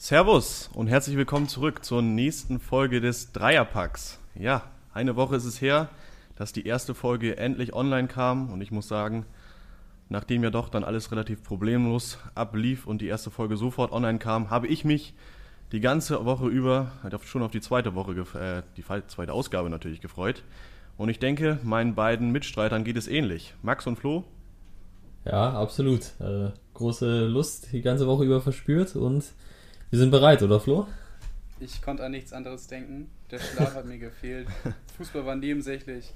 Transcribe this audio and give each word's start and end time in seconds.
Servus 0.00 0.70
und 0.74 0.86
herzlich 0.86 1.16
willkommen 1.16 1.48
zurück 1.48 1.84
zur 1.84 2.02
nächsten 2.02 2.60
Folge 2.60 3.00
des 3.00 3.32
Dreierpacks. 3.32 4.20
Ja, 4.36 4.62
eine 4.94 5.16
Woche 5.16 5.34
ist 5.34 5.44
es 5.44 5.60
her, 5.60 5.88
dass 6.36 6.52
die 6.52 6.64
erste 6.64 6.94
Folge 6.94 7.36
endlich 7.36 7.74
online 7.74 8.06
kam 8.06 8.52
und 8.52 8.60
ich 8.60 8.70
muss 8.70 8.86
sagen, 8.86 9.26
nachdem 10.08 10.44
ja 10.44 10.50
doch 10.50 10.68
dann 10.68 10.84
alles 10.84 11.10
relativ 11.10 11.42
problemlos 11.42 12.18
ablief 12.36 12.86
und 12.86 13.02
die 13.02 13.08
erste 13.08 13.32
Folge 13.32 13.56
sofort 13.56 13.90
online 13.90 14.20
kam, 14.20 14.50
habe 14.50 14.68
ich 14.68 14.84
mich 14.84 15.14
die 15.72 15.80
ganze 15.80 16.24
Woche 16.24 16.46
über 16.46 16.92
schon 17.24 17.42
auf 17.42 17.50
die 17.50 17.60
zweite 17.60 17.96
Woche, 17.96 18.12
äh, 18.38 18.62
die 18.76 18.84
zweite 18.84 19.32
Ausgabe 19.32 19.68
natürlich 19.68 20.00
gefreut. 20.00 20.44
Und 20.96 21.08
ich 21.08 21.18
denke, 21.18 21.58
meinen 21.64 21.96
beiden 21.96 22.30
Mitstreitern 22.30 22.84
geht 22.84 22.96
es 22.96 23.08
ähnlich. 23.08 23.52
Max 23.62 23.84
und 23.88 23.96
Flo? 23.96 24.22
Ja, 25.24 25.54
absolut. 25.54 26.12
Äh, 26.20 26.50
große 26.74 27.26
Lust 27.26 27.72
die 27.72 27.82
ganze 27.82 28.06
Woche 28.06 28.24
über 28.24 28.40
verspürt 28.40 28.94
und 28.94 29.24
wir 29.90 29.98
sind 29.98 30.10
bereit, 30.10 30.42
oder 30.42 30.60
Flo? 30.60 30.86
Ich 31.60 31.82
konnte 31.82 32.04
an 32.04 32.12
nichts 32.12 32.32
anderes 32.32 32.66
denken. 32.66 33.10
Der 33.30 33.38
Schlaf 33.38 33.74
hat 33.74 33.86
mir 33.86 33.98
gefehlt. 33.98 34.46
Fußball 34.96 35.26
war 35.26 35.36
nebensächlich. 35.36 36.12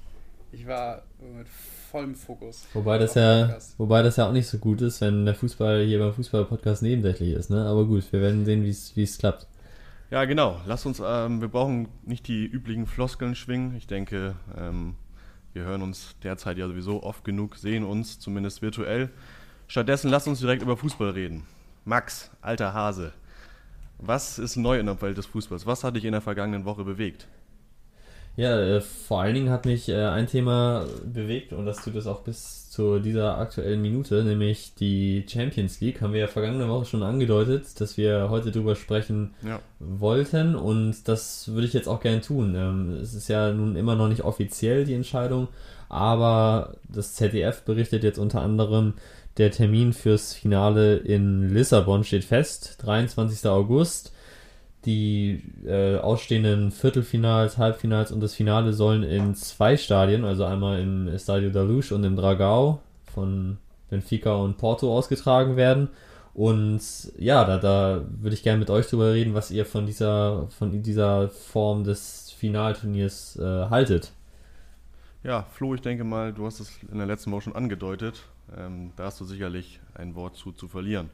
Ich 0.53 0.67
war 0.67 1.03
mit 1.21 1.49
vollem 1.91 2.15
Fokus. 2.15 2.67
Wobei 2.75 2.99
das, 2.99 3.15
ja, 3.15 3.59
wobei 3.79 4.03
das 4.03 4.17
ja 4.17 4.29
auch 4.29 4.33
nicht 4.33 4.47
so 4.47 4.59
gut 4.59 4.81
ist, 4.83 5.01
wenn 5.01 5.25
der 5.25 5.35
Fußball 5.35 5.85
hier 5.85 5.99
beim 5.99 6.13
Fußball-Podcast 6.13 6.83
nebensächlich 6.83 7.31
ist. 7.31 7.51
Ne? 7.51 7.65
Aber 7.67 7.87
gut, 7.87 8.13
wir 8.13 8.21
werden 8.21 8.45
sehen, 8.45 8.65
wie 8.65 9.03
es 9.03 9.19
klappt. 9.19 9.47
Ja, 10.11 10.27
genau. 10.27 10.61
Lass 10.67 10.85
uns, 10.85 11.03
ähm, 11.05 11.41
wir 11.41 11.49
brauchen 11.49 11.89
nicht 12.05 12.29
die 12.29 12.45
üblichen 12.45 12.87
Floskeln 12.87 13.35
schwingen. 13.35 13.75
Ich 13.77 13.87
denke, 13.87 14.35
ähm, 14.57 14.97
wir 15.55 15.65
hören 15.65 15.83
uns 15.83 16.15
derzeit 16.23 16.59
ja 16.59 16.69
sowieso 16.69 17.03
oft 17.03 17.25
genug, 17.25 17.57
sehen 17.57 17.85
uns 17.85 18.19
zumindest 18.19 18.61
virtuell. 18.63 19.11
Stattdessen 19.69 20.11
lass 20.11 20.27
uns 20.27 20.41
direkt 20.41 20.63
über 20.63 20.77
Fußball 20.77 21.11
reden. 21.11 21.45
Max, 21.87 22.31
alter 22.43 22.75
Hase, 22.75 23.13
was 24.05 24.39
ist 24.39 24.57
neu 24.57 24.79
in 24.79 24.87
der 24.87 25.01
Welt 25.01 25.17
des 25.17 25.27
Fußballs? 25.27 25.67
Was 25.67 25.85
hat 25.85 25.97
dich 25.97 26.05
in 26.05 26.13
der 26.13 26.21
vergangenen 26.21 26.65
Woche 26.65 26.85
bewegt? 26.85 27.29
Ja, 28.35 28.59
äh, 28.59 28.81
vor 28.81 29.21
allen 29.21 29.35
Dingen 29.35 29.51
hat 29.51 29.67
mich 29.67 29.91
äh, 29.91 30.07
ein 30.07 30.27
Thema 30.27 30.87
bewegt 31.05 31.53
und 31.53 31.67
das 31.67 31.85
tut 31.85 31.95
es 31.97 32.07
auch 32.07 32.21
bis 32.21 32.71
zu 32.71 32.99
dieser 32.99 33.37
aktuellen 33.37 33.83
Minute, 33.83 34.25
nämlich 34.25 34.75
die 34.75 35.27
Champions 35.29 35.83
League. 35.83 36.01
Haben 36.01 36.15
wir 36.15 36.21
ja 36.21 36.27
vergangene 36.29 36.67
Woche 36.69 36.87
schon 36.87 37.03
angedeutet, 37.03 37.79
dass 37.79 37.99
wir 37.99 38.31
heute 38.31 38.51
drüber 38.51 38.75
sprechen 38.75 39.35
ja. 39.43 39.61
wollten 39.79 40.55
und 40.55 41.07
das 41.09 41.49
würde 41.49 41.67
ich 41.67 41.75
jetzt 41.75 41.89
auch 41.89 42.01
gerne 42.01 42.23
tun. 42.23 42.55
Ähm, 42.57 42.99
es 43.03 43.13
ist 43.13 43.29
ja 43.29 43.53
nun 43.53 43.77
immer 43.77 43.97
noch 43.97 44.09
nicht 44.09 44.25
offiziell 44.25 44.87
die 44.87 44.95
Entscheidung, 44.95 45.49
aber 45.91 46.73
das 46.89 47.15
ZDF 47.15 47.65
berichtet 47.65 48.03
jetzt 48.03 48.19
unter 48.19 48.41
anderem, 48.41 48.95
der 49.39 49.51
Termin 49.51 49.93
fürs 49.93 50.35
Finale 50.35 50.97
in 50.97 51.49
Lissabon 51.49 52.05
steht 52.05 52.25
fest, 52.25 52.79
23. 52.83 53.49
August. 53.49 54.13
Die 54.85 55.45
äh, 55.65 55.97
ausstehenden 55.99 56.73
Viertelfinals, 56.73 57.57
Halbfinals 57.57 58.11
und 58.11 58.21
das 58.21 58.35
Finale 58.35 58.73
sollen 58.73 59.05
in 59.05 59.37
zwei 59.37 59.77
Stadien, 59.77 60.25
also 60.25 60.45
einmal 60.45 60.81
im 60.81 61.07
Estadio 61.07 61.51
da 61.51 61.63
Luz 61.63 61.93
und 61.93 62.03
im 62.03 62.17
Dragao 62.17 62.81
von 63.15 63.59
Benfica 63.91 64.35
und 64.35 64.59
Porto 64.59 64.93
ausgetragen 64.93 65.57
werden. 65.57 65.89
Und 66.35 66.81
ja, 67.17 67.45
da, 67.45 67.59
da 67.59 68.03
würde 68.21 68.35
ich 68.35 68.43
gerne 68.43 68.59
mit 68.59 68.71
euch 68.71 68.89
drüber 68.89 69.13
reden, 69.13 69.35
was 69.35 69.51
ihr 69.51 69.67
von 69.67 69.87
dieser, 69.87 70.49
von 70.49 70.83
dieser 70.83 71.29
Form 71.29 71.85
des 71.85 72.33
Finalturniers 72.37 73.37
äh, 73.37 73.67
haltet. 73.69 74.13
Ja, 75.23 75.45
Flo, 75.53 75.75
ich 75.75 75.83
denke 75.83 76.03
mal, 76.03 76.33
du 76.33 76.47
hast 76.47 76.59
es 76.59 76.73
in 76.91 76.99
der 76.99 77.07
letzten 77.07 77.31
Woche 77.31 77.43
schon 77.43 77.55
angedeutet. 77.55 78.25
Ähm, 78.57 78.93
da 78.97 79.05
hast 79.05 79.21
du 79.21 79.25
sicherlich 79.25 79.81
ein 79.95 80.15
Wort 80.15 80.37
zu, 80.37 80.53
zu 80.53 80.69
verlieren. 80.69 81.11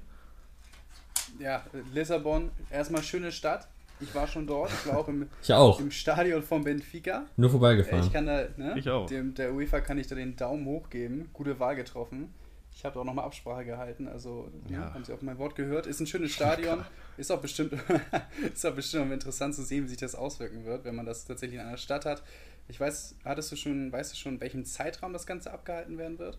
Ja, 1.38 1.64
Lissabon, 1.92 2.50
erstmal 2.70 3.02
schöne 3.02 3.32
Stadt. 3.32 3.68
Ich 4.00 4.14
war 4.14 4.28
schon 4.28 4.46
dort. 4.46 4.70
Ich 4.70 4.86
war 4.86 4.98
auch 4.98 5.08
im, 5.08 5.28
ich 5.42 5.52
auch. 5.52 5.80
im 5.80 5.90
Stadion 5.90 6.42
von 6.42 6.62
Benfica. 6.62 7.26
Nur 7.36 7.50
vorbeigefahren. 7.50 8.04
Ich 8.06 8.12
kann 8.12 8.26
da, 8.26 8.46
ne, 8.56 8.74
ich 8.76 8.88
auch. 8.88 9.06
Dem, 9.06 9.34
der 9.34 9.52
UEFA 9.52 9.80
kann 9.80 9.98
ich 9.98 10.06
da 10.06 10.14
den 10.14 10.36
Daumen 10.36 10.64
hoch 10.66 10.88
geben. 10.88 11.30
Gute 11.32 11.58
Wahl 11.58 11.74
getroffen. 11.74 12.32
Ich 12.78 12.84
habe 12.84 13.00
auch 13.00 13.04
nochmal 13.04 13.24
Absprache 13.24 13.64
gehalten, 13.64 14.06
also 14.06 14.52
ne, 14.68 14.76
ja. 14.76 14.94
haben 14.94 15.04
Sie 15.04 15.12
auch 15.12 15.20
mein 15.20 15.36
Wort 15.38 15.56
gehört. 15.56 15.88
Ist 15.88 15.98
ein 15.98 16.06
schönes 16.06 16.30
Stadion, 16.30 16.84
ist 17.16 17.32
auch 17.32 17.40
bestimmt, 17.40 17.72
ist 18.54 18.64
auch 18.64 18.74
bestimmt 18.74 19.12
interessant 19.12 19.56
zu 19.56 19.64
sehen, 19.64 19.82
wie 19.84 19.88
sich 19.88 19.98
das 19.98 20.14
auswirken 20.14 20.64
wird, 20.64 20.84
wenn 20.84 20.94
man 20.94 21.04
das 21.04 21.24
tatsächlich 21.24 21.58
in 21.58 21.66
einer 21.66 21.76
Stadt 21.76 22.04
hat. 22.04 22.22
Ich 22.68 22.78
weiß, 22.78 23.16
hattest 23.24 23.50
du 23.50 23.56
schon, 23.56 23.90
weißt 23.90 24.12
du 24.12 24.16
schon, 24.16 24.34
in 24.34 24.40
welchem 24.40 24.64
Zeitraum 24.64 25.12
das 25.12 25.26
Ganze 25.26 25.50
abgehalten 25.52 25.98
werden 25.98 26.20
wird? 26.20 26.38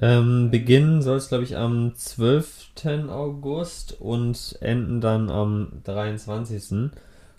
Ähm, 0.00 0.50
beginnen 0.50 1.02
soll 1.02 1.16
es, 1.16 1.28
glaube 1.28 1.44
ich, 1.44 1.56
am 1.56 1.94
12. 1.94 2.70
August 3.08 4.00
und 4.00 4.56
enden 4.60 5.00
dann 5.00 5.30
am 5.30 5.80
23. 5.84 6.90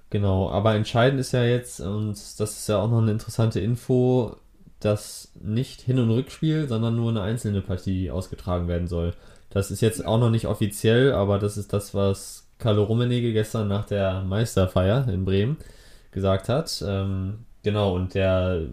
Genau, 0.10 0.50
aber 0.50 0.76
entscheidend 0.76 1.20
ist 1.20 1.32
ja 1.34 1.44
jetzt, 1.44 1.80
und 1.80 2.14
das 2.14 2.40
ist 2.40 2.68
ja 2.68 2.80
auch 2.80 2.90
noch 2.90 3.02
eine 3.02 3.12
interessante 3.12 3.60
Info, 3.60 4.36
dass 4.80 5.32
nicht 5.40 5.82
Hin- 5.82 6.00
und 6.00 6.10
Rückspiel, 6.10 6.68
sondern 6.68 6.96
nur 6.96 7.10
eine 7.12 7.22
einzelne 7.22 7.62
Partie 7.62 8.10
ausgetragen 8.10 8.68
werden 8.68 8.88
soll. 8.88 9.14
Das 9.50 9.72
ist 9.72 9.82
jetzt 9.82 10.06
auch 10.06 10.20
noch 10.20 10.30
nicht 10.32 10.48
offiziell, 10.48 11.14
aber 11.14 11.38
das 11.40 11.58
ist 11.58 11.74
das, 11.74 11.94
was 11.94 12.48
Carlo 12.60 12.84
Rummenigge 12.84 13.34
gestern 13.34 13.68
nach 13.68 13.86
der 13.86 14.22
Meisterfeier 14.24 15.08
in 15.08 15.26
Bremen 15.26 15.58
gesagt 16.12 16.50
hat. 16.50 16.84
Ähm, 16.86 17.46
genau, 17.64 17.96
und 17.96 18.14
der 18.16 18.64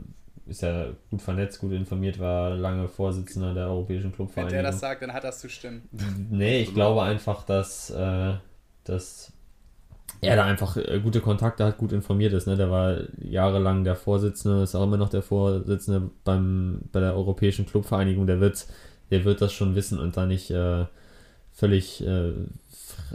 ist 0.47 0.63
ja 0.63 0.87
gut 1.11 1.23
vernetzt, 1.23 1.61
gut 1.61 1.73
informiert, 1.73 2.19
war 2.19 2.51
lange 2.51 2.89
Vorsitzender 2.89 3.53
der 3.53 3.67
Europäischen 3.67 4.13
Clubvereinigung. 4.13 4.57
Wenn 4.57 4.63
der 4.63 4.71
das 4.71 4.81
sagt, 4.81 5.03
dann 5.03 5.13
hat 5.13 5.25
das 5.25 5.41
zu 5.41 5.49
stimmen. 5.49 5.89
Nee, 6.31 6.63
ich 6.63 6.73
glaube 6.73 7.03
einfach, 7.03 7.45
dass, 7.45 7.91
äh, 7.91 8.35
dass 8.85 9.33
er 10.21 10.37
da 10.37 10.45
einfach 10.45 10.77
äh, 10.77 11.01
gute 11.03 11.21
Kontakte 11.21 11.65
hat, 11.65 11.79
gut 11.79 11.93
informiert 11.93 12.33
ist. 12.33 12.47
Ne? 12.47 12.57
Der 12.57 12.71
war 12.71 12.99
jahrelang 13.19 13.85
der 13.85 13.97
Vorsitzende, 13.97 14.63
ist 14.63 14.75
auch 14.75 14.85
immer 14.85 14.97
noch 14.97 15.09
der 15.09 15.23
Vorsitzende 15.23 16.11
beim, 16.25 16.81
bei 16.93 17.01
der 17.01 17.15
Europäischen 17.15 17.67
Clubvereinigung. 17.67 18.27
Der 18.27 18.41
wird, 18.41 18.67
der 19.11 19.25
wird 19.25 19.41
das 19.41 19.53
schon 19.53 19.75
wissen 19.75 19.99
und 19.99 20.17
da 20.17 20.27
nicht 20.27 20.51
äh, 20.51 20.87
völlig, 21.53 22.07
äh, 22.07 22.31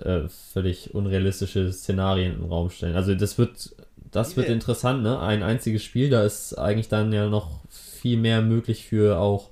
äh 0.03 0.27
völlig 0.27 0.93
unrealistische 0.93 1.71
Szenarien 1.71 2.35
im 2.35 2.45
Raum 2.45 2.69
stellen. 2.69 2.95
Also 2.95 3.15
das 3.15 3.37
wird 3.37 3.71
das 4.11 4.35
wird 4.35 4.49
interessant, 4.49 5.03
ne? 5.03 5.19
Ein 5.19 5.43
einziges 5.43 5.83
Spiel, 5.83 6.09
da 6.09 6.23
ist 6.23 6.53
eigentlich 6.57 6.89
dann 6.89 7.13
ja 7.13 7.27
noch 7.27 7.61
viel 7.69 8.17
mehr 8.17 8.41
möglich 8.41 8.85
für 8.85 9.19
auch 9.19 9.49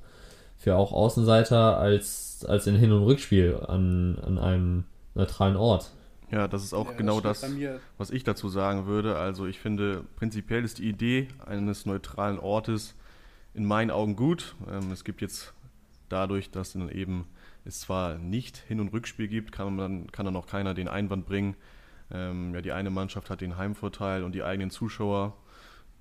für 0.57 0.75
auch 0.75 0.91
Außenseiter 0.91 1.77
als 1.77 2.45
als 2.47 2.67
in 2.67 2.75
Hin- 2.75 2.91
und 2.91 3.03
Rückspiel 3.03 3.59
an, 3.67 4.17
an 4.25 4.37
einem 4.37 4.83
neutralen 5.15 5.55
Ort. 5.55 5.91
Ja, 6.31 6.47
das 6.47 6.63
ist 6.63 6.73
auch 6.73 6.91
ja, 6.91 6.97
genau 6.97 7.21
das, 7.21 7.45
was 7.97 8.11
ich 8.11 8.23
dazu 8.23 8.49
sagen 8.49 8.85
würde. 8.85 9.17
Also 9.17 9.47
ich 9.47 9.59
finde, 9.59 10.03
prinzipiell 10.15 10.63
ist 10.63 10.77
die 10.77 10.87
Idee 10.87 11.27
eines 11.45 11.85
neutralen 11.85 12.37
Ortes 12.37 12.95
in 13.53 13.65
meinen 13.65 13.89
Augen 13.89 14.15
gut. 14.15 14.55
Ähm, 14.69 14.91
es 14.91 15.03
gibt 15.03 15.21
jetzt 15.21 15.53
dadurch, 16.07 16.51
dass 16.51 16.73
dann 16.73 16.89
eben 16.89 17.25
es 17.65 17.81
zwar 17.81 18.17
nicht 18.17 18.57
Hin- 18.57 18.79
und 18.79 18.93
Rückspiel 18.93 19.27
gibt, 19.27 19.51
kann, 19.51 19.75
man, 19.75 20.11
kann 20.11 20.25
dann 20.25 20.35
auch 20.35 20.47
keiner 20.47 20.73
den 20.73 20.87
Einwand 20.87 21.25
bringen, 21.25 21.55
ähm, 22.11 22.53
ja, 22.53 22.61
die 22.61 22.71
eine 22.71 22.89
Mannschaft 22.89 23.29
hat 23.29 23.41
den 23.41 23.57
Heimvorteil 23.57 24.23
und 24.23 24.33
die 24.33 24.43
eigenen 24.43 24.71
Zuschauer. 24.71 25.35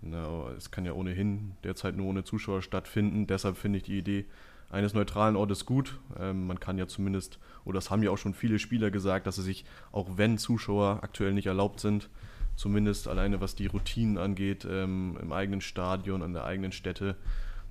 Na, 0.01 0.51
es 0.57 0.71
kann 0.71 0.85
ja 0.85 0.93
ohnehin 0.93 1.53
derzeit 1.65 1.97
nur 1.97 2.07
ohne 2.07 2.25
Zuschauer 2.25 2.63
stattfinden. 2.63 3.27
Deshalb 3.27 3.57
finde 3.57 3.79
ich 3.79 3.85
die 3.85 3.99
Idee 3.99 4.27
eines 4.71 4.95
neutralen 4.95 5.37
Ortes 5.37 5.67
gut. 5.67 5.99
Ähm, 6.19 6.47
man 6.47 6.61
kann 6.61 6.79
ja 6.79 6.87
zumindest, 6.87 7.39
oder 7.65 7.77
das 7.77 7.91
haben 7.91 8.03
ja 8.03 8.11
auch 8.11 8.19
schon 8.19 8.35
viele 8.35 8.59
Spieler 8.59 8.91
gesagt, 8.91 9.27
dass 9.27 9.37
sie 9.37 9.43
sich, 9.43 9.65
auch 9.93 10.09
wenn 10.17 10.39
Zuschauer 10.39 11.01
aktuell 11.03 11.33
nicht 11.33 11.47
erlaubt 11.47 11.81
sind, 11.81 12.09
zumindest 12.57 13.09
alleine 13.09 13.41
was 13.41 13.55
die 13.55 13.67
Routinen 13.67 14.19
angeht, 14.19 14.67
ähm, 14.71 15.19
im 15.21 15.33
eigenen 15.33 15.61
Stadion, 15.61 16.23
an 16.23 16.33
der 16.33 16.45
eigenen 16.45 16.73
Stätte, 16.73 17.17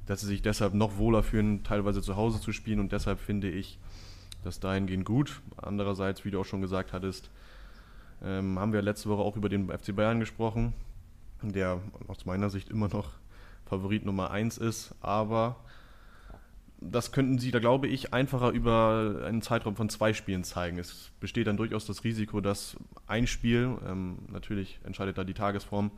dass 0.06 0.22
sie 0.22 0.28
sich 0.28 0.42
deshalb 0.42 0.74
noch 0.74 0.98
wohler 0.98 1.24
fühlen, 1.24 1.64
teilweise 1.64 2.02
zu 2.02 2.16
Hause 2.16 2.40
zu 2.40 2.52
spielen. 2.52 2.80
Und 2.80 2.92
deshalb 2.92 3.19
finde 3.19 3.50
ich 3.50 3.80
das 4.44 4.59
dahingehend 4.59 5.06
gut. 5.06 5.42
Andererseits, 5.58 6.24
wie 6.25 6.31
du 6.31 6.40
auch 6.40 6.46
schon 6.46 6.62
gesagt 6.62 6.94
hattest, 6.94 7.30
ähm, 8.24 8.60
haben 8.60 8.74
wir 8.74 8.81
letzte 8.81 9.10
Woche 9.10 9.22
auch 9.22 9.36
über 9.36 9.50
den 9.50 9.69
FC 9.69 9.96
Bayern 9.96 10.19
gesprochen, 10.19 10.74
der 11.42 11.80
aus 12.08 12.25
meiner 12.25 12.50
Sicht 12.50 12.69
immer 12.69 12.88
noch 12.88 13.12
Favorit 13.66 14.06
Nummer 14.06 14.31
1 14.31 14.58
ist, 14.58 14.96
aber 15.02 15.58
das 16.80 17.12
könnten 17.12 17.40
sie, 17.40 17.52
da 17.52 17.60
glaube 17.60 17.88
ich, 17.88 18.14
einfacher 18.14 18.52
über 18.52 19.24
einen 19.25 19.42
Zeitraum 19.42 19.75
von 19.75 19.90
zwei 19.90 20.14
Spielen 20.14 20.44
zeigen. 20.44 20.78
Es 20.78 21.12
besteht 21.19 21.48
dann 21.48 21.58
durchaus 21.58 21.86
das 21.86 22.04
Risiko, 22.04 22.40
dass 22.40 22.78
ein 23.08 23.28
Spiel, 23.28 23.78
ähm, 23.88 24.20
natürlich 24.31 24.80
entscheidet 24.84 25.18
da 25.18 25.24
die 25.24 25.34
Tagesform, 25.34 25.92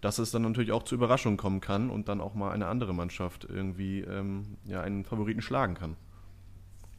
dass 0.00 0.18
es 0.18 0.30
dann 0.30 0.42
natürlich 0.42 0.72
auch 0.72 0.82
zu 0.82 0.94
Überraschungen 0.94 1.36
kommen 1.36 1.60
kann 1.60 1.90
und 1.90 2.08
dann 2.08 2.20
auch 2.20 2.34
mal 2.34 2.50
eine 2.50 2.66
andere 2.66 2.94
Mannschaft 2.94 3.46
irgendwie 3.48 4.00
ähm, 4.00 4.56
ja, 4.64 4.80
einen 4.80 5.04
Favoriten 5.04 5.42
schlagen 5.42 5.74
kann. 5.74 5.96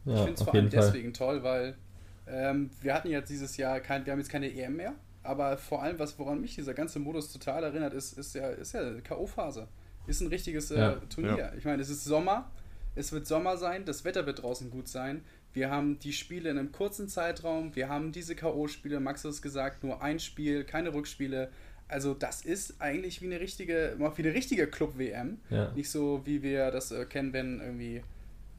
Ja, 0.04 0.14
ich 0.14 0.20
finde 0.20 0.32
es 0.34 0.42
vor 0.42 0.54
allem 0.54 0.70
deswegen 0.70 1.12
toll, 1.12 1.42
weil 1.42 1.76
ähm, 2.26 2.70
wir 2.80 2.94
hatten 2.94 3.08
jetzt 3.08 3.28
dieses 3.28 3.56
Jahr 3.56 3.80
kein, 3.80 4.04
wir 4.06 4.12
haben 4.12 4.20
jetzt 4.20 4.30
keine 4.30 4.52
EM 4.52 4.76
mehr, 4.76 4.94
aber 5.22 5.56
vor 5.56 5.82
allem, 5.82 5.98
was, 5.98 6.18
woran 6.18 6.40
mich 6.40 6.54
dieser 6.54 6.74
ganze 6.74 6.98
Modus 6.98 7.32
total 7.32 7.64
erinnert, 7.64 7.94
ist, 7.94 8.16
ist 8.18 8.34
ja, 8.34 8.48
ist 8.50 8.74
ja 8.74 9.00
K.O.-Phase. 9.00 9.66
Ist 10.06 10.20
ein 10.20 10.28
richtiges 10.28 10.70
äh, 10.70 10.78
ja, 10.78 10.92
Turnier. 11.08 11.38
Ja. 11.38 11.52
Ich 11.56 11.64
meine, 11.64 11.80
es 11.80 11.88
ist 11.88 12.04
Sommer, 12.04 12.50
es 12.94 13.12
wird 13.12 13.26
Sommer 13.26 13.56
sein, 13.56 13.84
das 13.84 14.04
Wetter 14.04 14.26
wird 14.26 14.42
draußen 14.42 14.70
gut 14.70 14.88
sein. 14.88 15.22
Wir 15.52 15.70
haben 15.70 15.98
die 15.98 16.12
Spiele 16.12 16.50
in 16.50 16.58
einem 16.58 16.72
kurzen 16.72 17.08
Zeitraum. 17.08 17.74
Wir 17.74 17.88
haben 17.88 18.12
diese 18.12 18.34
K.O.-Spiele, 18.34 19.00
Max 19.00 19.24
hat 19.24 19.30
es 19.30 19.40
gesagt, 19.40 19.82
nur 19.82 20.02
ein 20.02 20.18
Spiel, 20.18 20.64
keine 20.64 20.92
Rückspiele. 20.92 21.50
Also 21.88 22.14
das 22.14 22.44
ist 22.44 22.80
eigentlich 22.80 23.22
wie 23.22 23.26
eine 23.26 23.40
richtige, 23.40 23.96
wie 23.98 24.22
eine 24.22 24.34
richtige 24.34 24.66
Club-WM. 24.66 25.38
Ja. 25.50 25.70
Nicht 25.72 25.90
so, 25.90 26.22
wie 26.24 26.42
wir 26.42 26.70
das 26.70 26.90
äh, 26.90 27.04
kennen, 27.06 27.32
wenn 27.32 27.60
irgendwie 27.60 28.02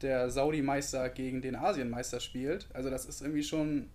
der 0.06 0.30
Saudi-Meister 0.30 1.10
gegen 1.10 1.42
den 1.42 1.56
Asienmeister 1.56 2.19
spielt. 2.19 2.68
Also 2.74 2.90
das 2.90 3.06
ist 3.06 3.22
irgendwie 3.22 3.44
schon, 3.44 3.90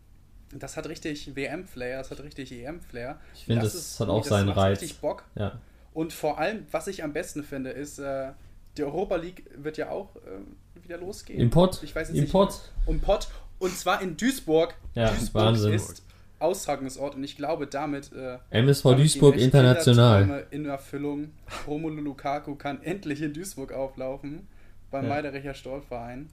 das 0.53 0.77
hat 0.77 0.89
richtig 0.89 1.35
WM-Flair, 1.37 1.99
das 1.99 2.11
hat 2.11 2.21
richtig 2.23 2.53
EM-Flair. 2.53 3.19
Ich 3.35 3.45
finde, 3.45 3.63
das, 3.63 3.73
das, 3.73 4.01
hat 4.01 4.09
auch 4.09 4.25
seinen 4.25 4.49
Reiz. 4.49 4.83
richtig 4.83 4.99
Bock. 4.99 5.25
Ja. 5.37 5.59
Und 5.95 6.13
vor 6.13 6.39
allem, 6.39 6.67
was 6.71 6.89
ich 6.89 7.05
am 7.05 7.13
besten 7.13 7.45
finde, 7.45 7.71
ist, 7.71 7.99
äh, 7.99 8.33
die 8.77 8.85
Europa 8.85 9.17
League 9.17 9.45
wird 9.57 9.77
ja 9.77 9.91
auch 9.91 10.17
äh, 10.17 10.83
wieder 10.83 10.99
losgehen. 10.99 11.41
Import. 11.41 11.81
Ich 11.83 11.95
weiß 11.95 12.09
jetzt 12.09 12.19
Import. 12.19 12.51
nicht. 12.51 12.89
Import. 12.89 13.29
Und 13.59 13.77
zwar 13.77 14.03
in 14.03 14.17
Duisburg. 14.17 14.75
Ja, 14.95 15.11
Duisburg 15.11 15.45
Wahnsinn. 15.45 15.73
ist 15.75 16.03
Austragungsort 16.41 17.15
und 17.15 17.25
ich 17.25 17.37
glaube 17.37 17.67
damit. 17.67 18.11
Äh, 18.13 18.39
MSV 18.51 18.95
Duisburg 18.97 19.37
international. 19.37 20.47
In 20.51 20.67
Erfüllung. 20.67 21.33
Romelu 21.67 22.01
Lukaku 22.03 22.57
kann 22.57 22.83
endlich 22.83 23.23
in 23.23 23.33
Duisburg 23.33 23.73
auflaufen 23.73 24.49
beim 24.91 25.05
ja. 25.05 25.11
Meidericher 25.11 25.55
Storverein. 25.55 26.29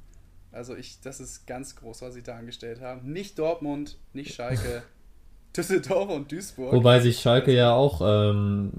Also 0.51 0.75
ich, 0.75 1.01
das 1.01 1.19
ist 1.19 1.45
ganz 1.45 1.75
groß, 1.75 2.01
was 2.01 2.13
sie 2.13 2.23
da 2.23 2.35
angestellt 2.37 2.81
haben. 2.81 3.11
Nicht 3.11 3.37
Dortmund, 3.37 3.97
nicht 4.13 4.33
Schalke, 4.33 4.83
Düsseldorf 5.55 6.09
und 6.09 6.31
Duisburg. 6.31 6.73
Wobei 6.73 6.99
sich 6.99 7.19
Schalke 7.19 7.53
ja 7.53 7.73
auch, 7.73 8.01
ähm, 8.03 8.71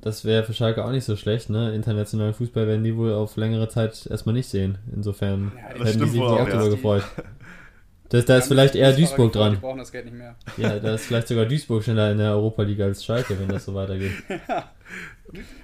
das 0.00 0.24
wäre 0.24 0.44
für 0.44 0.52
Schalke 0.52 0.84
auch 0.84 0.90
nicht 0.90 1.04
so 1.04 1.16
schlecht, 1.16 1.50
ne? 1.50 1.74
Internationalen 1.74 2.34
Fußball 2.34 2.66
werden 2.66 2.84
die 2.84 2.96
wohl 2.96 3.12
auf 3.12 3.36
längere 3.36 3.68
Zeit 3.68 4.06
erstmal 4.06 4.34
nicht 4.34 4.48
sehen. 4.48 4.78
Insofern 4.94 5.52
ja, 5.56 5.84
hätten 5.84 6.00
die 6.00 6.08
sich 6.08 6.20
auch, 6.20 6.40
auch 6.40 6.48
darüber 6.48 6.70
gefreut. 6.70 7.04
Das, 8.10 8.24
da 8.26 8.36
ist 8.36 8.48
vielleicht 8.48 8.74
eher 8.74 8.92
Duisburg 8.92 9.32
dran. 9.32 9.54
Die 9.54 9.60
brauchen 9.60 9.78
das 9.78 9.90
Geld 9.90 10.04
nicht 10.04 10.16
mehr. 10.16 10.36
Ja, 10.56 10.78
da 10.78 10.94
ist 10.94 11.06
vielleicht 11.06 11.28
sogar 11.28 11.46
Duisburg 11.46 11.82
schneller 11.82 12.12
in 12.12 12.18
der 12.18 12.32
Europa 12.32 12.62
League 12.62 12.80
als 12.80 13.04
Schalke, 13.04 13.38
wenn 13.38 13.48
das 13.48 13.64
so 13.64 13.74
weitergeht. 13.74 14.12
ja. 14.48 14.70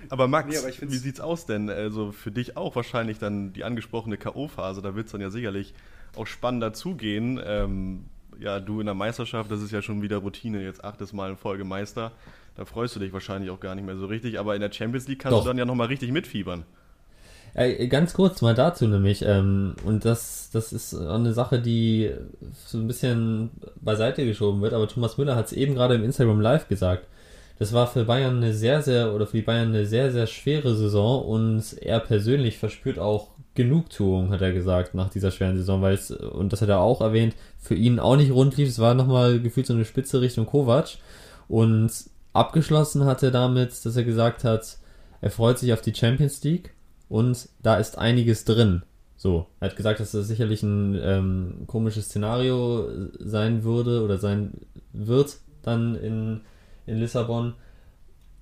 Aber 0.09 0.27
Max, 0.27 0.49
nee, 0.49 0.57
aber 0.59 0.91
wie 0.91 0.97
sieht's 0.97 1.21
aus 1.21 1.47
denn? 1.47 1.69
Also 1.69 2.13
für 2.13 2.31
dich 2.31 2.57
auch 2.57 2.75
wahrscheinlich 2.75 3.19
dann 3.19 3.53
die 3.53 3.63
angesprochene 3.63 4.17
K.O.-Phase, 4.17 4.81
da 4.81 4.95
wird 4.97 5.07
es 5.07 5.13
dann 5.13 5.21
ja 5.21 5.31
sicherlich 5.31 5.75
auch 6.17 6.27
spannender 6.27 6.73
zugehen. 6.73 7.41
Ähm, 7.45 8.07
ja, 8.41 8.59
du 8.59 8.81
in 8.81 8.87
der 8.87 8.95
Meisterschaft, 8.95 9.51
das 9.51 9.61
ist 9.61 9.71
ja 9.71 9.83
schon 9.83 10.03
wieder 10.03 10.17
Routine, 10.17 10.63
jetzt 10.63 10.83
achtes 10.83 11.13
Mal 11.13 11.31
in 11.31 11.37
Folge 11.37 11.65
Meister. 11.65 12.13
Da 12.57 12.65
freust 12.65 12.97
du 12.97 13.01
dich 13.01 13.13
wahrscheinlich 13.13 13.51
auch 13.51 13.61
gar 13.61 13.75
nicht 13.75 13.85
mehr 13.85 13.97
so 13.97 14.07
richtig, 14.07 14.39
aber 14.39 14.55
in 14.55 14.61
der 14.61 14.73
Champions 14.73 15.07
League 15.07 15.21
kannst 15.21 15.37
Doch. 15.37 15.43
du 15.43 15.49
dann 15.49 15.59
ja 15.59 15.65
nochmal 15.67 15.89
richtig 15.89 16.11
mitfiebern. 16.11 16.65
Äh, 17.55 17.89
ganz 17.89 18.15
kurz 18.15 18.43
mal 18.43 18.55
dazu 18.55 18.87
nämlich, 18.87 19.23
ähm, 19.23 19.75
und 19.85 20.05
das, 20.05 20.51
das 20.53 20.73
ist 20.73 20.95
eine 20.95 21.33
Sache, 21.33 21.61
die 21.61 22.11
so 22.67 22.79
ein 22.79 22.87
bisschen 22.87 23.51
beiseite 23.81 24.25
geschoben 24.25 24.61
wird, 24.63 24.73
aber 24.73 24.89
Thomas 24.89 25.19
Müller 25.19 25.37
hat 25.37 25.47
es 25.47 25.53
eben 25.53 25.75
gerade 25.75 25.95
im 25.95 26.05
Instagram 26.05 26.41
Live 26.41 26.69
gesagt. 26.69 27.07
Das 27.59 27.73
war 27.73 27.87
für 27.87 28.05
Bayern 28.05 28.39
eine 28.39 28.55
sehr, 28.55 28.81
sehr, 28.83 29.13
oder 29.15 29.27
für 29.27 29.37
die 29.37 29.43
Bayern 29.43 29.69
eine 29.69 29.85
sehr, 29.85 30.13
sehr 30.13 30.27
schwere 30.27 30.75
Saison 30.75 31.25
und 31.25 31.77
er 31.83 32.01
persönlich 32.01 32.57
verspürt 32.57 32.99
auch 32.99 33.29
Genugtuung, 33.55 34.31
hat 34.31 34.41
er 34.41 34.53
gesagt, 34.53 34.95
nach 34.95 35.11
dieser 35.11 35.31
schweren 35.31 35.57
Saison, 35.57 35.83
weil 35.83 35.95
es, 35.95 36.11
und 36.11 36.53
das 36.53 36.63
hat 36.63 36.69
er 36.69 36.81
auch 36.81 37.01
erwähnt, 37.01 37.35
für 37.59 37.75
ihn 37.75 37.99
auch 37.99 38.17
nicht 38.17 38.33
rund 38.33 38.57
lief. 38.57 38.69
Es 38.69 38.79
war 38.79 38.95
nochmal 38.95 39.41
gefühlt 39.41 39.67
so 39.67 39.75
eine 39.75 39.85
Spitze 39.85 40.21
Richtung 40.21 40.47
Kovac. 40.47 40.97
Und 41.49 41.91
abgeschlossen 42.33 43.05
hat 43.05 43.23
er 43.23 43.33
damit, 43.33 43.85
dass 43.85 43.97
er 43.97 44.05
gesagt 44.05 44.45
hat, 44.45 44.79
er 45.21 45.31
freut 45.31 45.59
sich 45.59 45.73
auf 45.73 45.83
die 45.83 45.95
Champions 45.95 46.43
League 46.45 46.73
und 47.11 47.49
da 47.63 47.77
ist 47.77 47.99
einiges 47.99 48.47
drin. 48.47 48.83
So, 49.19 49.47
er 49.59 49.69
hat 49.69 49.77
gesagt, 49.77 50.01
dass 50.01 50.13
das 50.13 50.29
sicherlich 50.29 50.63
ein 50.63 50.99
ähm, 51.03 51.65
komisches 51.67 52.07
Szenario 52.07 52.89
sein 53.19 53.65
würde 53.65 54.03
oder 54.03 54.17
sein 54.17 54.53
wird 54.95 55.37
dann 55.63 55.95
in, 55.97 56.41
in 56.87 56.97
Lissabon. 56.99 57.53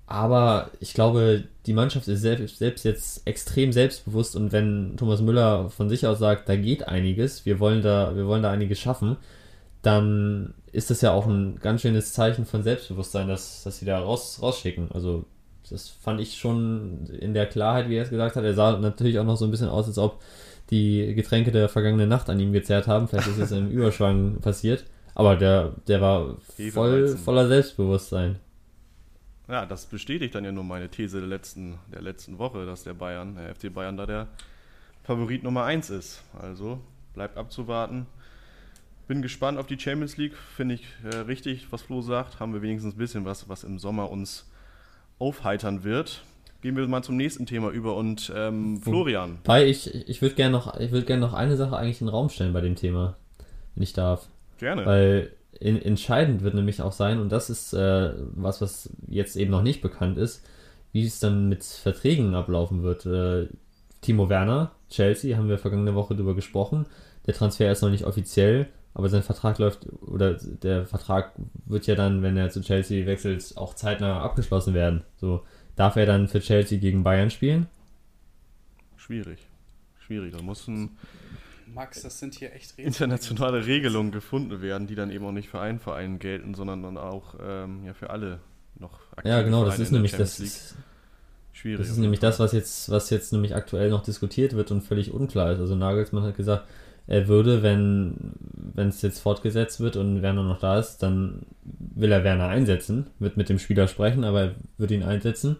Aber 0.05 0.71
ich 0.79 0.93
glaube, 0.93 1.43
die 1.65 1.73
Mannschaft 1.73 2.07
ist 2.07 2.21
selbst, 2.21 2.57
selbst 2.57 2.85
jetzt 2.85 3.27
extrem 3.27 3.73
selbstbewusst 3.73 4.35
und 4.35 4.51
wenn 4.53 4.95
Thomas 4.95 5.21
Müller 5.21 5.69
von 5.69 5.89
sich 5.89 6.07
aus 6.07 6.19
sagt, 6.19 6.47
da 6.47 6.55
geht 6.55 6.87
einiges, 6.87 7.45
wir 7.45 7.59
wollen 7.59 7.81
da, 7.81 8.15
wir 8.15 8.25
wollen 8.25 8.43
da 8.43 8.51
einiges 8.51 8.79
schaffen, 8.79 9.17
dann 9.81 10.53
ist 10.71 10.89
das 10.89 11.01
ja 11.01 11.11
auch 11.11 11.25
ein 11.25 11.59
ganz 11.59 11.81
schönes 11.81 12.13
Zeichen 12.13 12.45
von 12.45 12.63
Selbstbewusstsein, 12.63 13.27
dass, 13.27 13.63
dass 13.63 13.79
sie 13.79 13.85
da 13.85 13.99
raus, 13.99 14.39
rausschicken. 14.41 14.91
Also 14.91 15.25
das 15.69 15.89
fand 15.89 16.19
ich 16.19 16.37
schon 16.37 17.05
in 17.07 17.33
der 17.33 17.45
Klarheit, 17.45 17.89
wie 17.89 17.95
er 17.95 18.03
es 18.03 18.09
gesagt 18.09 18.35
hat. 18.35 18.43
Er 18.43 18.53
sah 18.53 18.77
natürlich 18.77 19.19
auch 19.19 19.25
noch 19.25 19.37
so 19.37 19.45
ein 19.45 19.51
bisschen 19.51 19.69
aus, 19.69 19.87
als 19.87 19.97
ob 19.97 20.21
die 20.69 21.13
Getränke 21.15 21.51
der 21.51 21.69
vergangenen 21.69 22.09
Nacht 22.09 22.29
an 22.29 22.39
ihm 22.39 22.53
gezerrt 22.53 22.87
haben. 22.87 23.07
Vielleicht 23.07 23.27
ist 23.27 23.39
es 23.39 23.51
im 23.51 23.69
Überschwang 23.71 24.39
passiert. 24.41 24.85
Aber 25.15 25.35
der, 25.35 25.73
der 25.87 26.01
war 26.01 26.37
voll, 26.71 27.07
voller 27.17 27.47
Selbstbewusstsein. 27.47 28.39
Ja, 29.47 29.65
das 29.65 29.87
bestätigt 29.87 30.35
dann 30.35 30.45
ja 30.45 30.51
nur 30.51 30.63
meine 30.63 30.89
These 30.89 31.19
der 31.19 31.27
letzten, 31.27 31.79
der 31.91 32.01
letzten 32.01 32.37
Woche, 32.37 32.65
dass 32.65 32.83
der 32.83 32.93
Bayern, 32.93 33.35
der 33.35 33.55
FC 33.55 33.73
Bayern 33.73 33.97
da 33.97 34.05
der 34.05 34.27
Favorit 35.03 35.43
Nummer 35.43 35.63
1 35.63 35.89
ist. 35.89 36.23
Also 36.39 36.79
bleibt 37.15 37.35
abzuwarten. 37.35 38.05
Bin 39.07 39.23
gespannt 39.23 39.57
auf 39.57 39.65
die 39.65 39.79
Champions 39.79 40.17
League. 40.17 40.35
Finde 40.35 40.75
ich 40.75 40.85
äh, 41.03 41.17
richtig, 41.17 41.71
was 41.71 41.81
Flo 41.81 42.01
sagt. 42.01 42.39
Haben 42.39 42.53
wir 42.53 42.61
wenigstens 42.61 42.93
ein 42.93 42.97
bisschen 42.99 43.25
was, 43.25 43.49
was 43.49 43.63
im 43.63 43.79
Sommer 43.79 44.11
uns 44.11 44.48
aufheitern 45.19 45.83
wird. 45.83 46.23
Gehen 46.61 46.75
wir 46.75 46.87
mal 46.87 47.03
zum 47.03 47.15
nächsten 47.15 47.45
Thema 47.45 47.69
über 47.69 47.95
und 47.95 48.31
ähm, 48.35 48.81
Florian. 48.81 49.37
Weil 49.45 49.67
ich, 49.67 50.09
ich 50.09 50.21
würde 50.21 50.35
gerne 50.35 50.51
noch, 50.51 50.77
würd 50.77 51.07
gern 51.07 51.21
noch 51.21 51.33
eine 51.33 51.55
Sache 51.55 51.77
eigentlich 51.77 52.01
in 52.01 52.07
den 52.07 52.13
Raum 52.13 52.29
stellen 52.29 52.51
bei 52.51 52.61
dem 52.61 52.75
Thema, 52.75 53.15
wenn 53.75 53.83
ich 53.83 53.93
darf. 53.93 54.27
Gerne. 54.57 54.85
Weil 54.85 55.31
in, 55.57 55.81
entscheidend 55.81 56.41
wird 56.43 56.55
nämlich 56.55 56.81
auch 56.81 56.91
sein, 56.91 57.19
und 57.19 57.31
das 57.31 57.49
ist 57.49 57.73
äh, 57.73 58.13
was, 58.35 58.61
was 58.61 58.89
jetzt 59.07 59.37
eben 59.37 59.51
noch 59.51 59.61
nicht 59.61 59.81
bekannt 59.81 60.17
ist, 60.17 60.45
wie 60.91 61.05
es 61.05 61.19
dann 61.19 61.47
mit 61.47 61.63
Verträgen 61.63 62.35
ablaufen 62.35 62.83
wird. 62.83 63.05
Äh, 63.05 63.47
Timo 64.01 64.29
Werner, 64.29 64.71
Chelsea, 64.89 65.37
haben 65.37 65.49
wir 65.49 65.57
vergangene 65.57 65.95
Woche 65.95 66.15
darüber 66.15 66.35
gesprochen. 66.35 66.85
Der 67.25 67.33
Transfer 67.33 67.71
ist 67.71 67.81
noch 67.81 67.89
nicht 67.89 68.05
offiziell, 68.05 68.67
aber 68.99 69.07
sein 69.07 69.23
Vertrag 69.23 69.59
läuft, 69.59 69.87
oder 70.01 70.33
der 70.33 70.85
Vertrag 70.85 71.31
wird 71.65 71.87
ja 71.87 71.95
dann, 71.95 72.21
wenn 72.21 72.35
er 72.35 72.49
zu 72.49 72.59
Chelsea 72.59 73.05
wechselt, 73.05 73.53
auch 73.55 73.73
zeitnah 73.73 74.21
abgeschlossen 74.21 74.73
werden. 74.73 75.03
So, 75.15 75.45
darf 75.77 75.95
er 75.95 76.05
dann 76.05 76.27
für 76.27 76.41
Chelsea 76.41 76.79
gegen 76.79 77.01
Bayern 77.01 77.29
spielen? 77.29 77.67
Schwierig. 78.97 79.39
Schwierig. 79.99 80.35
Da 80.35 80.41
muss 80.43 80.67
ein 80.67 80.97
Max, 81.73 82.01
das 82.01 82.19
sind 82.19 82.35
hier 82.35 82.53
echt 82.53 82.71
Rätsel 82.71 82.87
internationale 82.87 83.65
Regelungen 83.65 84.11
gefunden 84.11 84.61
werden, 84.61 84.85
die 84.85 84.95
dann 84.95 85.11
eben 85.11 85.25
auch 85.25 85.31
nicht 85.31 85.47
für 85.47 85.61
einen 85.61 85.79
Verein 85.79 86.19
gelten, 86.19 86.53
sondern 86.53 86.83
dann 86.83 86.97
auch 86.97 87.35
ähm, 87.41 87.85
ja, 87.85 87.93
für 87.93 88.09
alle 88.09 88.39
noch 88.77 88.99
Ja, 89.23 89.41
genau, 89.43 89.63
das 89.63 89.79
ist 89.79 89.91
nämlich 89.91 90.11
das. 90.11 90.41
Ist, 90.41 90.75
schwierig. 91.53 91.79
Das 91.79 91.89
ist 91.89 91.99
nämlich 91.99 92.19
das, 92.19 92.37
was 92.39 92.51
jetzt, 92.51 92.89
was 92.89 93.09
jetzt 93.11 93.31
nämlich 93.31 93.55
aktuell 93.55 93.89
noch 93.89 94.03
diskutiert 94.03 94.57
wird 94.57 94.71
und 94.71 94.81
völlig 94.81 95.13
unklar 95.13 95.53
ist. 95.53 95.59
Also 95.59 95.75
Nagelsmann 95.75 96.23
hat 96.23 96.35
gesagt, 96.35 96.67
würde, 97.09 97.63
wenn 97.63 98.33
wenn 98.75 98.89
es 98.89 99.01
jetzt 99.01 99.19
fortgesetzt 99.19 99.81
wird 99.81 99.97
und 99.97 100.21
Werner 100.21 100.43
noch 100.43 100.59
da 100.59 100.79
ist, 100.79 100.99
dann 100.99 101.41
will 101.63 102.11
er 102.11 102.23
Werner 102.23 102.47
einsetzen, 102.47 103.07
wird 103.19 103.35
mit 103.35 103.49
dem 103.49 103.59
Spieler 103.59 103.87
sprechen, 103.87 104.23
aber 104.23 104.41
er 104.41 104.55
wird 104.77 104.91
ihn 104.91 105.03
einsetzen. 105.03 105.57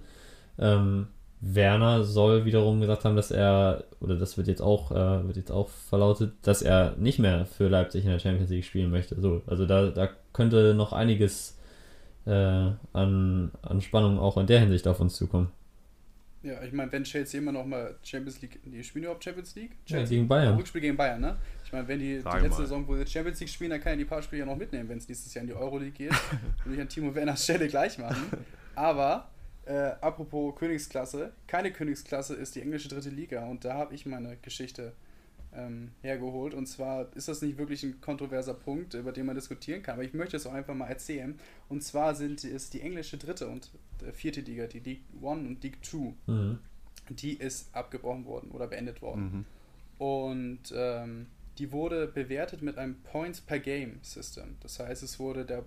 Ähm, 0.58 1.08
Werner 1.42 2.04
soll 2.04 2.46
wiederum 2.46 2.80
gesagt 2.80 3.06
haben, 3.06 3.16
dass 3.16 3.32
er, 3.32 3.84
oder 4.00 4.16
das 4.16 4.38
wird 4.38 4.48
jetzt 4.48 4.62
auch, 4.62 4.92
äh, 4.92 5.28
wird 5.28 5.38
jetzt 5.38 5.52
auch 5.52 5.70
verlautet, 5.70 6.34
dass 6.44 6.62
er 6.62 6.96
nicht 6.98 7.20
mehr 7.20 7.46
für 7.46 7.68
Leipzig 7.68 8.06
in 8.06 8.12
der 8.12 8.20
Champions 8.20 8.50
League 8.50 8.66
spielen 8.66 8.92
möchte. 8.92 9.20
So, 9.20 9.42
also 9.48 9.66
da, 9.66 9.88
da 9.88 10.10
könnte 10.34 10.74
noch 10.74 10.94
einiges 10.94 11.58
äh, 12.26 12.72
an, 12.94 13.52
an 13.62 13.82
Spannung 13.82 14.20
auch 14.20 14.38
in 14.38 14.48
der 14.48 14.60
Hinsicht 14.60 14.88
auf 14.88 15.00
uns 15.00 15.16
zukommen. 15.16 15.52
Ja, 16.42 16.64
ich 16.64 16.72
meine, 16.72 16.92
wenn 16.92 17.04
Chelsea 17.04 17.40
immer 17.40 17.52
noch 17.52 17.66
mal 17.66 17.96
Champions 18.02 18.42
League, 18.42 18.60
die 18.64 18.84
spielen 18.84 19.04
überhaupt 19.04 19.24
Champions 19.24 19.56
League? 19.56 19.72
Chelsea, 19.86 20.04
ja, 20.04 20.22
gegen 20.22 20.28
Bayern. 20.28 20.56
Rückspiel 20.56 20.82
gegen 20.82 20.96
Bayern, 20.96 21.20
ne? 21.20 21.38
Ich 21.66 21.74
meine, 21.74 21.88
wenn 21.88 22.00
die, 22.00 22.06
die 22.06 22.24
letzte 22.24 22.50
mal. 22.50 22.52
Saison, 22.52 22.88
wo 22.88 22.96
sie 22.96 23.06
Champions 23.06 23.40
League 23.42 23.50
spielen, 23.50 23.72
dann 23.72 23.82
kann 23.82 23.94
er 23.94 23.98
die 23.98 24.06
paar 24.06 24.22
Spiele 24.22 24.42
ja 24.42 24.46
noch 24.46 24.56
mitnehmen, 24.56 24.88
wenn 24.88 24.98
es 24.98 25.08
nächstes 25.08 25.34
Jahr 25.34 25.42
in 25.42 25.48
die 25.48 25.54
Euroleague 25.54 25.92
geht. 25.92 26.12
Würde 26.64 26.76
ich 26.76 26.82
an 26.82 26.88
Timo 26.88 27.14
Werners 27.14 27.44
Stelle 27.44 27.68
gleich 27.68 27.98
machen. 27.98 28.24
Aber 28.76 29.30
äh, 29.66 29.92
apropos 30.02 30.56
Königsklasse, 30.56 31.34
keine 31.46 31.72
Königsklasse 31.72 32.36
ist 32.36 32.56
die 32.56 32.62
englische 32.62 32.88
dritte 32.88 33.10
Liga 33.10 33.46
und 33.46 33.66
da 33.66 33.76
habe 33.76 33.94
ich 33.94 34.06
meine 34.06 34.38
Geschichte 34.38 34.94
ähm, 35.54 35.92
hergeholt. 36.02 36.54
Und 36.54 36.68
zwar 36.68 37.16
ist 37.16 37.28
das 37.28 37.42
nicht 37.42 37.58
wirklich 37.58 37.84
ein 37.84 38.02
kontroverser 38.02 38.54
Punkt, 38.54 38.94
über 38.94 39.12
den 39.12 39.26
man 39.26 39.36
diskutieren 39.36 39.82
kann, 39.82 39.96
aber 39.96 40.04
ich 40.04 40.14
möchte 40.14 40.38
es 40.38 40.46
auch 40.46 40.54
einfach 40.54 40.76
mal 40.76 40.88
erzählen. 40.88 41.40
Und 41.68 41.84
zwar 41.84 42.16
sind 42.16 42.44
es 42.44 42.70
die 42.70 42.82
englische 42.82 43.18
dritte 43.18 43.48
und 43.48 43.72
äh, 44.06 44.12
vierte 44.12 44.42
Liga, 44.42 44.68
die 44.68 44.80
League 44.80 45.04
One 45.22 45.48
und 45.48 45.64
League 45.64 45.82
Two, 45.82 46.14
mhm. 46.28 46.60
die 47.10 47.34
ist 47.34 47.74
abgebrochen 47.76 48.26
worden 48.26 48.52
oder 48.52 48.68
beendet 48.68 49.02
worden. 49.02 49.24
Mhm. 49.24 49.46
Und 49.98 50.74
ähm, 50.76 51.28
die 51.58 51.72
wurde 51.72 52.08
bewertet 52.08 52.62
mit 52.62 52.78
einem 52.78 52.96
Points 53.04 53.42
per 53.42 53.60
Game 53.60 54.00
System. 54.02 54.56
Das 54.62 54.80
heißt, 54.80 55.04
es 55.04 55.20
wurde 55.20 55.46
der 55.46 55.66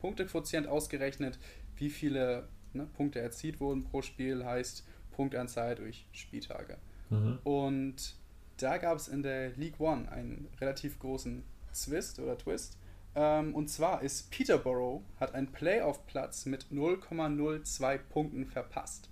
Punktequotient 0.00 0.66
ausgerechnet, 0.66 1.38
wie 1.76 1.90
viele 1.90 2.48
ne, 2.72 2.86
Punkte 2.96 3.20
erzielt 3.20 3.60
wurden 3.60 3.84
pro 3.84 4.00
Spiel, 4.00 4.44
heißt 4.44 4.86
Punktanzahl 5.10 5.74
durch 5.74 6.06
Spieltage. 6.12 6.78
Mhm. 7.10 7.38
Und 7.44 8.16
da 8.62 8.78
gab 8.78 8.96
es 8.96 9.08
in 9.08 9.22
der 9.22 9.50
League 9.56 9.80
One 9.80 10.10
einen 10.10 10.48
relativ 10.60 10.98
großen 10.98 11.42
Zwist 11.72 12.18
oder 12.18 12.36
Twist. 12.36 12.78
Ähm, 13.14 13.54
und 13.54 13.68
zwar 13.68 14.02
ist 14.02 14.30
Peterborough 14.30 15.02
hat 15.18 15.34
einen 15.34 15.48
Playoff-Platz 15.48 16.46
mit 16.46 16.66
0,02 16.72 17.98
Punkten 17.98 18.46
verpasst. 18.46 19.08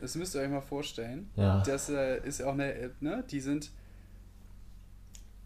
Das 0.00 0.16
müsst 0.16 0.34
ihr 0.34 0.40
euch 0.40 0.50
mal 0.50 0.60
vorstellen. 0.60 1.30
Ja. 1.36 1.62
Das 1.62 1.88
äh, 1.88 2.18
ist 2.26 2.42
auch 2.42 2.52
eine, 2.52 2.90
ne, 3.00 3.24
die 3.30 3.40
sind 3.40 3.70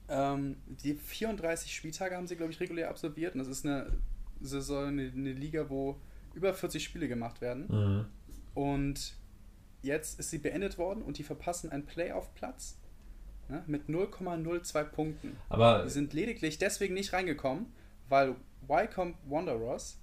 ähm, 0.08 0.56
die 0.66 0.94
34 0.94 1.75
Spieltage 1.75 2.16
haben 2.16 2.26
sie, 2.26 2.37
glaube 2.37 2.52
ich, 2.52 2.61
regulär 2.61 2.88
absolviert. 2.88 3.35
Und 3.35 3.40
das 3.40 3.49
ist 3.49 3.66
eine 3.66 3.92
Saison, 4.40 4.88
eine, 4.88 5.12
eine 5.14 5.32
Liga, 5.32 5.68
wo 5.68 6.00
über 6.35 6.54
40 6.54 6.82
Spiele 6.82 7.08
gemacht 7.08 7.40
werden. 7.40 7.66
Mhm. 7.68 8.04
Und 8.54 9.14
jetzt 9.82 10.18
ist 10.18 10.30
sie 10.30 10.38
beendet 10.38 10.78
worden 10.78 11.02
und 11.02 11.18
die 11.18 11.23
verpassen 11.23 11.70
einen 11.70 11.87
Playoff-Platz 11.87 12.78
ne, 13.49 13.62
mit 13.66 13.88
0,02 13.88 14.85
Punkten. 14.85 15.37
Aber 15.49 15.85
die 15.85 15.90
sind 15.90 16.12
lediglich 16.12 16.58
deswegen 16.58 16.94
nicht 16.94 17.12
reingekommen, 17.12 17.66
weil 18.08 18.37
Wycombe 18.66 19.18
Wanderers 19.28 19.99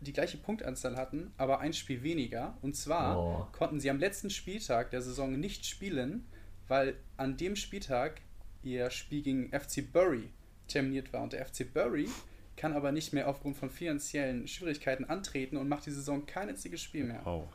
die 0.00 0.12
gleiche 0.12 0.36
Punktanzahl 0.36 0.96
hatten, 0.96 1.32
aber 1.36 1.60
ein 1.60 1.72
Spiel 1.72 2.02
weniger. 2.02 2.56
Und 2.60 2.76
zwar 2.76 3.18
oh. 3.18 3.46
konnten 3.52 3.80
sie 3.80 3.90
am 3.90 3.98
letzten 3.98 4.30
Spieltag 4.30 4.90
der 4.90 5.00
Saison 5.00 5.38
nicht 5.38 5.64
spielen, 5.64 6.26
weil 6.68 6.96
an 7.16 7.36
dem 7.36 7.56
Spieltag 7.56 8.20
ihr 8.62 8.90
Spiel 8.90 9.22
gegen 9.22 9.48
FC 9.50 9.92
Bury 9.92 10.30
terminiert 10.68 11.12
war. 11.12 11.22
Und 11.22 11.32
der 11.32 11.46
FC 11.46 11.72
Bury 11.72 12.08
kann 12.56 12.72
aber 12.72 12.92
nicht 12.92 13.12
mehr 13.12 13.28
aufgrund 13.28 13.56
von 13.56 13.70
finanziellen 13.70 14.46
Schwierigkeiten 14.48 15.04
antreten 15.04 15.56
und 15.56 15.68
macht 15.68 15.86
die 15.86 15.90
Saison 15.90 16.26
kein 16.26 16.48
einziges 16.48 16.80
Spiel 16.80 17.04
mehr. 17.04 17.26
Oh. 17.26 17.46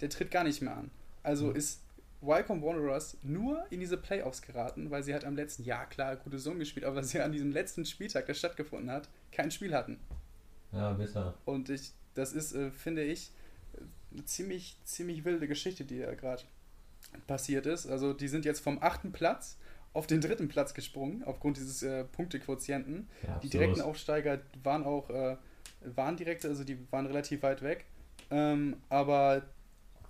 Der 0.00 0.10
tritt 0.10 0.30
gar 0.30 0.44
nicht 0.44 0.62
mehr 0.62 0.76
an. 0.76 0.90
Also 1.26 1.50
ist 1.50 1.82
Wycombe 2.20 2.64
Wanderers 2.64 3.16
nur 3.22 3.66
in 3.70 3.80
diese 3.80 3.96
Playoffs 3.96 4.42
geraten, 4.42 4.90
weil 4.92 5.02
sie 5.02 5.12
halt 5.12 5.24
am 5.24 5.34
letzten 5.34 5.64
Jahr 5.64 5.86
klar 5.88 6.14
gute 6.14 6.38
Saison 6.38 6.58
gespielt, 6.58 6.86
aber 6.86 7.02
sie 7.02 7.20
an 7.20 7.32
diesem 7.32 7.50
letzten 7.50 7.84
Spieltag, 7.84 8.26
der 8.26 8.34
stattgefunden 8.34 8.90
hat, 8.90 9.08
kein 9.32 9.50
Spiel 9.50 9.74
hatten. 9.74 9.98
Ja, 10.70 10.92
bitter. 10.92 11.34
Und 11.44 11.68
ich, 11.68 11.90
das 12.14 12.32
ist, 12.32 12.54
äh, 12.54 12.70
finde 12.70 13.02
ich, 13.02 13.32
eine 14.12 14.24
ziemlich, 14.24 14.78
ziemlich 14.84 15.24
wilde 15.24 15.48
Geschichte, 15.48 15.84
die 15.84 15.98
da 15.98 16.14
gerade 16.14 16.44
passiert 17.26 17.66
ist. 17.66 17.88
Also 17.88 18.12
die 18.12 18.28
sind 18.28 18.44
jetzt 18.44 18.60
vom 18.60 18.80
achten 18.80 19.10
Platz 19.10 19.58
auf 19.92 20.06
den 20.06 20.20
dritten 20.20 20.46
Platz 20.46 20.74
gesprungen, 20.74 21.24
aufgrund 21.24 21.56
dieses 21.56 21.82
äh, 21.82 22.04
Punktequotienten. 22.04 23.08
Ja, 23.26 23.38
die 23.40 23.48
direkten 23.48 23.80
Aufsteiger 23.80 24.38
waren 24.62 24.84
auch, 24.84 25.10
äh, 25.10 25.36
waren 25.84 26.16
direkt, 26.16 26.44
also 26.44 26.62
die 26.62 26.78
waren 26.92 27.06
relativ 27.06 27.42
weit 27.42 27.62
weg. 27.62 27.84
Ähm, 28.30 28.76
aber 28.88 29.42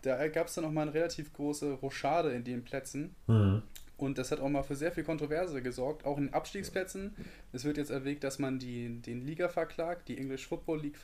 da 0.07 0.29
gab 0.29 0.47
es 0.47 0.55
dann 0.55 0.65
auch 0.65 0.71
mal 0.71 0.83
eine 0.83 0.95
relativ 0.95 1.33
große 1.33 1.73
Rochade 1.73 2.31
in 2.31 2.45
den 2.45 2.65
Plätzen. 2.65 3.15
Mhm. 3.27 3.63
Und 3.97 4.19
das 4.19 4.31
hat 4.31 4.41
auch 4.41 4.49
mal 4.49 4.63
für 4.63 4.77
sehr 4.77 4.93
viel 4.93 5.05
Kontroverse 5.05 5.63
gesorgt, 5.63 6.05
auch 6.05 6.19
in 6.19 6.33
Abstiegsplätzen. 6.33 7.17
Es 7.53 7.65
wird 7.65 7.79
jetzt 7.79 7.91
erwägt, 7.91 8.25
dass 8.25 8.39
man 8.39 8.59
die, 8.59 9.01
den 9.01 9.23
Liga 9.23 9.49
verklagt, 9.49 10.09
die 10.09 10.19
English 10.19 10.47
Football 10.47 10.83
League, 10.83 10.99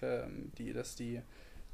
die, 0.59 0.73
dass, 0.75 0.95
die, 0.95 1.21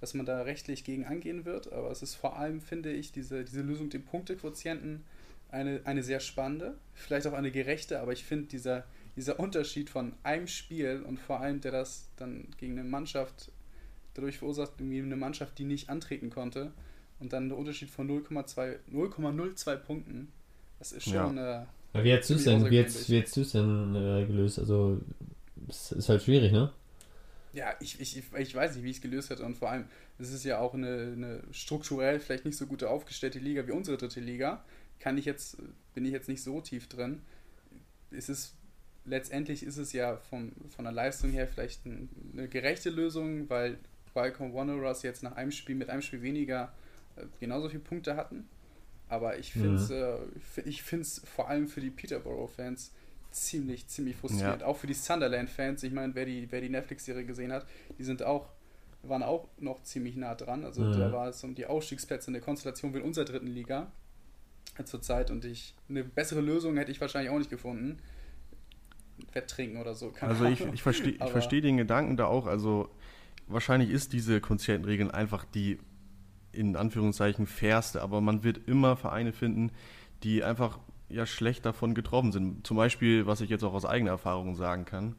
dass 0.01 0.15
man 0.15 0.27
da 0.27 0.43
rechtlich 0.43 0.85
gegen 0.85 1.05
angehen 1.05 1.45
wird. 1.45 1.73
Aber 1.73 1.91
es 1.91 2.03
ist 2.03 2.15
vor 2.15 2.39
allem, 2.39 2.61
finde 2.61 2.93
ich, 2.93 3.11
diese, 3.11 3.45
diese 3.45 3.63
Lösung, 3.63 3.91
den 3.91 4.05
Punktequotienten, 4.05 5.05
eine, 5.51 5.81
eine 5.85 6.03
sehr 6.03 6.21
spannende, 6.21 6.77
vielleicht 6.95 7.27
auch 7.27 7.33
eine 7.33 7.51
gerechte, 7.51 8.01
aber 8.01 8.13
ich 8.13 8.25
finde 8.25 8.47
dieser, 8.47 8.85
dieser 9.17 9.41
Unterschied 9.41 9.91
von 9.91 10.15
einem 10.23 10.47
Spiel 10.47 11.03
und 11.03 11.19
vor 11.19 11.41
allem, 11.41 11.61
der 11.61 11.73
das 11.73 12.11
dann 12.17 12.49
gegen 12.59 12.79
eine 12.79 12.89
Mannschaft 12.89 13.51
dadurch 14.15 14.39
verursacht, 14.39 14.73
irgendwie 14.79 15.01
eine 15.01 15.17
Mannschaft, 15.17 15.59
die 15.59 15.65
nicht 15.65 15.89
antreten 15.89 16.31
konnte 16.31 16.73
und 17.21 17.33
dann 17.33 17.49
der 17.49 17.59
Unterschied 17.59 17.91
von 17.91 18.09
0,02 18.09 19.77
Punkten, 19.77 20.33
das 20.79 20.93
ist 20.93 21.05
schon. 21.05 21.37
Ja. 21.37 21.67
Äh, 21.93 22.05
wie 22.05 22.13
hättest 22.13 22.31
du 22.31 22.35
es 22.35 22.45
denn, 22.45 22.71
wie 22.71 22.79
hättest, 22.79 23.11
wie 23.11 23.19
hättest 23.19 23.55
denn 23.55 23.95
äh, 23.95 24.27
gelöst? 24.27 24.59
Also, 24.59 25.01
es 25.69 25.93
ist 25.93 26.09
halt 26.09 26.23
schwierig, 26.23 26.53
ne? 26.53 26.73
Ja, 27.53 27.75
ich, 27.81 27.99
ich, 28.01 28.23
ich 28.37 28.55
weiß 28.55 28.77
nicht, 28.77 28.85
wie 28.85 28.91
ich 28.91 28.97
es 28.97 29.03
gelöst 29.03 29.31
hätte. 29.31 29.45
Und 29.45 29.57
vor 29.57 29.71
allem, 29.71 29.87
es 30.19 30.33
ist 30.33 30.45
ja 30.45 30.59
auch 30.59 30.75
eine, 30.75 31.13
eine 31.17 31.43
strukturell 31.51 32.21
vielleicht 32.21 32.45
nicht 32.45 32.57
so 32.57 32.67
gute 32.67 32.91
aufgestellte 32.91 33.39
Liga 33.39 33.67
wie 33.67 33.73
unsere 33.73 33.97
dritte 33.97 34.21
Liga 34.21 34.65
kann 35.01 35.17
ich 35.19 35.25
jetzt, 35.25 35.57
bin 35.95 36.05
ich 36.05 36.13
jetzt 36.13 36.29
nicht 36.29 36.43
so 36.43 36.61
tief 36.61 36.89
drin. 36.89 37.23
Es 38.11 38.29
ist, 38.29 38.55
letztendlich 39.05 39.63
ist 39.63 39.77
es 39.77 39.93
ja 39.93 40.17
vom, 40.17 40.53
von 40.71 40.85
der 40.85 40.93
Leistung 40.93 41.31
her 41.31 41.47
vielleicht 41.47 41.87
ein, 41.87 42.09
eine 42.33 42.49
gerechte 42.49 42.91
Lösung, 42.91 43.49
weil 43.49 43.79
Wycombe 44.15 44.55
Wanderers 44.55 45.03
jetzt 45.03 45.23
nach 45.23 45.37
einem 45.37 45.53
Spiel 45.53 45.77
mit 45.77 45.89
einem 45.89 46.03
Spiel 46.03 46.23
weniger 46.23 46.65
äh, 46.65 46.88
genauso 47.41 47.69
viele 47.69 47.83
Punkte 47.83 48.17
hatten. 48.17 48.49
Aber 49.09 49.39
ich 49.39 49.53
finde 49.53 49.77
es 49.77 49.89
mhm. 49.89 49.97
äh, 49.97 50.69
ich 50.69 50.83
find's 50.83 51.23
vor 51.25 51.49
allem 51.49 51.69
für 51.69 51.81
die 51.81 51.91
Peterborough-Fans 51.91 52.93
ziemlich, 53.31 53.87
ziemlich 53.89 54.17
frustrierend. 54.17 54.63
Ja. 54.63 54.67
Auch 54.67 54.77
für 54.77 54.87
die 54.87 54.95
Sunderland-Fans. 54.95 55.83
Ich 55.83 55.93
meine, 55.93 56.15
wer 56.15 56.25
die, 56.25 56.51
wer 56.51 56.61
die 56.61 56.69
Netflix-Serie 56.69 57.25
gesehen 57.25 57.53
hat, 57.53 57.67
die 57.99 58.05
sind 58.05 58.23
auch, 58.23 58.49
waren 59.03 59.23
auch 59.23 59.49
noch 59.59 59.83
ziemlich 59.83 60.17
nah 60.17 60.35
dran. 60.35 60.65
Also 60.65 60.83
mhm. 60.83 60.99
da 60.99 61.13
war 61.13 61.29
es 61.29 61.43
um 61.45 61.55
die 61.55 61.67
Ausstiegsplätze 61.67 62.29
in 62.29 62.35
der 62.35 62.43
Konstellation 62.43 62.95
in 62.95 63.03
unserer 63.03 63.25
dritten 63.25 63.47
Liga 63.47 63.91
zurzeit 64.85 65.31
und 65.33 65.45
ich 65.45 65.75
eine 65.89 66.05
bessere 66.05 66.41
Lösung 66.41 66.77
hätte 66.77 66.93
ich 66.93 67.01
wahrscheinlich 67.01 67.31
auch 67.33 67.39
nicht 67.39 67.51
gefunden. 67.51 67.99
Wetttrinken 69.33 69.81
oder 69.81 69.95
so. 69.95 70.13
also 70.21 70.45
ich, 70.45 70.61
ich 70.61 70.83
verstehe 70.85 71.15
versteh 71.15 71.61
den 71.61 71.77
Gedanken 71.77 72.17
da 72.17 72.27
auch. 72.27 72.47
Also 72.47 72.89
wahrscheinlich 73.49 73.91
ist 73.91 74.13
diese 74.13 74.41
Konzertenregeln 74.41 75.11
einfach 75.11 75.45
die 75.45 75.79
in 76.53 76.77
Anführungszeichen 76.77 77.47
fairste, 77.47 78.03
aber 78.03 78.21
man 78.21 78.45
wird 78.45 78.61
immer 78.67 78.97
Vereine 78.97 79.33
finden, 79.33 79.71
die 80.23 80.43
einfach 80.43 80.79
ja 81.09 81.27
schlecht 81.27 81.65
davon 81.65 81.95
getroffen 81.95 82.33
sind. 82.33 82.67
Zum 82.67 82.77
Beispiel, 82.77 83.27
was 83.27 83.41
ich 83.41 83.51
jetzt 83.51 83.65
auch 83.65 83.75
aus 83.75 83.85
eigener 83.85 84.11
Erfahrung 84.11 84.55
sagen 84.55 84.85
kann, 84.85 85.15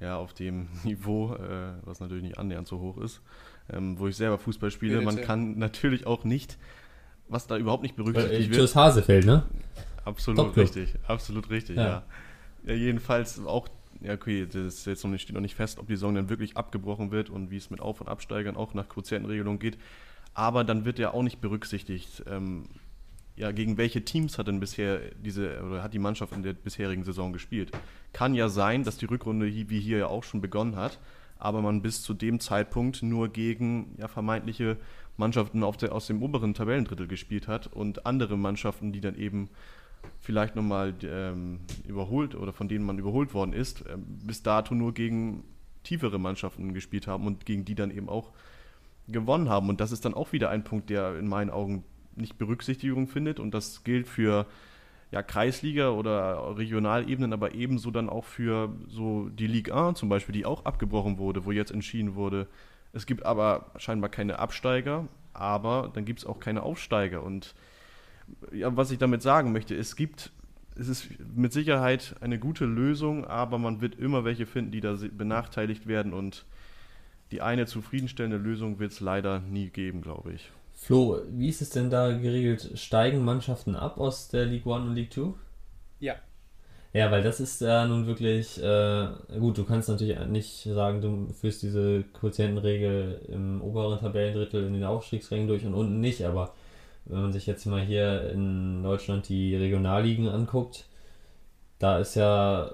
ja, 0.00 0.16
auf 0.16 0.34
dem 0.34 0.68
Niveau, 0.84 1.34
äh, 1.34 1.72
was 1.84 2.00
natürlich 2.00 2.24
nicht 2.24 2.38
annähernd 2.38 2.68
so 2.68 2.80
hoch 2.80 2.98
ist, 2.98 3.20
ähm, 3.72 3.98
wo 3.98 4.08
ich 4.08 4.16
selber 4.16 4.38
Fußball 4.38 4.70
spiele. 4.70 5.00
Man 5.00 5.20
kann 5.20 5.58
natürlich 5.58 6.06
auch 6.06 6.24
nicht 6.24 6.58
was 7.28 7.46
da 7.46 7.56
überhaupt 7.56 7.82
nicht 7.82 7.96
berücksichtigt 7.96 8.50
wird. 8.50 8.56
Fürs 8.56 8.76
Hasefeld, 8.76 9.24
ne? 9.24 9.44
Absolut 10.04 10.56
richtig, 10.56 10.94
absolut 11.06 11.50
richtig, 11.50 11.76
ja. 11.76 11.86
ja. 11.86 12.02
ja. 12.66 12.74
jedenfalls 12.74 13.44
auch, 13.44 13.68
ja 14.00 14.12
okay, 14.12 14.46
das 14.46 14.56
ist 14.56 14.86
jetzt 14.86 15.04
noch 15.04 15.10
nicht, 15.10 15.22
steht 15.22 15.34
noch 15.34 15.40
nicht 15.40 15.54
fest, 15.54 15.78
ob 15.78 15.86
die 15.86 15.94
Saison 15.94 16.14
dann 16.14 16.28
wirklich 16.28 16.56
abgebrochen 16.56 17.10
wird 17.10 17.30
und 17.30 17.50
wie 17.50 17.56
es 17.56 17.70
mit 17.70 17.80
Auf- 17.80 18.00
und 18.00 18.08
Absteigern 18.08 18.56
auch 18.56 18.74
nach 18.74 18.88
Quotientenregelung 18.88 19.58
geht. 19.58 19.78
Aber 20.34 20.64
dann 20.64 20.84
wird 20.84 20.98
ja 20.98 21.14
auch 21.14 21.22
nicht 21.22 21.40
berücksichtigt, 21.40 22.24
ähm, 22.28 22.64
ja, 23.36 23.50
gegen 23.50 23.76
welche 23.76 24.04
Teams 24.04 24.38
hat 24.38 24.46
denn 24.46 24.60
bisher 24.60 25.00
diese 25.24 25.62
oder 25.64 25.82
hat 25.82 25.94
die 25.94 25.98
Mannschaft 25.98 26.32
in 26.34 26.42
der 26.42 26.52
bisherigen 26.52 27.04
Saison 27.04 27.32
gespielt? 27.32 27.72
Kann 28.12 28.34
ja 28.34 28.48
sein, 28.48 28.84
dass 28.84 28.96
die 28.96 29.06
Rückrunde 29.06 29.46
wie 29.46 29.80
hier 29.80 29.98
ja 29.98 30.06
auch 30.06 30.22
schon 30.22 30.40
begonnen 30.40 30.76
hat, 30.76 31.00
aber 31.38 31.60
man 31.60 31.82
bis 31.82 32.02
zu 32.02 32.14
dem 32.14 32.38
Zeitpunkt 32.38 33.02
nur 33.02 33.28
gegen 33.28 33.96
ja, 33.98 34.06
vermeintliche 34.06 34.76
Mannschaften 35.16 35.60
der, 35.80 35.92
aus 35.92 36.06
dem 36.06 36.22
oberen 36.22 36.54
Tabellendrittel 36.54 37.06
gespielt 37.08 37.48
hat 37.48 37.66
und 37.66 38.06
andere 38.06 38.36
Mannschaften, 38.36 38.92
die 38.92 39.00
dann 39.00 39.16
eben 39.16 39.48
vielleicht 40.20 40.54
nochmal 40.54 40.94
ähm, 41.02 41.60
überholt 41.86 42.34
oder 42.34 42.52
von 42.52 42.68
denen 42.68 42.84
man 42.84 42.98
überholt 42.98 43.34
worden 43.34 43.52
ist, 43.52 43.82
äh, 43.82 43.96
bis 43.96 44.42
dato 44.42 44.74
nur 44.74 44.94
gegen 44.94 45.44
tiefere 45.82 46.18
Mannschaften 46.18 46.72
gespielt 46.72 47.06
haben 47.06 47.26
und 47.26 47.46
gegen 47.46 47.64
die 47.64 47.74
dann 47.74 47.90
eben 47.90 48.08
auch 48.08 48.32
gewonnen 49.08 49.48
haben. 49.48 49.68
Und 49.68 49.80
das 49.80 49.92
ist 49.92 50.04
dann 50.04 50.14
auch 50.14 50.32
wieder 50.32 50.50
ein 50.50 50.64
Punkt, 50.64 50.90
der 50.90 51.18
in 51.18 51.28
meinen 51.28 51.50
Augen 51.50 51.84
nicht 52.16 52.38
Berücksichtigung 52.38 53.06
findet. 53.06 53.40
Und 53.40 53.52
das 53.54 53.84
gilt 53.84 54.06
für 54.06 54.46
ja, 55.10 55.22
Kreisliga 55.22 55.90
oder 55.90 56.56
Regionalebenen, 56.56 57.32
aber 57.32 57.54
ebenso 57.54 57.90
dann 57.90 58.08
auch 58.08 58.24
für 58.24 58.74
so 58.88 59.28
die 59.28 59.46
Ligue 59.46 59.74
1 59.74 59.98
zum 59.98 60.08
Beispiel, 60.08 60.32
die 60.32 60.46
auch 60.46 60.64
abgebrochen 60.64 61.18
wurde, 61.18 61.44
wo 61.44 61.52
jetzt 61.52 61.70
entschieden 61.70 62.14
wurde, 62.14 62.48
es 62.92 63.06
gibt 63.06 63.26
aber 63.26 63.72
scheinbar 63.76 64.08
keine 64.08 64.38
Absteiger, 64.38 65.08
aber 65.32 65.90
dann 65.92 66.04
gibt 66.04 66.20
es 66.20 66.26
auch 66.26 66.38
keine 66.38 66.62
Aufsteiger. 66.62 67.22
Und 67.22 67.54
ja, 68.52 68.74
was 68.76 68.92
ich 68.92 68.98
damit 68.98 69.20
sagen 69.20 69.52
möchte, 69.52 69.74
es 69.74 69.96
gibt, 69.96 70.32
es 70.76 70.88
ist 70.88 71.08
mit 71.34 71.52
Sicherheit 71.52 72.14
eine 72.20 72.38
gute 72.38 72.64
Lösung, 72.64 73.24
aber 73.24 73.58
man 73.58 73.80
wird 73.80 73.96
immer 73.96 74.24
welche 74.24 74.46
finden, 74.46 74.70
die 74.70 74.80
da 74.80 74.96
benachteiligt 75.16 75.86
werden 75.86 76.12
und 76.12 76.44
die 77.34 77.42
eine 77.42 77.66
zufriedenstellende 77.66 78.38
Lösung 78.38 78.78
wird 78.78 78.92
es 78.92 79.00
leider 79.00 79.40
nie 79.40 79.68
geben, 79.68 80.00
glaube 80.00 80.32
ich. 80.32 80.50
Flo, 80.72 81.18
wie 81.30 81.48
ist 81.48 81.60
es 81.60 81.70
denn 81.70 81.90
da 81.90 82.12
geregelt? 82.16 82.72
Steigen 82.74 83.24
Mannschaften 83.24 83.76
ab 83.76 83.98
aus 83.98 84.28
der 84.28 84.46
League 84.46 84.66
One 84.66 84.86
und 84.86 84.94
League 84.94 85.10
Two? 85.10 85.34
Ja, 86.00 86.16
ja, 86.94 87.10
weil 87.10 87.24
das 87.24 87.40
ist 87.40 87.60
ja 87.60 87.86
nun 87.86 88.06
wirklich, 88.06 88.62
äh, 88.62 89.08
gut, 89.40 89.58
du 89.58 89.64
kannst 89.64 89.88
natürlich 89.88 90.16
nicht 90.28 90.62
sagen, 90.62 91.00
du 91.00 91.32
führst 91.34 91.64
diese 91.64 92.04
Quotientenregel 92.04 93.20
im 93.28 93.60
oberen 93.62 93.98
Tabellendrittel 93.98 94.64
in 94.64 94.74
den 94.74 94.84
Aufstiegsrängen 94.84 95.48
durch 95.48 95.66
und 95.66 95.74
unten 95.74 95.98
nicht, 96.00 96.24
aber 96.24 96.54
wenn 97.06 97.20
man 97.22 97.32
sich 97.32 97.46
jetzt 97.46 97.66
mal 97.66 97.82
hier 97.82 98.30
in 98.30 98.84
Deutschland 98.84 99.28
die 99.28 99.56
Regionalligen 99.56 100.28
anguckt, 100.28 100.86
da 101.80 101.98
ist 101.98 102.14
ja 102.14 102.70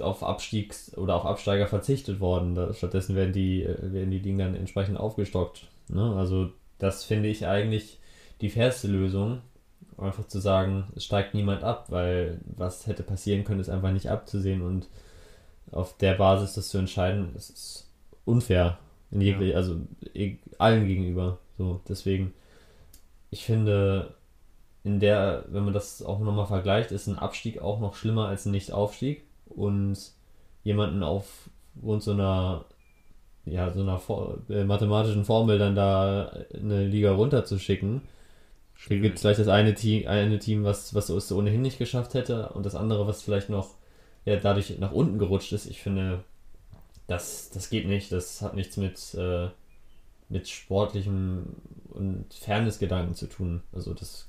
auf 0.00 0.22
Abstiegs- 0.22 0.96
oder 0.96 1.16
auf 1.16 1.24
Absteiger 1.24 1.66
verzichtet 1.66 2.20
worden. 2.20 2.74
Stattdessen 2.74 3.14
werden 3.14 3.32
die, 3.32 3.64
werden 3.64 4.10
die 4.10 4.18
Ligen 4.18 4.38
dann 4.38 4.54
entsprechend 4.54 4.98
aufgestockt. 4.98 5.68
Ne? 5.88 6.14
Also 6.16 6.50
das 6.78 7.04
finde 7.04 7.28
ich 7.28 7.46
eigentlich 7.46 7.98
die 8.40 8.50
fairste 8.50 8.88
Lösung. 8.88 9.40
einfach 9.96 10.26
zu 10.26 10.40
sagen, 10.40 10.88
es 10.96 11.04
steigt 11.04 11.34
niemand 11.34 11.62
ab, 11.62 11.86
weil 11.88 12.40
was 12.56 12.86
hätte 12.86 13.02
passieren 13.02 13.44
können, 13.44 13.60
ist 13.60 13.68
einfach 13.68 13.92
nicht 13.92 14.10
abzusehen 14.10 14.62
und 14.62 14.88
auf 15.70 15.96
der 15.96 16.14
Basis 16.14 16.54
das 16.54 16.68
zu 16.68 16.78
entscheiden, 16.78 17.30
das 17.34 17.50
ist 17.50 17.90
unfair. 18.24 18.78
In 19.10 19.20
jeglich, 19.20 19.50
ja. 19.50 19.56
also 19.56 19.76
e, 20.14 20.36
allen 20.58 20.86
gegenüber. 20.86 21.38
So, 21.56 21.80
deswegen, 21.88 22.32
ich 23.30 23.44
finde, 23.44 24.14
in 24.82 25.00
der, 25.00 25.44
wenn 25.48 25.64
man 25.64 25.72
das 25.74 26.02
auch 26.02 26.18
nochmal 26.18 26.46
vergleicht, 26.46 26.90
ist 26.92 27.06
ein 27.06 27.18
Abstieg 27.18 27.60
auch 27.60 27.80
noch 27.80 27.94
schlimmer 27.94 28.26
als 28.26 28.46
ein 28.46 28.52
Nicht-Aufstieg. 28.52 29.24
Und 29.54 29.98
jemanden 30.62 31.02
aufgrund 31.02 32.02
so 32.02 32.12
einer, 32.12 32.64
ja, 33.44 33.70
so 33.72 33.82
einer 33.82 33.98
For 33.98 34.38
äh, 34.48 34.64
mathematischen 34.64 35.24
Formel 35.24 35.58
dann 35.58 35.74
da 35.74 36.32
eine 36.54 36.86
Liga 36.86 37.12
runterzuschicken, 37.12 38.02
da 38.88 38.96
gibt 38.96 39.16
es 39.16 39.20
vielleicht 39.22 39.40
das 39.40 39.48
eine 39.48 39.74
Team, 39.74 40.08
eine 40.08 40.38
Team, 40.38 40.64
was, 40.64 40.94
was 40.94 41.08
es 41.08 41.32
ohnehin 41.32 41.62
nicht 41.62 41.78
geschafft 41.78 42.14
hätte 42.14 42.48
und 42.50 42.66
das 42.66 42.74
andere, 42.74 43.06
was 43.06 43.22
vielleicht 43.22 43.48
noch 43.48 43.76
ja, 44.24 44.36
dadurch 44.36 44.78
nach 44.78 44.92
unten 44.92 45.18
gerutscht 45.18 45.52
ist. 45.52 45.66
Ich 45.66 45.82
finde, 45.82 46.24
das, 47.06 47.50
das 47.50 47.70
geht 47.70 47.86
nicht. 47.86 48.10
Das 48.10 48.42
hat 48.42 48.54
nichts 48.54 48.76
mit, 48.76 49.14
äh, 49.14 49.48
mit 50.28 50.48
sportlichem 50.48 51.56
und 51.90 52.32
Fairness-Gedanken 52.32 53.14
zu 53.14 53.28
tun. 53.28 53.62
Also 53.72 53.94
das 53.94 54.28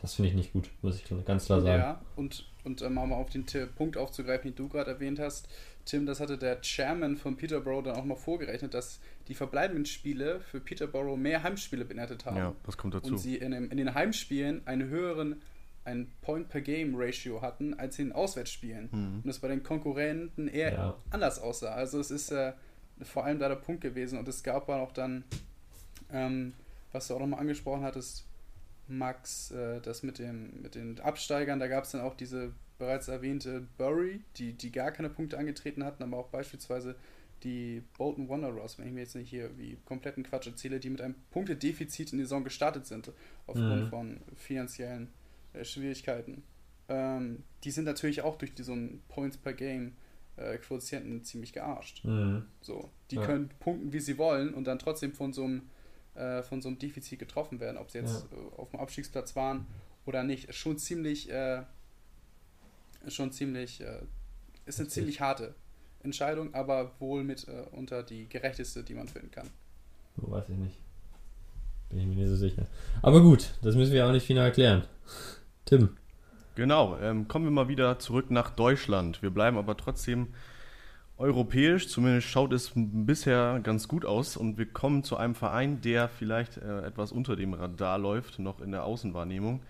das 0.00 0.14
finde 0.14 0.30
ich 0.30 0.34
nicht 0.34 0.52
gut, 0.52 0.70
muss 0.82 0.96
ich 0.96 1.04
ganz 1.24 1.46
klar 1.46 1.60
sagen. 1.60 1.82
Ja, 1.82 2.00
und, 2.16 2.44
und 2.68 2.82
um 2.82 2.94
mal 2.94 3.12
auf 3.12 3.30
den 3.30 3.46
Punkt 3.76 3.96
aufzugreifen, 3.96 4.50
den 4.50 4.56
du 4.56 4.68
gerade 4.68 4.90
erwähnt 4.90 5.18
hast, 5.18 5.48
Tim, 5.84 6.04
das 6.04 6.20
hatte 6.20 6.36
der 6.36 6.60
Chairman 6.60 7.16
von 7.16 7.36
Peterborough 7.36 7.82
dann 7.82 7.96
auch 7.96 8.04
noch 8.04 8.18
vorgerechnet, 8.18 8.74
dass 8.74 9.00
die 9.26 9.34
verbleibenden 9.34 9.86
Spiele 9.86 10.40
für 10.40 10.60
Peterborough 10.60 11.16
mehr 11.16 11.42
Heimspiele 11.42 11.86
beinhaltet 11.86 12.26
haben. 12.26 12.36
Ja, 12.36 12.54
das 12.64 12.76
kommt 12.76 12.92
dazu. 12.92 13.12
Und 13.12 13.18
sie 13.18 13.36
in, 13.36 13.52
dem, 13.52 13.70
in 13.70 13.78
den 13.78 13.94
Heimspielen 13.94 14.66
einen 14.66 14.90
höheren 14.90 15.42
ein 15.84 16.12
Point-per-Game-Ratio 16.20 17.40
hatten 17.40 17.72
als 17.72 17.98
in 17.98 18.08
den 18.08 18.12
Auswärtsspielen. 18.12 18.90
Mhm. 18.92 19.16
Und 19.16 19.26
das 19.26 19.38
bei 19.38 19.48
den 19.48 19.62
Konkurrenten 19.62 20.46
eher 20.48 20.72
ja. 20.72 20.96
anders 21.08 21.38
aussah. 21.38 21.72
Also 21.72 21.98
es 21.98 22.10
ist 22.10 22.30
äh, 22.30 22.52
vor 23.00 23.24
allem 23.24 23.38
da 23.38 23.48
der 23.48 23.56
Punkt 23.56 23.80
gewesen. 23.80 24.18
Und 24.18 24.28
es 24.28 24.42
gab 24.42 24.68
auch 24.68 24.92
dann, 24.92 25.24
ähm, 26.12 26.52
was 26.92 27.08
du 27.08 27.14
auch 27.14 27.20
nochmal 27.20 27.40
angesprochen 27.40 27.82
hattest, 27.82 28.27
Max, 28.88 29.50
äh, 29.50 29.80
das 29.80 30.02
mit, 30.02 30.18
dem, 30.18 30.62
mit 30.62 30.74
den 30.74 31.00
Absteigern, 31.00 31.60
da 31.60 31.68
gab 31.68 31.84
es 31.84 31.92
dann 31.92 32.00
auch 32.00 32.14
diese 32.14 32.52
bereits 32.78 33.08
erwähnte 33.08 33.66
Bury, 33.76 34.22
die, 34.36 34.52
die 34.52 34.72
gar 34.72 34.92
keine 34.92 35.10
Punkte 35.10 35.38
angetreten 35.38 35.84
hatten, 35.84 36.02
aber 36.02 36.16
auch 36.16 36.28
beispielsweise 36.28 36.96
die 37.44 37.82
Bolton 37.96 38.28
Wanderers, 38.28 38.78
wenn 38.78 38.86
ich 38.86 38.92
mir 38.92 39.00
jetzt 39.00 39.14
nicht 39.14 39.30
hier 39.30 39.56
wie 39.58 39.76
kompletten 39.84 40.24
Quatsch 40.24 40.46
erzähle, 40.46 40.80
die 40.80 40.90
mit 40.90 41.00
einem 41.00 41.14
Punktedefizit 41.30 42.12
in 42.12 42.18
die 42.18 42.24
Saison 42.24 42.44
gestartet 42.44 42.86
sind, 42.86 43.12
aufgrund 43.46 43.84
mhm. 43.84 43.88
von 43.88 44.20
finanziellen 44.36 45.08
äh, 45.52 45.64
Schwierigkeiten. 45.64 46.42
Ähm, 46.88 47.44
die 47.64 47.70
sind 47.70 47.84
natürlich 47.84 48.22
auch 48.22 48.38
durch 48.38 48.54
diesen 48.54 49.02
Points 49.08 49.36
per 49.36 49.52
Game 49.52 49.92
äh, 50.36 50.56
Quotienten 50.58 51.22
ziemlich 51.22 51.52
gearscht. 51.52 52.04
Mhm. 52.04 52.44
So, 52.60 52.90
die 53.10 53.16
ja. 53.16 53.26
können 53.26 53.50
punkten, 53.60 53.92
wie 53.92 54.00
sie 54.00 54.18
wollen 54.18 54.54
und 54.54 54.64
dann 54.64 54.78
trotzdem 54.78 55.12
von 55.12 55.32
so 55.32 55.44
einem 55.44 55.62
äh, 56.18 56.42
von 56.42 56.60
so 56.60 56.68
einem 56.68 56.78
Defizit 56.78 57.18
getroffen 57.18 57.60
werden, 57.60 57.76
ob 57.76 57.90
sie 57.90 57.98
jetzt 57.98 58.26
ja. 58.30 58.36
Äh, 58.36 58.60
auf 58.60 58.70
dem 58.70 58.80
Abstiegsplatz 58.80 59.36
waren 59.36 59.66
oder 60.04 60.24
nicht. 60.24 60.48
Ist 60.48 60.56
schon 60.56 60.78
ziemlich, 60.78 61.30
äh, 61.30 61.62
schon 63.06 63.32
ziemlich, 63.32 63.80
äh, 63.80 64.00
ist 64.66 64.78
eine 64.78 64.86
okay. 64.86 64.94
ziemlich 64.94 65.20
harte 65.20 65.54
Entscheidung, 66.02 66.54
aber 66.54 66.92
wohl 66.98 67.24
mit 67.24 67.46
äh, 67.48 67.64
unter 67.72 68.02
die 68.02 68.28
gerechteste, 68.28 68.82
die 68.82 68.94
man 68.94 69.08
finden 69.08 69.30
kann. 69.30 69.48
Oh, 70.20 70.30
weiß 70.30 70.48
ich 70.48 70.56
nicht. 70.56 70.76
Bin 71.90 72.00
ich 72.00 72.06
mir 72.06 72.16
nicht 72.16 72.28
so 72.28 72.36
sicher. 72.36 72.66
Aber 73.02 73.22
gut, 73.22 73.54
das 73.62 73.74
müssen 73.74 73.92
wir 73.92 74.06
auch 74.06 74.12
nicht 74.12 74.26
final 74.26 74.46
erklären. 74.46 74.84
Tim. 75.64 75.96
Genau, 76.54 76.98
ähm, 76.98 77.28
kommen 77.28 77.44
wir 77.44 77.52
mal 77.52 77.68
wieder 77.68 77.98
zurück 78.00 78.30
nach 78.30 78.50
Deutschland. 78.50 79.22
Wir 79.22 79.30
bleiben 79.30 79.56
aber 79.56 79.76
trotzdem 79.76 80.34
europäisch, 81.18 81.88
zumindest 81.88 82.28
schaut 82.28 82.52
es 82.52 82.72
bisher 82.74 83.60
ganz 83.62 83.88
gut 83.88 84.04
aus. 84.04 84.36
Und 84.36 84.56
wir 84.56 84.66
kommen 84.66 85.02
zu 85.02 85.16
einem 85.16 85.34
Verein, 85.34 85.80
der 85.80 86.08
vielleicht 86.08 86.56
äh, 86.56 86.86
etwas 86.86 87.12
unter 87.12 87.36
dem 87.36 87.54
Radar 87.54 87.98
läuft, 87.98 88.38
noch 88.38 88.60
in 88.60 88.70
der 88.70 88.84
Außenwahrnehmung. 88.84 89.60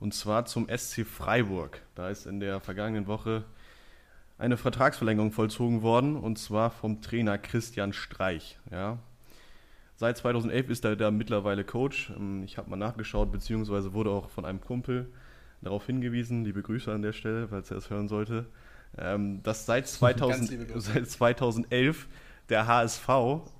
Und 0.00 0.14
zwar 0.14 0.44
zum 0.44 0.68
SC 0.68 1.04
Freiburg. 1.06 1.82
Da 1.94 2.10
ist 2.10 2.26
in 2.26 2.40
der 2.40 2.60
vergangenen 2.60 3.06
Woche 3.06 3.44
eine 4.36 4.56
Vertragsverlängerung 4.56 5.32
vollzogen 5.32 5.82
worden, 5.82 6.16
und 6.16 6.38
zwar 6.38 6.70
vom 6.70 7.00
Trainer 7.00 7.38
Christian 7.38 7.92
Streich. 7.92 8.58
Ja. 8.70 8.98
Seit 9.96 10.16
2011 10.16 10.70
ist 10.70 10.84
er 10.84 10.94
da 10.94 11.10
mittlerweile 11.10 11.64
Coach. 11.64 12.12
Ähm, 12.16 12.44
ich 12.44 12.58
habe 12.58 12.70
mal 12.70 12.76
nachgeschaut, 12.76 13.32
beziehungsweise 13.32 13.94
wurde 13.94 14.10
auch 14.10 14.30
von 14.30 14.44
einem 14.44 14.60
Kumpel 14.60 15.10
darauf 15.60 15.86
hingewiesen, 15.86 16.44
liebe 16.44 16.62
Grüße 16.62 16.92
an 16.92 17.02
der 17.02 17.12
Stelle, 17.12 17.48
falls 17.48 17.72
er 17.72 17.78
es 17.78 17.90
hören 17.90 18.06
sollte, 18.06 18.46
ähm, 18.96 19.42
dass 19.42 19.66
seit, 19.66 19.86
2000, 19.88 20.66
seit 20.76 21.08
2011 21.08 22.06
der 22.48 22.66
HSV 22.66 23.08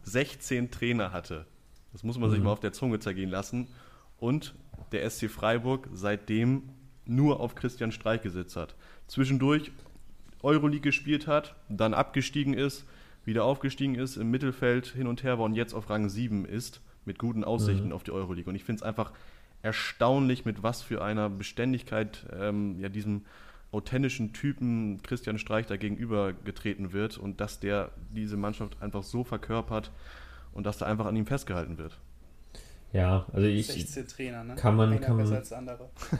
16 0.03 0.71
Trainer 0.71 1.13
hatte. 1.13 1.47
Das 1.93 2.03
muss 2.03 2.19
man 2.19 2.31
mhm. 2.31 2.35
sich 2.35 2.43
mal 2.43 2.53
auf 2.53 2.61
der 2.61 2.73
Zunge 2.73 2.99
zergehen 2.99 3.31
lassen. 3.31 3.69
Und 4.19 4.55
der 4.93 5.09
SC 5.09 5.29
Freiburg 5.29 5.89
seitdem 5.93 6.71
nur 7.05 7.41
auf 7.41 7.55
Christian 7.55 7.93
Streich 7.93 8.23
gesetzt 8.23 8.57
hat. 8.57 8.75
Zwischendurch 9.07 9.73
Euroleague 10.43 10.81
gespielt 10.81 11.27
hat, 11.27 11.57
dann 11.69 11.95
abgestiegen 11.95 12.55
ist, 12.55 12.85
wieder 13.25 13.45
aufgestiegen 13.45 13.95
ist, 13.95 14.17
im 14.17 14.31
Mittelfeld 14.31 14.87
hin 14.87 15.07
und 15.07 15.23
her 15.23 15.39
war 15.39 15.45
und 15.45 15.55
jetzt 15.55 15.75
auf 15.75 15.91
Rang 15.91 16.09
7 16.09 16.45
ist, 16.45 16.81
mit 17.05 17.19
guten 17.19 17.45
Aussichten 17.45 17.89
mhm. 17.89 17.93
auf 17.93 18.05
die 18.05 18.13
Euroleague. 18.13 18.49
Und 18.49 18.55
ich 18.55 18.65
finde 18.65 18.81
es 18.81 18.83
einfach 18.83 19.13
erstaunlich, 19.63 20.45
mit 20.45 20.63
was 20.63 20.83
für 20.83 21.03
einer 21.03 21.29
Beständigkeit 21.29 22.27
ähm, 22.39 22.79
ja, 22.79 22.89
diesem 22.89 23.25
authentischen 23.71 24.33
Typen 24.33 25.03
Christian 25.03 25.39
Streich 25.39 25.67
da 25.67 25.77
gegenüber 25.77 26.33
getreten 26.33 26.93
wird 26.93 27.19
und 27.19 27.41
dass 27.41 27.61
der 27.61 27.91
diese 28.15 28.37
Mannschaft 28.37 28.81
einfach 28.81 29.03
so 29.03 29.25
verkörpert 29.25 29.91
und 30.53 30.65
dass 30.65 30.79
da 30.79 30.87
einfach 30.87 31.07
an 31.07 31.17
ihm 31.17 31.27
festgehalten 31.27 31.79
wird. 31.79 31.99
Ja, 32.93 33.27
also 33.33 33.47
ich 33.47 33.67
16 33.67 34.07
Trainer, 34.07 34.45
ne? 34.45 34.55
kann 34.55 34.75
man 34.75 34.99
kann 35.01 35.17
man, 35.17 35.29
kann 35.31 35.67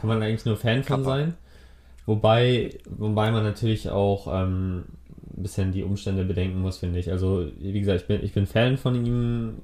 man 0.03 0.21
eigentlich 0.21 0.45
nur 0.45 0.57
Fan 0.57 0.83
von 0.83 1.03
sein. 1.03 1.33
Wobei 2.05 2.77
wobei 2.85 3.31
man 3.31 3.43
natürlich 3.43 3.89
auch 3.89 4.27
ähm, 4.27 4.85
ein 5.35 5.43
bisschen 5.43 5.71
die 5.71 5.83
Umstände 5.83 6.25
bedenken 6.25 6.61
muss, 6.61 6.77
finde 6.77 6.99
ich. 6.99 7.11
Also 7.11 7.49
wie 7.57 7.79
gesagt, 7.79 8.01
ich 8.01 8.07
bin 8.07 8.23
ich 8.23 8.33
bin 8.33 8.45
Fan 8.45 8.77
von 8.77 9.03
ihm, 9.03 9.61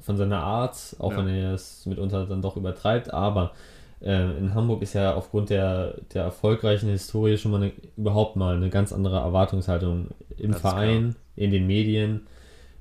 von 0.00 0.18
seiner 0.18 0.42
Art, 0.42 0.96
auch 0.98 1.12
ja. 1.12 1.18
wenn 1.18 1.28
er 1.28 1.54
es 1.54 1.86
mitunter 1.86 2.26
dann 2.26 2.42
doch 2.42 2.58
übertreibt, 2.58 3.12
aber 3.12 3.52
äh, 4.02 4.36
in 4.36 4.54
Hamburg 4.54 4.82
ist 4.82 4.94
ja 4.94 5.14
aufgrund 5.14 5.50
der, 5.50 5.94
der 6.12 6.24
erfolgreichen 6.24 6.88
Historie 6.88 7.38
schon 7.38 7.52
mal 7.52 7.62
eine, 7.62 7.72
überhaupt 7.96 8.36
mal 8.36 8.56
eine 8.56 8.70
ganz 8.70 8.92
andere 8.92 9.18
Erwartungshaltung 9.18 10.08
im 10.36 10.54
Verein, 10.54 11.14
in 11.36 11.50
den 11.50 11.66
Medien, 11.66 12.26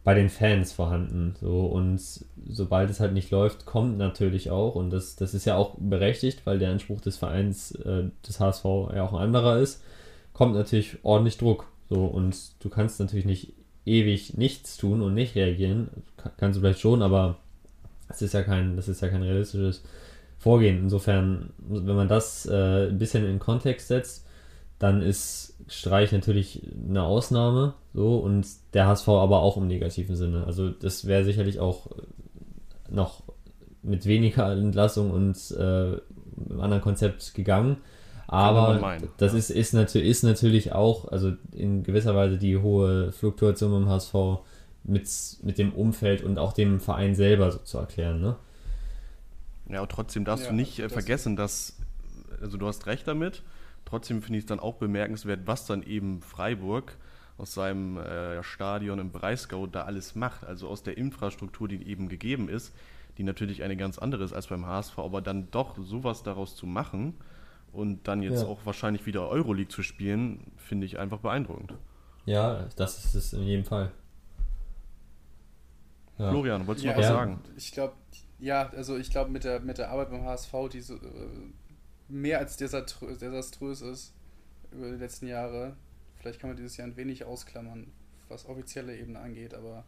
bei 0.04 0.16
den 0.16 0.30
Fans 0.30 0.74
vorhanden. 0.74 1.36
So, 1.40 1.66
und 1.66 2.02
sobald 2.48 2.90
es 2.90 3.00
halt 3.00 3.14
nicht 3.14 3.30
läuft, 3.30 3.68
kommt 3.68 3.98
natürlich 3.98 4.50
auch, 4.50 4.76
und 4.76 4.90
das, 4.90 5.16
das 5.16 5.36
ist 5.36 5.46
ja 5.46 5.56
auch 5.56 5.76
berechtigt, 5.78 6.42
weil 6.46 6.58
der 6.58 6.72
Anspruch 6.72 7.02
des 7.02 7.18
Vereins, 7.18 7.72
äh, 7.76 8.06
des 8.28 8.40
HSV 8.40 8.66
ja 8.96 9.04
auch 9.04 9.14
ein 9.14 9.20
anderer 9.22 9.60
ist, 9.60 9.84
kommt 10.34 10.56
natürlich 10.56 10.98
ordentlich 11.04 11.38
Druck. 11.38 11.68
So, 11.90 12.06
und 12.06 12.36
du 12.64 12.70
kannst 12.70 13.00
natürlich 13.00 13.26
nicht 13.26 13.54
ewig 13.86 14.38
nichts 14.38 14.78
tun 14.78 15.02
und 15.02 15.14
nicht 15.14 15.36
reagieren. 15.36 15.90
Kannst 16.38 16.58
du 16.58 16.62
vielleicht 16.62 16.80
schon, 16.80 17.02
aber 17.02 17.38
das 18.08 18.22
ist 18.22 18.34
ja 18.34 18.42
kein, 18.42 18.76
das 18.76 18.88
ist 18.88 19.02
ja 19.02 19.10
kein 19.10 19.24
realistisches 19.24 19.84
vorgehen. 20.42 20.80
Insofern, 20.80 21.54
wenn 21.60 21.96
man 21.96 22.08
das 22.08 22.48
äh, 22.48 22.88
ein 22.90 22.98
bisschen 22.98 23.26
in 23.26 23.38
Kontext 23.38 23.88
setzt, 23.88 24.26
dann 24.80 25.04
ist 25.04 25.56
Streich 25.68 26.12
natürlich 26.12 26.64
eine 26.90 27.04
Ausnahme, 27.04 27.76
so 27.94 28.18
und 28.18 28.48
der 28.74 28.88
HSV 28.88 29.08
aber 29.08 29.44
auch 29.44 29.56
im 29.58 29.68
negativen 29.68 30.16
Sinne. 30.16 30.46
Also 30.48 30.70
das 30.70 31.06
wäre 31.06 31.24
sicherlich 31.24 31.60
auch 31.60 31.92
noch 32.90 33.22
mit 33.84 34.08
weniger 34.08 34.52
Entlassung 34.52 35.12
und 35.12 35.38
äh, 35.52 35.62
einem 35.62 36.60
anderen 36.60 36.82
Konzept 36.82 37.36
gegangen. 37.36 37.78
Aber 38.26 38.80
meinen, 38.80 39.10
das 39.18 39.34
ja. 39.34 39.38
ist, 39.38 39.52
ist, 39.52 39.74
natürlich, 39.74 40.10
ist 40.10 40.24
natürlich 40.24 40.74
auch, 40.74 41.12
also 41.12 41.34
in 41.52 41.84
gewisser 41.84 42.16
Weise 42.16 42.38
die 42.38 42.58
hohe 42.58 43.12
Fluktuation 43.12 43.72
beim 43.72 43.90
HSV 43.90 44.14
mit, 44.84 45.08
mit 45.44 45.60
dem 45.60 45.74
Umfeld 45.74 46.24
und 46.24 46.40
auch 46.40 46.54
dem 46.54 46.80
Verein 46.80 47.14
selber 47.14 47.52
so 47.52 47.60
zu 47.60 47.78
erklären. 47.78 48.22
Ne? 48.22 48.38
Ja, 49.72 49.82
und 49.82 49.92
trotzdem 49.92 50.26
darfst 50.26 50.46
ja, 50.46 50.52
du 50.52 50.56
nicht 50.56 50.80
äh, 50.80 50.84
das 50.84 50.94
vergessen, 50.94 51.36
dass, 51.36 51.78
also 52.42 52.58
du 52.58 52.68
hast 52.68 52.86
recht 52.88 53.08
damit, 53.08 53.44
trotzdem 53.86 54.22
finde 54.22 54.40
ich 54.40 54.44
es 54.44 54.48
dann 54.48 54.60
auch 54.60 54.76
bemerkenswert, 54.76 55.42
was 55.46 55.66
dann 55.66 55.84
eben 55.84 56.22
Freiburg 56.22 56.98
aus 57.38 57.54
seinem 57.54 57.98
äh, 57.98 58.44
Stadion 58.44 59.00
im 59.00 59.12
Breisgau 59.12 59.68
da 59.68 59.84
alles 59.84 60.16
macht, 60.16 60.44
also 60.44 60.68
aus 60.68 60.84
der 60.84 60.98
Infrastruktur, 60.98 61.68
die 61.68 61.88
eben 61.88 62.10
gegeben 62.10 62.50
ist, 62.50 62.74
die 63.18 63.24
natürlich 63.24 63.64
eine 63.64 63.78
ganz 63.78 63.98
andere 63.98 64.24
ist 64.24 64.34
als 64.34 64.48
beim 64.48 64.66
HSV, 64.66 65.00
aber 65.00 65.22
dann 65.22 65.50
doch 65.52 65.78
sowas 65.78 66.24
daraus 66.24 66.56
zu 66.56 66.66
machen 66.66 67.16
und 67.72 68.08
dann 68.08 68.22
jetzt 68.22 68.44
ja. 68.44 68.48
auch 68.48 68.66
wahrscheinlich 68.66 69.06
wieder 69.06 69.30
Euroleague 69.30 69.70
zu 69.70 69.84
spielen, 69.84 70.52
finde 70.58 70.86
ich 70.86 71.00
einfach 71.00 71.20
beeindruckend. 71.20 71.74
Ja, 72.26 72.68
das 72.76 73.06
ist 73.06 73.16
es 73.16 73.34
in 73.34 73.44
jedem 73.44 73.66
Fall. 73.66 73.92
Ja. 76.18 76.30
Florian, 76.30 76.68
wolltest 76.68 76.86
du 76.86 76.90
ja, 76.90 76.96
noch 76.96 77.02
was 77.02 77.08
sagen? 77.08 77.40
Ich 77.58 77.72
glaube, 77.72 77.94
ja, 78.42 78.70
also 78.70 78.98
ich 78.98 79.12
glaube, 79.12 79.32
mit 79.32 79.44
der, 79.44 79.60
mit 79.60 79.78
der 79.78 79.92
Arbeit 79.92 80.10
beim 80.10 80.26
HSV, 80.26 80.54
die 80.74 80.82
so, 80.82 80.96
äh, 80.96 81.00
mehr 82.10 82.40
als 82.40 82.58
desaströs 82.58 83.82
ist 83.82 84.14
über 84.72 84.90
die 84.90 84.98
letzten 84.98 85.28
Jahre. 85.28 85.78
Vielleicht 86.18 86.40
kann 86.40 86.50
man 86.50 86.58
dieses 86.58 86.76
Jahr 86.76 86.88
ein 86.88 86.98
wenig 86.98 87.24
ausklammern, 87.24 87.92
was 88.28 88.48
offizielle 88.48 88.98
Ebene 88.98 89.20
angeht, 89.20 89.54
aber 89.54 89.86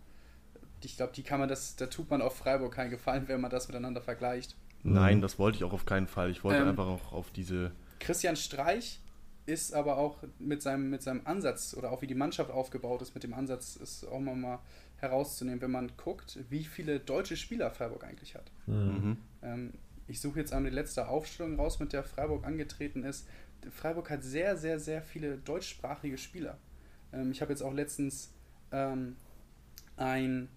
ich 0.83 0.97
glaube, 0.97 1.13
die 1.13 1.23
kann 1.23 1.39
man 1.39 1.49
das, 1.49 1.75
da 1.75 1.87
tut 1.87 2.09
man 2.09 2.21
auf 2.21 2.35
Freiburg 2.35 2.73
keinen 2.73 2.91
Gefallen, 2.91 3.27
wenn 3.27 3.41
man 3.41 3.49
das 3.51 3.67
miteinander 3.67 4.01
vergleicht. 4.01 4.55
Nein, 4.83 5.21
das 5.21 5.39
wollte 5.39 5.57
ich 5.57 5.63
auch 5.63 5.73
auf 5.73 5.85
keinen 5.85 6.07
Fall. 6.07 6.29
Ich 6.29 6.43
wollte 6.43 6.61
ähm, 6.61 6.69
einfach 6.69 6.87
auch 6.87 7.13
auf 7.13 7.31
diese. 7.31 7.71
Christian 7.99 8.35
Streich 8.35 8.99
ist 9.45 9.73
aber 9.73 9.97
auch 9.97 10.17
mit 10.39 10.61
seinem, 10.61 10.89
mit 10.89 11.01
seinem 11.01 11.21
Ansatz 11.25 11.73
oder 11.73 11.91
auch 11.91 12.01
wie 12.01 12.07
die 12.07 12.15
Mannschaft 12.15 12.51
aufgebaut 12.51 13.01
ist, 13.01 13.13
mit 13.13 13.23
dem 13.23 13.33
Ansatz 13.33 13.75
ist 13.75 14.05
auch 14.05 14.19
mal 14.19 14.59
herauszunehmen, 15.03 15.61
wenn 15.61 15.71
man 15.71 15.91
guckt, 15.97 16.39
wie 16.49 16.63
viele 16.63 16.99
deutsche 16.99 17.37
Spieler 17.37 17.69
Freiburg 17.69 18.03
eigentlich 18.03 18.33
hat. 18.33 18.51
Mhm. 18.65 19.17
Ähm, 19.43 19.73
ich 20.07 20.19
suche 20.19 20.39
jetzt 20.39 20.53
einmal 20.53 20.71
die 20.71 20.75
letzte 20.75 21.07
Aufstellung 21.07 21.59
raus, 21.59 21.79
mit 21.79 21.93
der 21.93 22.03
Freiburg 22.03 22.45
angetreten 22.45 23.03
ist. 23.03 23.27
Freiburg 23.71 24.09
hat 24.09 24.23
sehr, 24.23 24.57
sehr, 24.57 24.79
sehr 24.79 25.01
viele 25.01 25.37
deutschsprachige 25.37 26.17
Spieler. 26.17 26.57
Ähm, 27.13 27.31
ich 27.31 27.41
habe 27.41 27.51
jetzt 27.51 27.61
auch 27.61 27.73
letztens 27.73 28.33
ähm, 28.71 29.15
ein 29.97 30.49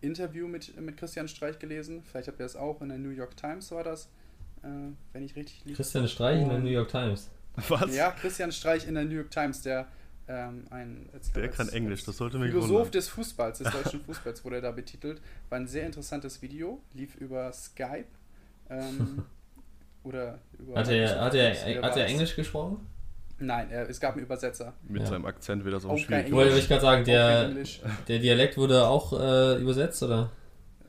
Interview 0.00 0.48
mit, 0.48 0.80
mit 0.80 0.96
Christian 0.96 1.28
Streich 1.28 1.58
gelesen. 1.58 2.02
Vielleicht 2.02 2.28
habt 2.28 2.40
ihr 2.40 2.44
das 2.44 2.56
auch 2.56 2.80
in 2.80 2.88
der 2.88 2.98
New 2.98 3.10
York 3.10 3.36
Times, 3.36 3.70
war 3.70 3.84
das, 3.84 4.06
äh, 4.62 4.68
wenn 5.12 5.22
ich 5.22 5.36
richtig 5.36 5.64
liege. 5.64 5.76
Christian 5.76 6.08
Streich 6.08 6.40
in 6.40 6.48
der 6.48 6.58
New 6.58 6.70
York 6.70 6.88
Times. 6.88 7.28
Was? 7.68 7.94
Ja, 7.94 8.12
Christian 8.12 8.52
Streich 8.52 8.86
in 8.86 8.94
der 8.94 9.04
New 9.04 9.16
York 9.16 9.30
Times, 9.30 9.62
der 9.62 9.88
ähm, 10.30 10.66
ein 10.70 11.08
der 11.34 11.48
kann 11.48 11.66
als, 11.66 11.74
Englisch, 11.74 12.04
das 12.04 12.16
sollte 12.16 12.38
mich 12.38 12.50
Philosoph 12.50 12.70
wundern. 12.70 12.92
des 12.92 13.08
Fußballs, 13.08 13.58
des 13.58 13.72
deutschen 13.72 14.00
Fußballs 14.00 14.44
wurde 14.44 14.56
er 14.56 14.62
da 14.62 14.70
betitelt. 14.70 15.20
War 15.48 15.58
ein 15.58 15.66
sehr 15.66 15.86
interessantes 15.86 16.40
Video, 16.40 16.80
lief 16.94 17.16
über 17.16 17.52
Skype. 17.52 18.06
Ähm, 18.68 19.24
oder 20.04 20.38
über 20.58 20.76
hat 20.76 20.88
er, 20.88 21.20
hat 21.20 21.34
er, 21.34 21.82
hat 21.82 21.96
er 21.96 22.06
Englisch 22.06 22.36
gesprochen? 22.36 22.86
Nein, 23.40 23.70
er, 23.70 23.88
es 23.88 23.98
gab 23.98 24.14
einen 24.14 24.22
Übersetzer. 24.22 24.74
Mit 24.86 25.02
ja. 25.02 25.08
seinem 25.08 25.26
Akzent 25.26 25.64
wird 25.64 25.74
das 25.74 25.84
auch, 25.84 25.90
auch 25.90 25.98
schwierig. 25.98 26.30
Wollte 26.30 26.56
ich 26.58 26.68
gerade 26.68 26.82
sagen, 26.82 27.04
der, 27.04 27.50
der 28.06 28.18
Dialekt 28.20 28.56
wurde 28.56 28.86
auch 28.86 29.18
äh, 29.18 29.60
übersetzt, 29.60 30.02
oder? 30.02 30.30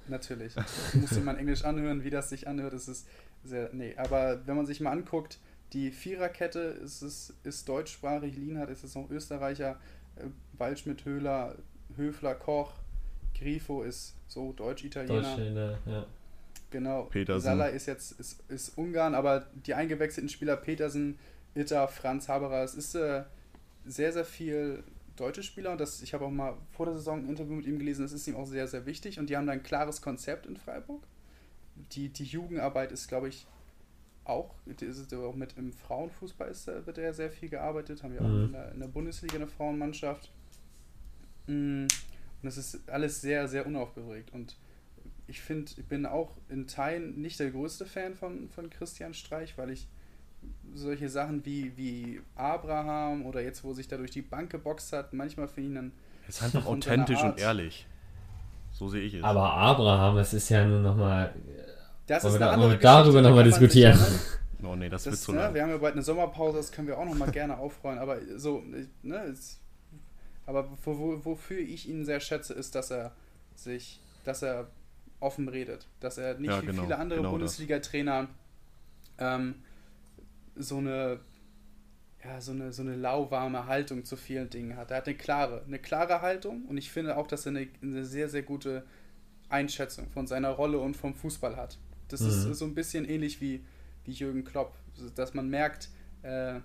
Natürlich. 0.07 0.53
Muss 0.93 1.19
man 1.23 1.37
Englisch 1.37 1.63
anhören, 1.63 2.03
wie 2.03 2.09
das 2.09 2.29
sich 2.29 2.47
anhört. 2.47 2.73
Das 2.73 2.87
ist 2.87 3.07
sehr. 3.43 3.69
Nee, 3.71 3.95
aber 3.97 4.45
wenn 4.45 4.57
man 4.57 4.65
sich 4.65 4.81
mal 4.81 4.91
anguckt, 4.91 5.39
die 5.73 5.91
Viererkette 5.91 6.59
ist, 6.59 7.01
ist, 7.01 7.33
ist 7.43 7.67
deutschsprachig, 7.67 8.35
Lienhardt 8.35 8.69
ist 8.69 8.83
es 8.83 8.95
noch 8.95 9.09
Österreicher, 9.09 9.79
äh, 10.17 10.25
Waldschmidt, 10.57 11.05
Höhler, 11.05 11.55
Höfler, 11.95 12.35
Koch, 12.35 12.73
Grifo 13.37 13.83
ist 13.83 14.15
so 14.27 14.53
Deutsch-Italiener. 14.53 15.35
Deutsch, 15.35 15.77
ja. 15.85 16.05
Genau. 16.69 17.03
Petersen. 17.03 17.43
Salah 17.43 17.67
ist 17.67 17.85
jetzt 17.85 18.19
ist, 18.19 18.43
ist 18.49 18.77
Ungarn, 18.77 19.13
aber 19.13 19.47
die 19.65 19.73
eingewechselten 19.73 20.29
Spieler 20.29 20.55
Petersen, 20.55 21.17
Itter, 21.53 21.87
Franz 21.87 22.29
Haberer, 22.29 22.63
es 22.63 22.75
ist 22.75 22.95
äh, 22.95 23.23
sehr, 23.85 24.13
sehr 24.13 24.25
viel 24.25 24.83
deutsche 25.17 25.43
Spieler 25.43 25.73
und 25.73 25.81
das, 25.81 26.01
ich 26.01 26.13
habe 26.13 26.25
auch 26.25 26.31
mal 26.31 26.55
vor 26.71 26.85
der 26.85 26.95
Saison 26.95 27.19
ein 27.19 27.29
Interview 27.29 27.55
mit 27.55 27.65
ihm 27.65 27.77
gelesen, 27.77 28.03
das 28.03 28.13
ist 28.13 28.27
ihm 28.27 28.35
auch 28.35 28.45
sehr, 28.45 28.67
sehr 28.67 28.85
wichtig 28.85 29.19
und 29.19 29.29
die 29.29 29.35
haben 29.35 29.45
da 29.45 29.53
ein 29.53 29.63
klares 29.63 30.01
Konzept 30.01 30.45
in 30.45 30.55
Freiburg. 30.55 31.03
Die, 31.93 32.09
die 32.09 32.23
Jugendarbeit 32.23 32.91
ist, 32.91 33.07
glaube 33.07 33.27
ich, 33.27 33.45
auch, 34.23 34.55
ist 34.65 35.13
auch 35.13 35.35
mit 35.35 35.57
im 35.57 35.73
Frauenfußball 35.73 36.49
ist, 36.49 36.67
wird 36.67 36.97
ja 36.97 37.13
sehr 37.13 37.31
viel 37.31 37.49
gearbeitet, 37.49 38.03
haben 38.03 38.13
wir 38.13 38.21
mhm. 38.21 38.27
auch 38.27 38.45
in 38.45 38.51
der, 38.51 38.71
in 38.71 38.79
der, 38.79 38.87
Bundesliga 38.87 39.35
eine 39.35 39.47
Frauenmannschaft. 39.47 40.31
Mm, 41.47 41.87
und 42.41 42.47
es 42.47 42.57
ist 42.57 42.89
alles 42.89 43.21
sehr, 43.21 43.47
sehr 43.47 43.65
unaufgeregt. 43.65 44.31
Und 44.33 44.57
ich 45.27 45.41
finde, 45.41 45.71
ich 45.77 45.85
bin 45.85 46.05
auch 46.05 46.35
in 46.49 46.67
Teilen 46.67 47.21
nicht 47.21 47.39
der 47.39 47.51
größte 47.51 47.85
Fan 47.85 48.15
von, 48.15 48.49
von 48.49 48.69
Christian 48.69 49.13
Streich, 49.13 49.57
weil 49.57 49.71
ich 49.71 49.87
solche 50.73 51.09
Sachen 51.09 51.45
wie, 51.45 51.75
wie 51.77 52.21
Abraham 52.35 53.25
oder 53.25 53.41
jetzt, 53.41 53.63
wo 53.63 53.73
sich 53.73 53.87
da 53.87 53.97
durch 53.97 54.11
die 54.11 54.21
Bank 54.21 54.51
geboxt 54.51 54.93
hat, 54.93 55.13
manchmal 55.13 55.47
finde 55.47 55.69
ich 55.69 55.75
dann. 55.75 55.91
Es 56.27 56.35
ist 56.37 56.43
einfach 56.43 56.65
authentisch 56.67 57.23
und 57.23 57.39
ehrlich. 57.39 57.87
So 58.71 58.87
sehe 58.87 59.01
ich 59.01 59.15
es. 59.15 59.23
Aber 59.23 59.51
Abraham, 59.53 60.17
es 60.17 60.33
ist 60.33 60.49
ja 60.49 60.65
nur 60.65 60.79
nochmal 60.79 61.33
das 62.15 62.23
ist 62.25 62.35
eine 62.35 62.49
andere 62.49 62.77
darüber 62.77 63.21
nochmal 63.21 63.43
diskutieren. 63.43 63.97
Oh 64.63 64.75
nee, 64.75 64.89
das, 64.89 65.05
das 65.05 65.13
wird 65.13 65.21
so 65.21 65.31
ne, 65.31 65.53
Wir 65.55 65.63
haben 65.63 65.71
ja 65.71 65.77
bald 65.77 65.93
eine 65.93 66.03
Sommerpause, 66.03 66.57
das 66.57 66.71
können 66.71 66.87
wir 66.87 66.95
auch 66.99 67.05
nochmal 67.05 67.31
gerne 67.31 67.57
aufräumen. 67.57 67.97
Aber 67.97 68.19
so, 68.37 68.61
ne, 69.01 69.17
es, 69.23 69.59
aber 70.45 70.69
wo, 70.85 71.25
wofür 71.25 71.57
ich 71.57 71.89
ihn 71.89 72.05
sehr 72.05 72.19
schätze, 72.19 72.53
ist, 72.53 72.75
dass 72.75 72.91
er 72.91 73.11
sich, 73.55 73.99
dass 74.23 74.43
er 74.43 74.67
offen 75.19 75.47
redet. 75.47 75.87
Dass 75.99 76.19
er 76.19 76.37
nicht 76.37 76.51
ja, 76.51 76.61
wie 76.61 76.67
genau, 76.67 76.83
viele 76.83 76.97
andere 76.99 77.19
genau 77.21 77.31
Bundesliga-Trainer 77.31 78.27
ähm, 79.17 79.55
so 80.55 80.77
eine 80.77 81.21
ja, 82.23 82.39
so 82.39 82.51
eine, 82.51 82.71
so 82.71 82.83
eine 82.83 82.95
lauwarme 82.95 83.65
Haltung 83.65 84.05
zu 84.05 84.15
vielen 84.15 84.49
Dingen 84.49 84.77
hat. 84.77 84.91
Er 84.91 84.97
hat 84.97 85.07
eine 85.07 85.17
klare, 85.17 85.63
eine 85.65 85.79
klare 85.79 86.21
Haltung 86.21 86.65
und 86.65 86.77
ich 86.77 86.91
finde 86.91 87.17
auch, 87.17 87.27
dass 87.27 87.45
er 87.45 87.51
eine, 87.51 87.67
eine 87.81 88.05
sehr, 88.05 88.29
sehr 88.29 88.43
gute 88.43 88.85
Einschätzung 89.49 90.07
von 90.11 90.27
seiner 90.27 90.49
Rolle 90.49 90.79
und 90.79 90.95
vom 90.95 91.15
Fußball 91.15 91.57
hat. 91.57 91.77
Das 92.11 92.21
mhm. 92.21 92.27
ist 92.27 92.59
so 92.59 92.65
ein 92.65 92.75
bisschen 92.75 93.05
ähnlich 93.07 93.41
wie, 93.41 93.63
wie 94.05 94.11
Jürgen 94.11 94.43
Klopp, 94.43 94.73
dass 95.15 95.33
man 95.33 95.49
merkt, 95.49 95.89
äh, 96.23 96.59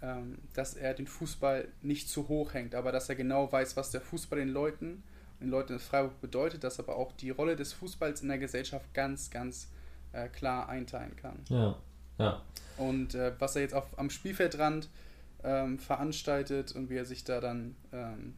ähm, 0.00 0.38
dass 0.54 0.74
er 0.74 0.94
den 0.94 1.06
Fußball 1.06 1.68
nicht 1.82 2.08
zu 2.08 2.28
hoch 2.28 2.54
hängt, 2.54 2.74
aber 2.74 2.92
dass 2.92 3.08
er 3.08 3.16
genau 3.16 3.50
weiß, 3.50 3.76
was 3.76 3.90
der 3.90 4.00
Fußball 4.00 4.38
den 4.38 4.48
Leuten, 4.48 5.02
den 5.40 5.50
Leuten 5.50 5.74
in 5.74 5.78
Freiburg 5.78 6.20
bedeutet, 6.20 6.64
dass 6.64 6.78
aber 6.78 6.96
auch 6.96 7.12
die 7.12 7.30
Rolle 7.30 7.56
des 7.56 7.72
Fußballs 7.72 8.22
in 8.22 8.28
der 8.28 8.38
Gesellschaft 8.38 8.92
ganz, 8.94 9.30
ganz 9.30 9.68
äh, 10.12 10.28
klar 10.28 10.68
einteilen 10.68 11.16
kann. 11.16 11.40
Ja, 11.48 11.76
ja. 12.18 12.42
Und 12.76 13.14
äh, 13.14 13.32
was 13.38 13.56
er 13.56 13.62
jetzt 13.62 13.74
auf, 13.74 13.86
am 13.98 14.10
Spielfeldrand 14.10 14.88
ähm, 15.42 15.78
veranstaltet 15.78 16.72
und 16.72 16.90
wie 16.90 16.96
er 16.96 17.04
sich 17.04 17.24
da 17.24 17.40
dann 17.40 17.76
ähm, 17.92 18.34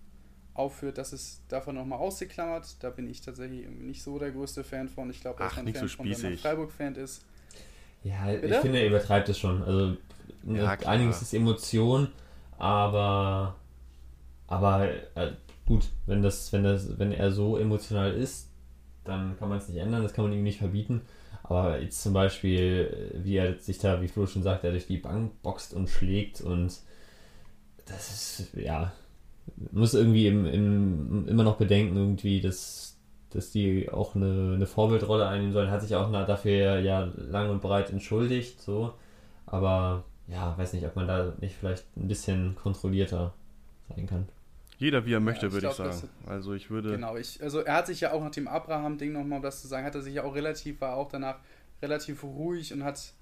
aufführt, 0.60 0.98
das 0.98 1.12
ist 1.12 1.42
davon 1.48 1.74
nochmal 1.74 1.98
ausgeklammert. 1.98 2.76
Da 2.82 2.90
bin 2.90 3.08
ich 3.08 3.20
tatsächlich 3.20 3.68
nicht 3.68 4.02
so 4.02 4.18
der 4.18 4.30
größte 4.30 4.64
Fan 4.64 4.88
von. 4.88 5.10
Ich 5.10 5.20
glaube, 5.20 5.42
er 5.42 5.48
ist 5.48 5.58
ein 5.58 5.72
Fan 5.72 5.88
so 5.88 5.96
von, 5.96 6.10
wenn 6.10 6.22
man 6.22 6.38
Freiburg-Fan 6.38 6.94
ist. 6.96 7.24
Ja, 8.02 8.26
Bitte? 8.26 8.46
ich 8.46 8.56
finde, 8.56 8.80
er 8.80 8.86
übertreibt 8.86 9.28
es 9.28 9.38
schon. 9.38 9.62
Also 9.62 9.96
ja, 10.46 10.70
einiges 10.86 11.22
ist 11.22 11.34
Emotion, 11.34 12.08
aber 12.58 13.56
aber 14.46 14.88
äh, 15.14 15.32
gut, 15.66 15.88
wenn 16.06 16.22
das, 16.22 16.52
wenn 16.52 16.64
das, 16.64 16.98
wenn 16.98 17.12
er 17.12 17.30
so 17.30 17.56
emotional 17.56 18.12
ist, 18.12 18.48
dann 19.04 19.38
kann 19.38 19.48
man 19.48 19.58
es 19.58 19.68
nicht 19.68 19.78
ändern, 19.78 20.02
das 20.02 20.12
kann 20.12 20.24
man 20.24 20.32
ihm 20.32 20.42
nicht 20.42 20.58
verbieten. 20.58 21.02
Aber 21.44 21.80
jetzt 21.80 22.02
zum 22.02 22.12
Beispiel, 22.12 23.12
wie 23.22 23.36
er 23.36 23.58
sich 23.58 23.78
da, 23.78 24.02
wie 24.02 24.08
Flo 24.08 24.26
schon 24.26 24.42
sagt, 24.42 24.64
er 24.64 24.72
durch 24.72 24.86
die 24.86 24.98
Bank 24.98 25.40
boxt 25.42 25.72
und 25.72 25.88
schlägt 25.88 26.40
und 26.40 26.80
das 27.86 28.10
ist, 28.10 28.54
ja, 28.54 28.92
muss 29.72 29.94
irgendwie 29.94 30.26
im, 30.26 30.46
im, 30.46 31.28
immer 31.28 31.44
noch 31.44 31.56
bedenken, 31.56 31.96
irgendwie, 31.96 32.40
dass, 32.40 32.98
dass 33.30 33.50
die 33.50 33.90
auch 33.90 34.14
eine, 34.14 34.52
eine 34.54 34.66
Vorbildrolle 34.66 35.26
einnehmen 35.26 35.52
sollen. 35.52 35.70
Hat 35.70 35.82
sich 35.82 35.94
auch 35.94 36.10
dafür 36.12 36.80
ja 36.80 37.10
lang 37.16 37.50
und 37.50 37.60
breit 37.60 37.90
entschuldigt, 37.90 38.60
so. 38.60 38.94
Aber 39.46 40.04
ja, 40.28 40.56
weiß 40.56 40.72
nicht, 40.74 40.86
ob 40.86 40.96
man 40.96 41.06
da 41.06 41.32
nicht 41.40 41.56
vielleicht 41.56 41.84
ein 41.96 42.08
bisschen 42.08 42.54
kontrollierter 42.54 43.34
sein 43.88 44.06
kann. 44.06 44.28
Jeder 44.78 45.04
wie 45.04 45.12
er 45.12 45.20
möchte, 45.20 45.46
ja, 45.46 45.52
würde 45.52 45.68
ich 45.68 45.74
sagen. 45.74 46.08
Also 46.26 46.54
ich 46.54 46.70
würde. 46.70 46.92
Genau, 46.92 47.16
ich, 47.16 47.42
also 47.42 47.60
er 47.60 47.74
hat 47.74 47.86
sich 47.86 48.00
ja 48.00 48.12
auch 48.12 48.22
nach 48.22 48.30
dem 48.30 48.48
Abraham-Ding 48.48 49.12
nochmal, 49.12 49.38
um 49.38 49.42
das 49.42 49.60
zu 49.60 49.68
sagen, 49.68 49.84
hat 49.84 49.94
er 49.94 50.00
sich 50.00 50.14
ja 50.14 50.24
auch 50.24 50.34
relativ, 50.34 50.80
war 50.80 50.96
auch 50.96 51.10
danach 51.10 51.36
relativ 51.82 52.24
ruhig 52.24 52.72
und 52.72 52.82
hat, 52.82 53.12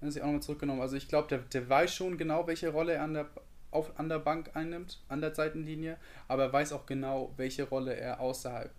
hat 0.00 0.12
sich 0.12 0.22
auch 0.22 0.26
nochmal 0.26 0.42
zurückgenommen. 0.42 0.80
Also 0.80 0.96
ich 0.96 1.06
glaube, 1.06 1.28
der, 1.28 1.38
der 1.38 1.68
weiß 1.68 1.94
schon 1.94 2.18
genau, 2.18 2.46
welche 2.48 2.70
Rolle 2.70 2.94
er 2.94 3.04
an 3.04 3.14
der 3.14 3.26
auf, 3.74 3.98
an 3.98 4.08
der 4.08 4.18
Bank 4.18 4.50
einnimmt, 4.54 5.00
an 5.08 5.20
der 5.20 5.34
Seitenlinie, 5.34 5.96
aber 6.28 6.44
er 6.44 6.52
weiß 6.52 6.72
auch 6.72 6.86
genau, 6.86 7.32
welche 7.36 7.64
Rolle 7.64 7.94
er 7.96 8.20
außerhalb 8.20 8.70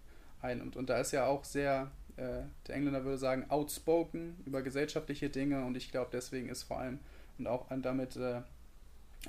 einnimmt. 0.42 0.76
Und 0.76 0.90
da 0.90 1.00
ist 1.00 1.12
ja 1.12 1.26
auch 1.26 1.44
sehr, 1.44 1.92
äh, 2.18 2.44
der 2.68 2.76
Engländer 2.76 3.04
würde 3.04 3.18
sagen, 3.18 3.46
outspoken 3.50 4.38
über 4.46 4.62
gesellschaftliche 4.62 5.30
Dinge 5.30 5.66
und 5.66 5.76
ich 5.76 5.92
glaube, 5.92 6.10
deswegen 6.14 6.50
ist 6.50 6.64
vor 6.64 6.80
allem 6.80 7.00
und 7.38 7.48
auch 7.48 7.68
damit 7.82 8.16
äh, 8.16 8.42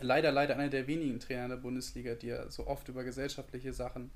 leider, 0.01 0.31
leider 0.31 0.55
einer 0.55 0.69
der 0.69 0.87
wenigen 0.87 1.19
Trainer 1.19 1.49
der 1.49 1.57
Bundesliga, 1.57 2.15
die 2.15 2.29
ja 2.29 2.49
so 2.51 2.67
oft 2.67 2.89
über 2.89 3.03
gesellschaftliche 3.03 3.73
Sachen 3.73 4.11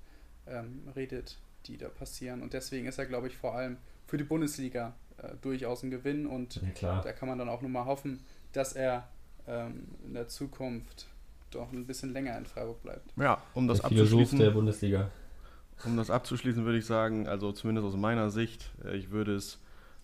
ähm, 0.46 0.88
redet, 0.94 1.38
die 1.66 1.76
da 1.76 1.88
passieren. 1.88 2.42
Und 2.42 2.52
deswegen 2.52 2.86
ist 2.86 2.98
er, 2.98 3.06
glaube 3.06 3.26
ich, 3.26 3.36
vor 3.36 3.54
allem 3.54 3.78
für 4.06 4.16
die 4.16 4.24
Bundesliga 4.24 4.94
äh, 5.18 5.34
durchaus 5.42 5.82
ein 5.82 5.90
Gewinn 5.90 6.26
und 6.26 6.60
ja, 6.80 7.00
da 7.00 7.12
kann 7.12 7.28
man 7.28 7.38
dann 7.38 7.48
auch 7.48 7.62
nur 7.62 7.70
mal 7.70 7.84
hoffen, 7.84 8.24
dass 8.52 8.72
er 8.72 9.08
ähm, 9.46 9.88
in 10.04 10.14
der 10.14 10.28
Zukunft 10.28 11.06
doch 11.50 11.72
ein 11.72 11.86
bisschen 11.86 12.12
länger 12.12 12.36
in 12.36 12.46
Freiburg 12.46 12.82
bleibt. 12.82 13.12
Ja, 13.16 13.42
um 13.54 13.68
das 13.68 13.78
der 13.78 13.86
abzuschließen. 13.86 14.38
der 14.38 14.50
Bundesliga. 14.50 15.10
Um 15.84 15.96
das 15.96 16.10
abzuschließen, 16.10 16.64
würde 16.64 16.78
ich 16.78 16.86
sagen, 16.86 17.26
also 17.26 17.52
zumindest 17.52 17.86
aus 17.86 17.96
meiner 17.96 18.30
Sicht, 18.30 18.70
äh, 18.84 18.96
ich 18.96 19.10
würde 19.10 19.34
es 19.34 19.58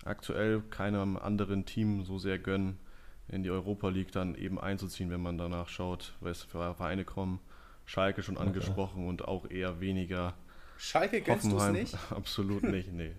aktuell 0.05 0.61
keinem 0.69 1.17
anderen 1.17 1.65
Team 1.65 2.03
so 2.03 2.17
sehr 2.17 2.39
gönnen, 2.39 2.79
in 3.27 3.43
die 3.43 3.49
Europa 3.49 3.89
League 3.89 4.11
dann 4.11 4.35
eben 4.35 4.59
einzuziehen, 4.59 5.09
wenn 5.09 5.21
man 5.21 5.37
danach 5.37 5.67
schaut, 5.67 6.13
was 6.21 6.43
für 6.43 6.73
Vereine 6.73 7.03
kommen. 7.03 7.39
Schalke 7.85 8.21
schon 8.21 8.37
angesprochen 8.37 9.01
okay. 9.01 9.09
und 9.09 9.27
auch 9.27 9.49
eher 9.49 9.79
weniger. 9.79 10.33
Schalke 10.77 11.21
gönnst 11.21 11.51
du 11.51 11.57
es 11.57 11.69
nicht? 11.69 11.97
Absolut 12.09 12.63
nicht, 12.63 12.91
nee. 12.91 13.11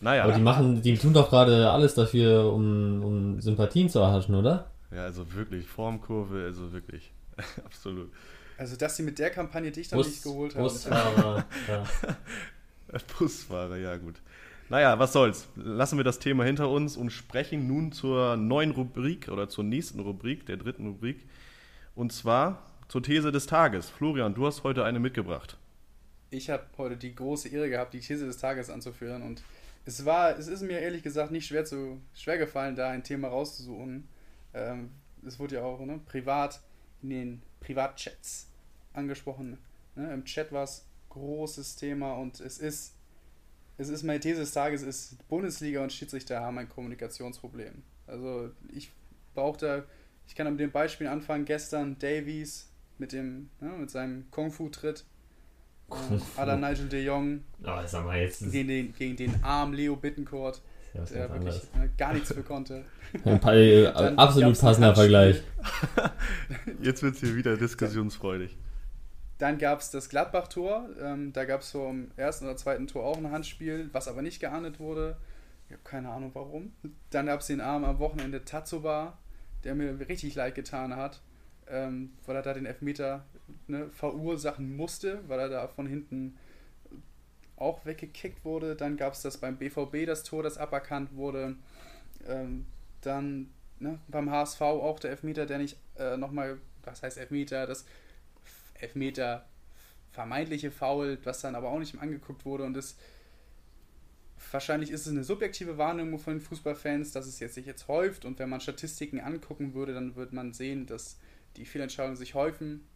Naja. 0.00 0.24
Aber 0.24 0.32
die 0.32 0.42
machen, 0.42 0.82
die 0.82 0.98
tun 0.98 1.14
doch 1.14 1.30
gerade 1.30 1.70
alles 1.70 1.94
dafür, 1.94 2.52
um, 2.52 3.02
um 3.04 3.40
Sympathien 3.40 3.88
zu 3.88 4.00
erhaschen, 4.00 4.34
oder? 4.34 4.70
Ja, 4.90 5.04
also 5.04 5.32
wirklich, 5.32 5.66
Formkurve, 5.66 6.44
also 6.44 6.72
wirklich. 6.72 7.12
Absolut. 7.64 8.12
Also, 8.56 8.76
dass 8.76 8.96
sie 8.96 9.02
mit 9.02 9.18
der 9.18 9.30
Kampagne 9.30 9.70
dich 9.70 9.88
dann 9.88 9.98
Bus, 9.98 10.06
nicht 10.06 10.22
geholt 10.22 10.54
haben. 10.54 10.62
Busfahrer, 10.62 11.44
ja. 11.68 11.84
Busfahrer, 13.18 13.76
ja 13.76 13.96
gut. 13.96 14.20
Naja, 14.68 14.98
was 14.98 15.12
soll's. 15.12 15.48
Lassen 15.56 15.98
wir 15.98 16.04
das 16.04 16.18
Thema 16.18 16.44
hinter 16.44 16.70
uns 16.70 16.96
und 16.96 17.10
sprechen 17.10 17.66
nun 17.66 17.92
zur 17.92 18.36
neuen 18.36 18.70
Rubrik 18.70 19.28
oder 19.28 19.48
zur 19.48 19.64
nächsten 19.64 20.00
Rubrik, 20.00 20.46
der 20.46 20.56
dritten 20.56 20.86
Rubrik. 20.86 21.26
Und 21.94 22.12
zwar 22.12 22.62
zur 22.88 23.02
These 23.02 23.30
des 23.30 23.46
Tages. 23.46 23.90
Florian, 23.90 24.34
du 24.34 24.46
hast 24.46 24.64
heute 24.64 24.84
eine 24.84 25.00
mitgebracht. 25.00 25.58
Ich 26.30 26.50
habe 26.50 26.64
heute 26.78 26.96
die 26.96 27.14
große 27.14 27.48
Ehre 27.48 27.68
gehabt, 27.68 27.94
die 27.94 28.00
These 28.00 28.26
des 28.26 28.38
Tages 28.38 28.70
anzuführen 28.70 29.22
und 29.22 29.42
es 29.86 30.04
war, 30.04 30.38
es 30.38 30.48
ist 30.48 30.62
mir 30.62 30.80
ehrlich 30.80 31.02
gesagt 31.02 31.30
nicht 31.30 31.46
schwer 31.46 31.64
zu 31.64 32.00
schwer 32.14 32.38
gefallen, 32.38 32.74
da 32.74 32.90
ein 32.90 33.04
Thema 33.04 33.28
rauszusuchen. 33.28 34.08
Ähm, 34.54 34.90
es 35.26 35.38
wurde 35.38 35.56
ja 35.56 35.62
auch 35.62 35.80
ne, 35.80 36.00
privat 36.06 36.60
in 37.04 37.10
den 37.10 37.42
Privatchats 37.60 38.48
angesprochen. 38.92 39.58
Ne? 39.94 40.12
Im 40.12 40.24
Chat 40.24 40.52
war 40.52 40.64
es 40.64 40.86
großes 41.10 41.76
Thema 41.76 42.14
und 42.14 42.40
es 42.40 42.58
ist, 42.58 42.94
es 43.76 43.88
ist 43.88 44.02
meine 44.02 44.20
These 44.20 44.40
des 44.40 44.52
Tages, 44.52 44.82
ist 44.82 45.28
Bundesliga 45.28 45.82
und 45.82 45.92
Schiedsrichter 45.92 46.40
haben 46.40 46.58
ein 46.58 46.68
Kommunikationsproblem. 46.68 47.82
Also 48.06 48.50
ich 48.72 48.90
brauche 49.34 49.58
da, 49.58 49.84
ich 50.26 50.34
kann 50.34 50.50
mit 50.50 50.60
dem 50.60 50.72
Beispiel 50.72 51.06
anfangen, 51.06 51.44
gestern 51.44 51.98
Davies 51.98 52.70
mit 52.98 53.12
dem, 53.12 53.50
ne, 53.60 53.70
mit 53.70 53.90
seinem 53.90 54.30
Kung-Fu-Tritt 54.30 55.04
Aller 56.36 56.56
Nigel 56.56 56.88
de 56.88 57.04
Jong 57.04 57.44
oh, 57.62 57.86
sag 57.86 58.06
mal 58.06 58.18
jetzt 58.18 58.50
gegen, 58.50 58.68
den, 58.68 58.94
gegen 58.94 59.16
den 59.16 59.44
armen 59.44 59.74
Leo 59.74 59.96
Bittencourt, 59.96 60.62
ja, 60.94 61.04
der 61.04 61.32
wirklich 61.32 61.62
ne, 61.74 61.90
gar 61.98 62.12
nichts 62.12 62.32
für 62.32 62.42
konnte. 62.42 62.84
Ein 63.24 63.40
paar, 63.40 63.54
äh, 63.54 63.86
absolut 64.16 64.58
passender 64.58 64.94
Vergleich. 64.94 65.42
Jetzt 66.80 67.02
wird 67.02 67.14
es 67.14 67.20
hier 67.20 67.34
wieder 67.34 67.56
diskussionsfreudig. 67.56 68.56
Dann 69.38 69.58
gab 69.58 69.80
es 69.80 69.90
das 69.90 70.08
Gladbach-Tor. 70.08 70.88
Ähm, 71.02 71.32
da 71.32 71.44
gab 71.44 71.60
es 71.60 71.72
vom 71.72 72.10
ersten 72.16 72.44
oder 72.44 72.56
zweiten 72.56 72.86
Tor 72.86 73.04
auch 73.04 73.18
ein 73.18 73.30
Handspiel, 73.30 73.90
was 73.92 74.08
aber 74.08 74.22
nicht 74.22 74.40
geahndet 74.40 74.78
wurde. 74.78 75.16
Ich 75.66 75.72
habe 75.72 75.82
keine 75.82 76.10
Ahnung 76.10 76.30
warum. 76.34 76.72
Dann 77.10 77.26
gab 77.26 77.40
es 77.40 77.48
den 77.48 77.60
Arm 77.60 77.84
am 77.84 77.98
Wochenende 77.98 78.44
Tatsuba, 78.44 79.18
der 79.64 79.74
mir 79.74 79.98
richtig 80.08 80.34
leid 80.34 80.54
getan 80.54 80.94
hat, 80.94 81.20
ähm, 81.66 82.12
weil 82.26 82.36
er 82.36 82.42
da 82.42 82.54
den 82.54 82.66
Elfmeter 82.66 83.24
ne, 83.66 83.88
verursachen 83.90 84.76
musste, 84.76 85.20
weil 85.26 85.40
er 85.40 85.48
da 85.48 85.66
von 85.68 85.86
hinten 85.86 86.36
auch 87.56 87.84
weggekickt 87.84 88.44
wurde. 88.44 88.76
Dann 88.76 88.96
gab 88.96 89.14
es 89.14 89.22
das 89.22 89.38
beim 89.38 89.56
BVB, 89.56 90.06
das 90.06 90.22
Tor, 90.24 90.42
das 90.42 90.58
aberkannt 90.58 91.14
wurde. 91.16 91.56
Ähm, 92.26 92.66
dann 93.00 93.50
ne, 93.78 93.98
beim 94.08 94.30
HSV 94.30 94.60
auch 94.60 94.98
der 94.98 95.10
Elfmeter, 95.10 95.46
der 95.46 95.58
nicht 95.58 95.76
äh, 95.98 96.16
nochmal, 96.16 96.58
was 96.82 97.02
heißt 97.02 97.18
Elfmeter, 97.18 97.66
das 97.66 97.84
Elfmeter 98.74 99.44
vermeintliche 100.12 100.70
Foul, 100.70 101.18
was 101.24 101.40
dann 101.40 101.54
aber 101.54 101.70
auch 101.70 101.78
nicht 101.78 101.98
angeguckt 101.98 102.44
wurde 102.44 102.64
und 102.64 102.74
das 102.74 102.96
wahrscheinlich 104.52 104.90
ist 104.90 105.06
es 105.06 105.12
eine 105.12 105.24
subjektive 105.24 105.78
Wahrnehmung 105.78 106.18
von 106.18 106.34
den 106.34 106.40
Fußballfans, 106.40 107.12
dass 107.12 107.26
es 107.26 107.40
jetzt 107.40 107.54
sich 107.54 107.66
jetzt 107.66 107.88
häuft 107.88 108.24
und 108.24 108.38
wenn 108.38 108.48
man 108.48 108.60
Statistiken 108.60 109.20
angucken 109.20 109.74
würde, 109.74 109.94
dann 109.94 110.16
würde 110.16 110.34
man 110.34 110.52
sehen, 110.52 110.86
dass 110.86 111.18
die 111.56 111.64
Fehlentscheidungen 111.64 112.16
sich 112.16 112.34
häufen. 112.34 112.86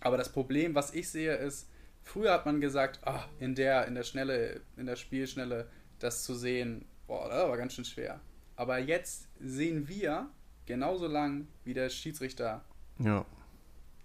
Aber 0.00 0.16
das 0.16 0.30
Problem, 0.32 0.74
was 0.74 0.94
ich 0.94 1.08
sehe, 1.08 1.34
ist, 1.34 1.68
früher 2.06 2.32
hat 2.32 2.46
man 2.46 2.60
gesagt, 2.60 3.00
ach, 3.02 3.28
in 3.38 3.54
der, 3.54 3.86
in 3.86 3.94
der 3.94 4.04
Schnelle, 4.04 4.62
in 4.76 4.86
der 4.86 4.96
Spielschnelle, 4.96 5.68
das 5.98 6.24
zu 6.24 6.34
sehen, 6.34 6.86
boah, 7.06 7.28
das 7.28 7.48
war 7.48 7.56
ganz 7.56 7.74
schön 7.74 7.84
schwer. 7.84 8.20
Aber 8.54 8.78
jetzt 8.78 9.28
sehen 9.40 9.88
wir 9.88 10.30
genauso 10.64 11.06
lang 11.06 11.46
wie 11.64 11.74
der 11.74 11.90
Schiedsrichter 11.90 12.64
ja. 12.98 13.26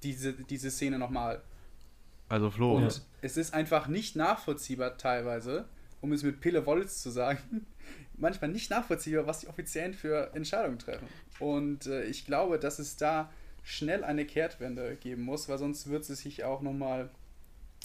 diese, 0.03 0.33
diese 0.33 0.71
Szene 0.71 0.99
nochmal. 0.99 1.41
Also 2.27 2.49
Flo. 2.49 2.75
Und 2.75 2.83
ja. 2.83 3.01
es 3.21 3.37
ist 3.37 3.53
einfach 3.53 3.87
nicht 3.87 4.15
nachvollziehbar 4.15 4.97
teilweise, 4.97 5.65
um 6.01 6.11
es 6.11 6.23
mit 6.23 6.41
Pille 6.41 6.65
Wolz 6.65 7.01
zu 7.01 7.11
sagen, 7.11 7.65
manchmal 8.17 8.51
nicht 8.51 8.69
nachvollziehbar, 8.71 9.27
was 9.27 9.39
die 9.39 9.47
Offiziellen 9.47 9.93
für 9.93 10.33
Entscheidungen 10.33 10.79
treffen. 10.79 11.07
Und 11.39 11.85
äh, 11.85 12.03
ich 12.05 12.25
glaube, 12.25 12.59
dass 12.59 12.79
es 12.79 12.97
da 12.97 13.31
schnell 13.63 14.03
eine 14.03 14.25
Kehrtwende 14.25 14.95
geben 14.95 15.21
muss, 15.21 15.47
weil 15.49 15.59
sonst 15.59 15.87
wird 15.89 16.09
es 16.09 16.19
sich 16.19 16.43
auch 16.43 16.61
nochmal, 16.61 17.09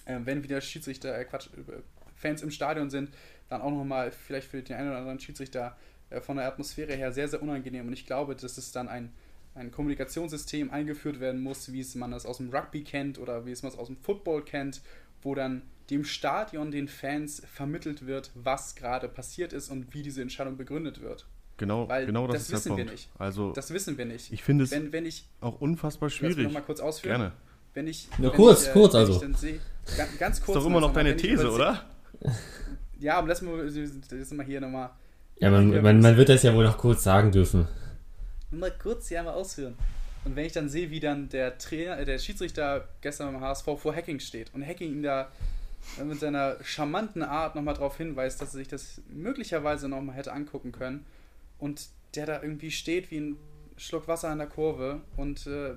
äh, 0.07 0.19
wenn 0.25 0.43
wieder 0.43 0.61
Schiedsrichter, 0.61 1.17
äh, 1.19 1.25
Quatsch, 1.25 1.49
äh, 1.49 1.83
Fans 2.15 2.43
im 2.43 2.51
Stadion 2.51 2.91
sind, 2.91 3.11
dann 3.49 3.61
auch 3.61 3.71
nochmal 3.71 4.11
vielleicht 4.11 4.49
für 4.49 4.63
den 4.63 4.77
einen 4.77 4.89
oder 4.89 4.99
anderen 4.99 5.21
Schiedsrichter 5.21 5.77
äh, 6.11 6.21
von 6.21 6.37
der 6.37 6.47
Atmosphäre 6.47 6.95
her 6.95 7.13
sehr, 7.13 7.29
sehr 7.29 7.43
unangenehm. 7.43 7.87
Und 7.87 7.93
ich 7.93 8.07
glaube, 8.07 8.35
dass 8.35 8.59
es 8.59 8.73
dann 8.73 8.89
ein, 8.89 9.13
ein 9.55 9.71
Kommunikationssystem 9.71 10.71
eingeführt 10.71 11.21
werden 11.21 11.43
muss, 11.43 11.73
wie 11.73 11.81
es 11.81 11.95
man 11.95 12.11
das 12.11 12.27
aus 12.27 12.39
dem 12.39 12.51
Rugby 12.51 12.83
kennt 12.83 13.19
oder 13.19 13.47
wie 13.47 13.53
es 13.53 13.63
man 13.63 13.73
es 13.73 13.79
aus 13.79 13.89
dem 13.89 13.97
Football 13.99 14.43
kennt, 14.45 14.81
wo 15.23 15.35
dann 15.35 15.63
dem 15.91 16.05
Stadion 16.05 16.71
den 16.71 16.89
Fans 16.89 17.43
vermittelt 17.47 18.07
wird, 18.07 18.31
was 18.35 18.75
gerade 18.75 19.09
passiert 19.09 19.53
ist 19.53 19.71
und 19.71 19.95
wie 19.95 20.03
diese 20.03 20.23
Entscheidung 20.23 20.57
begründet 20.57 21.01
wird. 21.01 21.27
Genau, 21.59 21.89
Weil 21.89 22.07
genau 22.07 22.27
das, 22.27 22.49
das 22.49 22.59
ist 22.59 22.65
der 22.67 22.71
Punkt. 22.71 22.85
Wir 22.85 22.93
nicht. 22.93 23.09
Also, 23.19 23.53
das 23.53 23.73
wissen 23.73 23.97
wir 23.97 24.05
nicht. 24.05 24.31
Ich 24.31 24.43
finde 24.43 24.65
es 24.65 24.73
wenn, 24.73 24.93
wenn 24.93 25.07
ich, 25.07 25.27
auch 25.41 25.61
unfassbar 25.61 26.11
schwierig. 26.11 26.45
Noch 26.45 26.53
mal 26.53 26.61
kurz 26.61 26.81
ausführen. 26.81 27.19
Gerne. 27.19 27.33
Wenn 27.77 27.89
ich, 27.89 28.09
Nur 28.17 28.31
wenn 28.31 28.37
kurz, 28.39 28.63
ich, 28.63 28.69
äh, 28.69 28.73
kurz 28.73 28.95
also. 28.95 29.23
Seh, 29.37 29.61
ganz, 29.99 30.19
ganz, 30.19 30.41
kurz. 30.41 30.57
Ist 30.57 30.63
doch 30.63 30.67
immer 30.67 30.81
noch 30.81 30.95
deine 30.95 31.15
These, 31.15 31.51
oder? 31.51 31.85
Ja, 32.99 33.19
aber 33.19 33.29
lass 33.29 33.43
mal, 33.43 33.63
das 33.63 34.31
mal 34.31 34.47
hier 34.47 34.59
nochmal. 34.63 34.89
Ja, 35.39 35.51
man, 35.51 35.83
man, 35.83 36.01
man 36.01 36.17
wird 36.17 36.31
das 36.31 36.43
ja 36.43 36.55
wohl 36.55 36.65
noch 36.65 36.79
kurz 36.79 37.05
sagen 37.05 37.31
dürfen. 37.31 37.69
Mal 38.51 38.73
kurz 38.83 39.11
ja 39.11 39.23
mal 39.23 39.35
ausführen. 39.35 39.75
Und 40.25 40.35
wenn 40.35 40.47
ich 40.47 40.53
dann 40.53 40.71
sehe, 40.71 40.91
wie 40.91 40.99
dann 40.99 41.29
der 41.29 41.59
Trainer, 41.59 41.99
äh, 41.99 42.07
der 42.07 42.19
Schiedsrichter 42.19 42.89
gestern 43.03 43.35
beim 43.35 43.43
HSV 43.43 43.67
vor 43.77 43.95
Hacking 43.95 44.21
steht 44.21 44.55
und 44.55 44.67
Hacking 44.67 44.91
ihn 44.93 45.03
da 45.03 45.31
mit 46.03 46.19
seiner 46.19 46.57
charmanten 46.65 47.23
Art 47.23 47.55
nochmal 47.55 47.75
darauf 47.75 47.99
hinweist, 47.99 48.41
dass 48.41 48.55
er 48.55 48.59
sich 48.61 48.69
das 48.69 49.03
möglicherweise 49.11 49.91
nochmal 49.91 50.17
hätte 50.17 50.33
angucken 50.33 50.73
können 50.73 51.05
und 51.59 51.89
der 52.15 52.25
da 52.25 52.43
irgendwie 52.43 52.71
steht 52.71 53.11
wie 53.11 53.19
ein 53.19 53.37
Schluck 53.77 54.09
Wasser 54.09 54.31
an 54.31 54.39
der 54.39 54.47
Kurve 54.47 55.03
und 55.19 55.47
äh, 55.47 55.75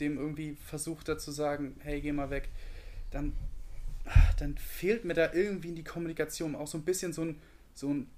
dem 0.00 0.18
irgendwie 0.18 0.56
versucht 0.66 1.08
er 1.08 1.18
zu 1.18 1.30
sagen, 1.30 1.76
hey, 1.80 2.00
geh 2.00 2.12
mal 2.12 2.30
weg, 2.30 2.48
dann, 3.10 3.34
dann 4.38 4.56
fehlt 4.56 5.04
mir 5.04 5.14
da 5.14 5.32
irgendwie 5.32 5.68
in 5.68 5.76
die 5.76 5.84
Kommunikation 5.84 6.54
auch 6.54 6.66
so 6.66 6.78
ein 6.78 6.84
bisschen 6.84 7.12
so 7.12 7.22
ein, 7.22 7.40
so 7.74 7.92
ein 7.92 8.08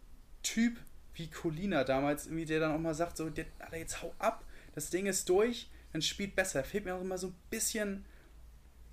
Typ 0.42 0.78
wie 1.14 1.28
Colina 1.28 1.84
damals, 1.84 2.26
irgendwie, 2.26 2.46
der 2.46 2.60
dann 2.60 2.72
auch 2.72 2.78
mal 2.78 2.94
sagt, 2.94 3.16
so, 3.16 3.28
der, 3.28 3.46
Alter, 3.58 3.76
jetzt 3.76 4.02
hau 4.02 4.14
ab, 4.18 4.44
das 4.74 4.90
Ding 4.90 5.06
ist 5.06 5.28
durch, 5.28 5.68
dann 5.92 6.02
spielt 6.02 6.34
besser. 6.34 6.64
Fehlt 6.64 6.84
mir 6.84 6.94
auch 6.94 7.00
immer 7.00 7.18
so 7.18 7.28
ein 7.28 7.34
bisschen, 7.50 8.04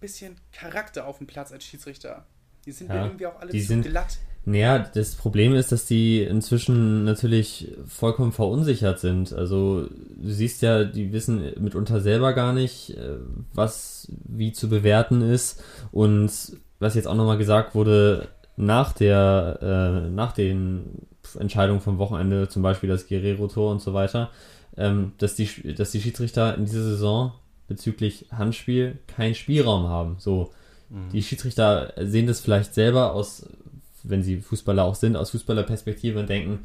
bisschen 0.01 0.35
Charakter 0.51 1.05
auf 1.05 1.17
dem 1.17 1.27
Platz 1.27 1.51
als 1.51 1.63
Schiedsrichter. 1.63 2.25
Die 2.65 2.71
sind 2.71 2.89
ja, 2.89 2.95
mir 2.95 3.05
irgendwie 3.05 3.25
auch 3.25 3.39
alle 3.39 3.51
zu 3.51 3.59
sind, 3.61 3.83
glatt. 3.83 4.17
Naja, 4.45 4.79
das 4.79 5.15
Problem 5.15 5.53
ist, 5.53 5.71
dass 5.71 5.85
die 5.85 6.23
inzwischen 6.23 7.03
natürlich 7.03 7.75
vollkommen 7.87 8.31
verunsichert 8.31 8.99
sind. 8.99 9.33
Also 9.33 9.83
du 9.83 10.31
siehst 10.31 10.61
ja, 10.61 10.85
die 10.85 11.11
wissen 11.11 11.51
mitunter 11.59 12.01
selber 12.01 12.33
gar 12.33 12.53
nicht, 12.53 12.97
äh, 12.97 13.17
was 13.53 14.11
wie 14.25 14.51
zu 14.51 14.69
bewerten 14.69 15.21
ist. 15.21 15.61
Und 15.91 16.31
was 16.79 16.95
jetzt 16.95 17.07
auch 17.07 17.15
nochmal 17.15 17.37
gesagt 17.37 17.75
wurde, 17.75 18.29
nach 18.55 18.93
der, 18.93 19.59
äh, 19.61 20.09
nach 20.09 20.31
den 20.31 21.07
Entscheidungen 21.37 21.81
vom 21.81 21.97
Wochenende, 21.97 22.49
zum 22.49 22.61
Beispiel 22.61 22.89
das 22.89 23.07
Guerrero-Tor 23.07 23.71
und 23.71 23.81
so 23.81 23.93
weiter, 23.93 24.31
ähm, 24.77 25.13
dass, 25.17 25.35
die, 25.35 25.75
dass 25.75 25.91
die 25.91 26.01
Schiedsrichter 26.01 26.55
in 26.55 26.65
dieser 26.65 26.83
Saison 26.83 27.33
bezüglich 27.67 28.25
Handspiel 28.31 28.97
keinen 29.07 29.35
Spielraum 29.35 29.87
haben. 29.87 30.15
So, 30.19 30.51
mhm. 30.89 31.09
die 31.11 31.21
Schiedsrichter 31.21 31.93
sehen 31.97 32.27
das 32.27 32.39
vielleicht 32.39 32.73
selber 32.73 33.13
aus 33.13 33.45
wenn 34.03 34.23
sie 34.23 34.37
Fußballer 34.37 34.83
auch 34.83 34.95
sind, 34.95 35.15
aus 35.15 35.31
Fußballerperspektive 35.31 36.19
und 36.19 36.29
denken, 36.29 36.59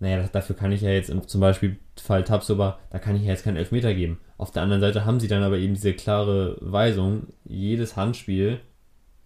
naja, 0.00 0.26
dafür 0.32 0.56
kann 0.56 0.72
ich 0.72 0.80
ja 0.80 0.90
jetzt 0.90 1.12
zum 1.28 1.40
Beispiel 1.40 1.76
Fall 2.00 2.24
Tabsoba, 2.24 2.78
da 2.90 2.98
kann 2.98 3.16
ich 3.16 3.22
ja 3.22 3.28
jetzt 3.28 3.44
keinen 3.44 3.58
Elfmeter 3.58 3.92
geben. 3.94 4.18
Auf 4.38 4.50
der 4.50 4.62
anderen 4.62 4.80
Seite 4.80 5.04
haben 5.04 5.20
sie 5.20 5.28
dann 5.28 5.42
aber 5.42 5.58
eben 5.58 5.74
diese 5.74 5.92
klare 5.92 6.56
Weisung, 6.60 7.28
jedes 7.44 7.96
Handspiel 7.96 8.60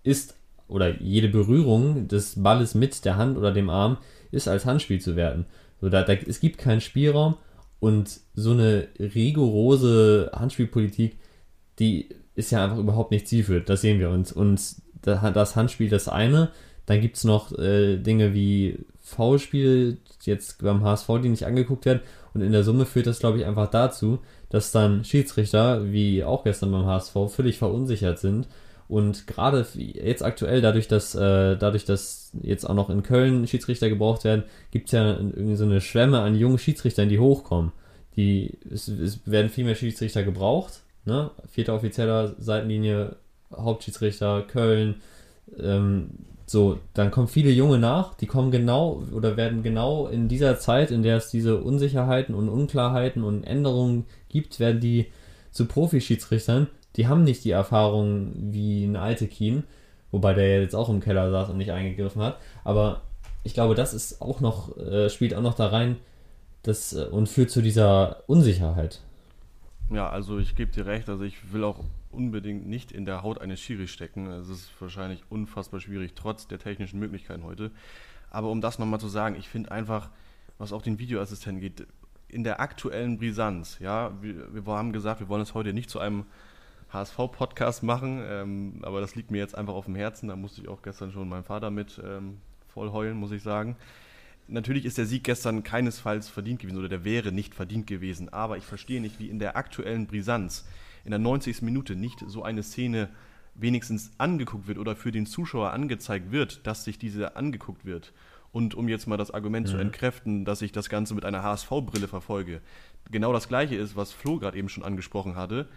ist 0.03 0.37
oder 0.66 1.01
jede 1.01 1.29
Berührung 1.29 2.09
des 2.09 2.42
Balles 2.42 2.75
mit 2.75 3.05
der 3.05 3.16
Hand 3.16 3.38
oder 3.38 3.53
dem 3.53 3.70
Arm 3.70 3.99
ist 4.33 4.49
als 4.49 4.66
Handspiel 4.66 5.01
zu 5.01 5.14
werten. 5.14 5.47
So, 5.81 5.88
da, 5.88 6.03
da, 6.03 6.14
es 6.14 6.40
gibt 6.40 6.59
keinen 6.59 6.81
Spielraum 6.81 7.37
und 7.79 8.20
so 8.35 8.51
eine 8.51 8.88
rigorose 8.99 10.33
Handspielpolitik, 10.35 11.18
die 11.79 12.09
ist 12.35 12.51
ja 12.51 12.64
einfach 12.64 12.79
überhaupt 12.79 13.11
nicht 13.11 13.29
zielführend. 13.29 13.68
Das 13.68 13.81
sehen 13.81 14.01
wir 14.01 14.11
uns. 14.11 14.33
Und 14.33 14.61
das 15.03 15.55
Handspiel 15.57 15.88
das 15.88 16.09
eine, 16.09 16.51
dann 16.87 17.01
gibt 17.01 17.16
es 17.16 17.25
noch 17.25 17.57
äh, 17.59 17.97
Dinge 17.97 18.35
wie 18.35 18.79
V-Spiel, 19.01 19.99
jetzt 20.23 20.62
beim 20.62 20.83
HSV, 20.83 21.09
die 21.23 21.29
nicht 21.29 21.47
angeguckt 21.47 21.87
werden. 21.87 22.01
Und 22.33 22.40
in 22.40 22.53
der 22.53 22.64
Summe 22.64 22.87
führt 22.87 23.07
das, 23.07 23.20
glaube 23.20 23.38
ich, 23.38 23.44
einfach 23.44 23.70
dazu, 23.70 24.18
dass 24.49 24.73
dann 24.73 25.05
Schiedsrichter, 25.05 25.92
wie 25.92 26.25
auch 26.25 26.44
gestern 26.44 26.73
beim 26.73 26.87
HSV, 26.87 27.14
völlig 27.29 27.59
verunsichert 27.59 28.18
sind 28.18 28.49
Und 28.88 29.27
gerade 29.27 29.66
jetzt 29.75 30.23
aktuell, 30.23 30.61
dadurch, 30.61 30.88
dass, 30.88 31.14
äh, 31.14 31.57
dadurch, 31.57 31.85
dass 31.85 32.33
jetzt 32.42 32.64
auch 32.68 32.75
noch 32.75 32.90
in 32.90 33.03
Köln 33.03 33.47
Schiedsrichter 33.47 33.88
gebraucht 33.88 34.25
werden, 34.25 34.44
gibt 34.70 34.87
es 34.87 34.92
ja 34.92 35.16
irgendwie 35.16 35.57
so 35.57 35.64
eine 35.64 35.81
Schwemme 35.81 36.20
an 36.20 36.35
jungen 36.35 36.59
Schiedsrichtern, 36.59 37.09
die 37.09 37.18
hochkommen. 37.18 37.73
Die, 38.16 38.59
es, 38.70 38.88
es 38.88 39.20
werden 39.27 39.51
viel 39.51 39.64
mehr 39.64 39.75
Schiedsrichter 39.75 40.23
gebraucht. 40.23 40.83
Ne? 41.05 41.31
Vierter 41.51 41.75
offizieller 41.75 42.35
Seitenlinie, 42.38 43.16
Hauptschiedsrichter, 43.53 44.42
Köln. 44.42 44.97
Ähm, 45.59 46.11
so, 46.46 46.78
dann 46.92 47.11
kommen 47.11 47.28
viele 47.28 47.50
Junge 47.50 47.78
nach, 47.78 48.14
die 48.14 48.26
kommen 48.26 48.50
genau 48.50 49.02
oder 49.12 49.37
werden 49.37 49.62
genau 49.62 50.09
in 50.09 50.28
dieser 50.28 50.59
Zeit, 50.59 50.90
in 50.90 51.02
der 51.02 51.16
es 51.16 51.30
diese 51.30 51.62
Unsicherheiten 51.62 52.35
und 52.35 52.48
Unklarheiten 52.48 53.24
und 53.24 53.44
Änderungen 53.44 54.04
gibt, 54.28 54.61
werden 54.61 54.80
die 54.80 55.07
zu 55.52 55.66
Profischiedsrichtern, 55.66 56.68
die 56.96 57.09
haben 57.09 57.24
nicht 57.24 57.44
die 57.44 57.50
Erfahrung 57.50 58.33
wie 58.52 58.85
ein 58.85 58.96
alte 58.96 59.26
Keen, 59.26 59.64
wobei 60.11 60.35
der 60.35 60.61
jetzt 60.61 60.74
auch 60.74 60.88
im 60.88 61.00
Keller 61.00 61.30
saß 61.30 61.50
und 61.50 61.59
nicht 61.59 61.72
eingegriffen 61.72 62.22
hat. 62.22 62.38
Aber 62.62 63.02
ich 63.42 63.54
glaube, 63.54 63.74
das 63.74 63.94
ist 63.94 64.20
auch 64.20 64.40
noch, 64.40 64.76
äh, 64.76 65.09
spielt 65.11 65.35
auch 65.35 65.42
noch 65.42 65.54
da 65.54 65.68
rein 65.68 65.96
das, 66.62 66.92
äh, 66.92 67.04
und 67.04 67.28
führt 67.28 67.50
zu 67.50 67.62
dieser 67.62 68.22
Unsicherheit. 68.26 69.00
Ja, 69.90 70.09
also 70.09 70.38
ich 70.38 70.54
gebe 70.54 70.72
dir 70.72 70.87
recht, 70.87 71.09
also 71.09 71.24
ich 71.24 71.52
will 71.52 71.64
auch 71.64 71.80
unbedingt 72.14 72.66
nicht 72.66 72.92
in 72.92 73.05
der 73.05 73.22
Haut 73.22 73.40
eines 73.40 73.61
Schiri 73.61 73.88
stecken. 73.88 74.27
Es 74.27 74.48
ist 74.48 74.70
wahrscheinlich 74.81 75.22
unfassbar 75.29 75.81
schwierig, 75.81 76.14
trotz 76.14 76.46
der 76.46 76.59
technischen 76.59 76.98
Möglichkeiten 76.98 77.44
heute. 77.44 77.70
Aber 78.31 78.50
um 78.50 78.61
das 78.61 78.79
nochmal 78.79 79.00
zu 79.00 79.09
sagen, 79.09 79.37
ich 79.37 79.48
finde 79.48 79.70
einfach, 79.70 80.11
was 80.59 80.72
auch 80.72 80.83
den 80.83 80.98
Videoassistenten 80.98 81.61
geht, 81.61 81.87
in 82.29 82.42
der 82.44 82.61
aktuellen 82.61 83.18
Brisanz, 83.18 83.79
ja, 83.79 84.11
wir, 84.20 84.53
wir 84.53 84.72
haben 84.72 84.92
gesagt, 84.92 85.20
wir 85.20 85.29
wollen 85.29 85.42
es 85.42 85.55
heute 85.55 85.72
nicht 85.72 85.90
zu 85.90 86.00
einem 86.00 86.24
HSV-Podcast 86.92 87.83
machen, 87.83 88.22
ähm, 88.27 88.81
aber 88.83 89.00
das 89.00 89.14
liegt 89.14 89.31
mir 89.31 89.38
jetzt 89.38 89.57
einfach 89.57 89.74
auf 89.74 89.85
dem 89.85 89.94
Herzen. 89.94 90.29
Da 90.29 90.37
musste 90.37 90.62
ich 90.62 90.68
auch 90.68 90.83
gestern 90.83 91.12
schon 91.12 91.29
meinen 91.29 91.44
Vater 91.44 91.70
mit 91.70 92.00
ähm, 92.05 92.38
voll 92.68 92.90
heulen, 92.92 93.16
muss 93.16 93.33
ich 93.33 93.42
sagen. 93.42 93.77
Natürlich 94.46 94.85
ist 94.85 94.98
der 94.98 95.07
Sieg 95.07 95.24
gestern 95.24 95.62
keinesfalls 95.62 96.29
verdient 96.29 96.61
gewesen 96.61 96.79
oder 96.79 96.88
der 96.88 97.05
wäre 97.05 97.33
nicht 97.33 97.55
verdient 97.55 97.87
gewesen, 97.87 98.33
aber 98.33 98.59
ich 98.59 98.64
verstehe 98.64 99.00
nicht, 99.00 99.18
wie 99.18 99.29
in 99.29 99.38
der 99.38 99.57
aktuellen 99.57 100.07
Brisanz 100.07 100.66
in 101.05 101.11
der 101.11 101.19
90. 101.19 101.62
Minute 101.62 101.97
nicht 101.97 102.25
so 102.27 102.43
eine 102.43 102.62
Szene 102.62 103.09
wenigstens 103.55 104.12
angeguckt 104.19 104.67
wird 104.67 104.79
oder 104.79 104.97
für 104.97 105.12
den 105.12 105.27
Zuschauer 105.27 105.71
angezeigt 105.71 106.33
wird, 106.33 106.67
dass 106.67 106.85
sich 106.85 106.99
diese 106.99 107.37
angeguckt 107.37 107.85
wird. 107.85 108.12
Und 108.53 108.75
um 108.75 108.88
jetzt 108.88 109.07
mal 109.07 109.17
das 109.17 109.33
Argument 109.33 109.67
mhm. 109.67 109.71
zu 109.71 109.77
entkräften, 109.79 110.45
dass 110.45 110.62
ich 110.62 110.73
das 110.73 110.88
Ganze 110.88 111.14
mit 111.14 111.25
einer 111.25 111.43
HSV-Brille 111.43 112.09
verfolge, 112.09 112.61
genau 113.11 113.33
das 113.33 113.49
gleiche 113.49 113.75
ist, 113.77 113.97
was 113.97 114.12
Flo 114.12 114.38
gerade 114.38 114.59
eben 114.59 114.69
schon 114.69 114.85
angesprochen 114.85 115.37
hatte 115.37 115.69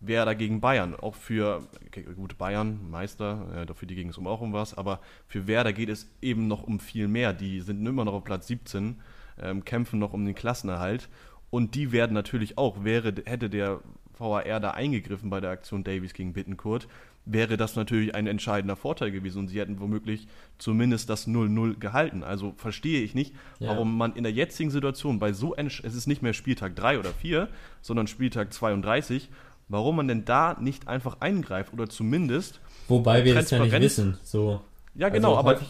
wäre 0.00 0.24
dagegen 0.24 0.60
Bayern. 0.60 0.94
Auch 0.94 1.14
für, 1.14 1.62
okay, 1.86 2.04
gut, 2.16 2.38
Bayern, 2.38 2.90
Meister, 2.90 3.46
äh, 3.54 3.66
dafür 3.66 3.86
die 3.86 3.94
ging 3.94 4.08
es 4.08 4.18
um 4.18 4.26
auch 4.26 4.40
um 4.40 4.52
was, 4.52 4.76
aber 4.76 5.00
für 5.28 5.46
Werder 5.46 5.72
geht 5.72 5.88
es 5.88 6.08
eben 6.20 6.48
noch 6.48 6.62
um 6.62 6.80
viel 6.80 7.06
mehr. 7.06 7.32
Die 7.32 7.60
sind 7.60 7.86
immer 7.86 8.04
noch 8.04 8.14
auf 8.14 8.24
Platz 8.24 8.46
17, 8.46 8.96
ähm, 9.40 9.64
kämpfen 9.64 9.98
noch 9.98 10.12
um 10.12 10.24
den 10.24 10.34
Klassenerhalt 10.34 11.08
und 11.50 11.74
die 11.74 11.92
werden 11.92 12.14
natürlich 12.14 12.58
auch, 12.58 12.84
wäre, 12.84 13.14
hätte 13.26 13.50
der 13.50 13.80
VAR 14.20 14.60
da 14.60 14.70
eingegriffen 14.72 15.30
bei 15.30 15.40
der 15.40 15.50
Aktion 15.50 15.82
Davies 15.82 16.14
gegen 16.14 16.32
Bittenkurt, 16.32 16.86
wäre 17.24 17.56
das 17.56 17.76
natürlich 17.76 18.14
ein 18.14 18.26
entscheidender 18.26 18.76
Vorteil 18.76 19.10
gewesen 19.10 19.40
und 19.40 19.48
sie 19.48 19.60
hätten 19.60 19.80
womöglich 19.80 20.26
zumindest 20.58 21.10
das 21.10 21.26
0-0 21.26 21.78
gehalten. 21.78 22.24
Also 22.24 22.54
verstehe 22.56 23.02
ich 23.02 23.14
nicht, 23.14 23.34
ja. 23.58 23.68
warum 23.68 23.96
man 23.96 24.14
in 24.14 24.22
der 24.22 24.32
jetzigen 24.32 24.70
Situation 24.70 25.18
bei 25.18 25.32
so 25.32 25.54
ein, 25.54 25.66
es 25.66 25.80
ist 25.80 26.06
nicht 26.06 26.22
mehr 26.22 26.32
Spieltag 26.32 26.76
3 26.76 26.98
oder 26.98 27.10
4, 27.10 27.48
sondern 27.82 28.06
Spieltag 28.06 28.52
32, 28.52 29.28
warum 29.68 29.96
man 29.96 30.08
denn 30.08 30.24
da 30.24 30.56
nicht 30.60 30.88
einfach 30.88 31.20
eingreift 31.20 31.72
oder 31.72 31.88
zumindest. 31.88 32.60
Wobei 32.88 33.24
wir 33.24 33.34
das 33.34 33.50
ja 33.50 33.60
nicht 33.60 33.80
wissen. 33.80 34.18
So. 34.22 34.62
Ja, 34.94 35.08
genau, 35.08 35.36
also 35.36 35.48
aber 35.48 35.60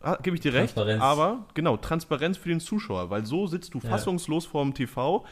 ah, 0.00 0.18
gebe 0.22 0.36
ich 0.36 0.42
dir 0.42 0.54
recht. 0.54 0.78
Aber 0.78 1.46
genau, 1.54 1.76
Transparenz 1.76 2.36
für 2.36 2.48
den 2.48 2.60
Zuschauer, 2.60 3.10
weil 3.10 3.26
so 3.26 3.46
sitzt 3.46 3.74
du 3.74 3.80
fassungslos 3.80 4.44
ja. 4.44 4.50
vorm 4.50 4.74
TV 4.74 5.24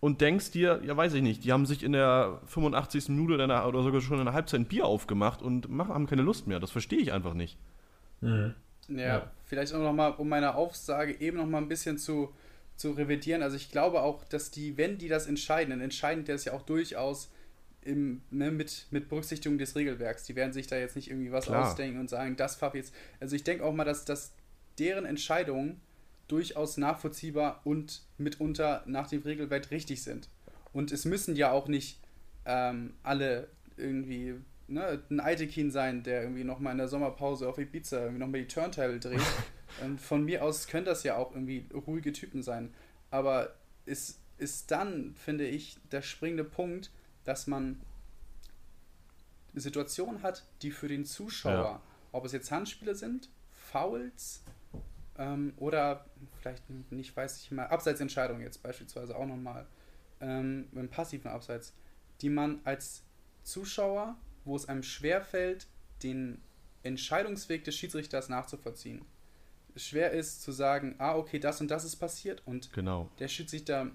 und 0.00 0.22
denkst 0.22 0.50
dir, 0.50 0.80
ja, 0.82 0.96
weiß 0.96 1.12
ich 1.14 1.22
nicht, 1.22 1.44
die 1.44 1.52
haben 1.52 1.66
sich 1.66 1.82
in 1.82 1.92
der 1.92 2.40
85. 2.46 3.10
Minute 3.10 3.34
oder, 3.34 3.68
oder 3.68 3.82
sogar 3.82 4.00
schon 4.00 4.18
in 4.18 4.24
der 4.24 4.34
Halbzeit 4.34 4.60
ein 4.60 4.66
Bier 4.66 4.86
aufgemacht 4.86 5.42
und 5.42 5.68
machen, 5.68 5.92
haben 5.92 6.06
keine 6.06 6.22
Lust 6.22 6.46
mehr. 6.46 6.58
Das 6.58 6.70
verstehe 6.70 7.00
ich 7.00 7.12
einfach 7.12 7.34
nicht. 7.34 7.58
Mhm. 8.20 8.54
Ja, 8.88 9.06
ja, 9.06 9.30
vielleicht 9.44 9.72
auch 9.74 9.78
nochmal, 9.78 10.12
um 10.12 10.28
meine 10.28 10.54
Aussage 10.54 11.20
eben 11.20 11.36
nochmal 11.36 11.62
ein 11.62 11.68
bisschen 11.68 11.98
zu, 11.98 12.34
zu 12.76 12.92
revidieren. 12.92 13.42
Also 13.42 13.56
ich 13.56 13.70
glaube 13.70 14.00
auch, 14.00 14.24
dass 14.24 14.50
die, 14.50 14.76
wenn 14.76 14.98
die 14.98 15.08
das 15.08 15.26
entscheiden, 15.26 15.70
dann 15.70 15.80
entscheiden 15.80 16.24
die 16.24 16.32
das 16.32 16.44
ja 16.44 16.54
auch 16.54 16.62
durchaus 16.62 17.30
im, 17.82 18.22
ne, 18.30 18.50
mit, 18.50 18.86
mit 18.90 19.08
Berücksichtigung 19.08 19.58
des 19.58 19.76
Regelwerks. 19.76 20.24
Die 20.24 20.34
werden 20.34 20.52
sich 20.52 20.66
da 20.66 20.76
jetzt 20.76 20.96
nicht 20.96 21.10
irgendwie 21.10 21.30
was 21.30 21.46
Klar. 21.46 21.66
ausdenken 21.66 22.00
und 22.00 22.10
sagen, 22.10 22.36
das 22.36 22.56
Pfaff 22.56 22.74
jetzt. 22.74 22.94
Also 23.20 23.36
ich 23.36 23.44
denke 23.44 23.64
auch 23.64 23.72
mal, 23.72 23.84
dass, 23.84 24.04
dass 24.04 24.32
deren 24.78 25.04
Entscheidungen 25.04 25.80
durchaus 26.30 26.76
nachvollziehbar 26.76 27.60
und 27.64 28.02
mitunter 28.18 28.82
nach 28.86 29.08
dem 29.08 29.22
Regelwerk 29.22 29.70
richtig 29.70 30.02
sind. 30.02 30.28
Und 30.72 30.92
es 30.92 31.04
müssen 31.04 31.36
ja 31.36 31.50
auch 31.50 31.68
nicht 31.68 32.00
ähm, 32.44 32.94
alle 33.02 33.48
irgendwie 33.76 34.34
ne, 34.68 35.02
ein 35.10 35.20
Eitekin 35.20 35.70
sein, 35.70 36.02
der 36.02 36.22
irgendwie 36.22 36.44
nochmal 36.44 36.72
in 36.72 36.78
der 36.78 36.88
Sommerpause 36.88 37.48
auf 37.48 37.58
Ibiza 37.58 38.00
irgendwie 38.00 38.20
nochmal 38.20 38.40
die 38.40 38.48
Turntable 38.48 39.00
dreht. 39.00 39.20
und 39.84 40.00
von 40.00 40.24
mir 40.24 40.44
aus 40.44 40.68
können 40.68 40.86
das 40.86 41.02
ja 41.02 41.16
auch 41.16 41.32
irgendwie 41.32 41.66
ruhige 41.74 42.12
Typen 42.12 42.42
sein. 42.42 42.72
Aber 43.10 43.54
es 43.86 44.20
ist 44.38 44.70
dann, 44.70 45.14
finde 45.14 45.46
ich, 45.46 45.78
der 45.90 46.02
springende 46.02 46.44
Punkt, 46.44 46.90
dass 47.24 47.46
man 47.46 47.80
Situationen 49.54 50.22
hat, 50.22 50.44
die 50.62 50.70
für 50.70 50.88
den 50.88 51.04
Zuschauer, 51.04 51.52
ja. 51.52 51.82
ob 52.12 52.24
es 52.24 52.32
jetzt 52.32 52.50
Handspiele 52.50 52.94
sind, 52.94 53.28
Fouls 53.52 54.42
ähm, 55.18 55.52
oder 55.56 56.06
vielleicht 56.40 56.68
nicht, 56.90 57.16
weiß 57.16 57.42
ich 57.42 57.50
mal, 57.50 57.66
Abseitsentscheidungen 57.66 58.42
jetzt 58.42 58.62
beispielsweise 58.62 59.16
auch 59.16 59.26
nochmal, 59.26 59.66
ähm, 60.20 60.68
im 60.72 60.88
passiven 60.88 61.30
Abseits, 61.30 61.74
die 62.20 62.28
man 62.28 62.60
als 62.64 63.02
Zuschauer, 63.42 64.16
wo 64.44 64.56
es 64.56 64.68
einem 64.68 64.82
schwerfällt, 64.82 65.66
den 66.02 66.40
Entscheidungsweg 66.82 67.64
des 67.64 67.76
Schiedsrichters 67.76 68.28
nachzuvollziehen. 68.28 69.04
Schwer 69.76 70.10
ist 70.12 70.42
zu 70.42 70.52
sagen, 70.52 70.96
ah, 70.98 71.16
okay, 71.16 71.38
das 71.38 71.60
und 71.60 71.70
das 71.70 71.84
ist 71.84 71.96
passiert 71.96 72.42
und 72.46 72.72
genau. 72.72 73.10
der 73.18 73.28
Schiedsrichter 73.28 73.90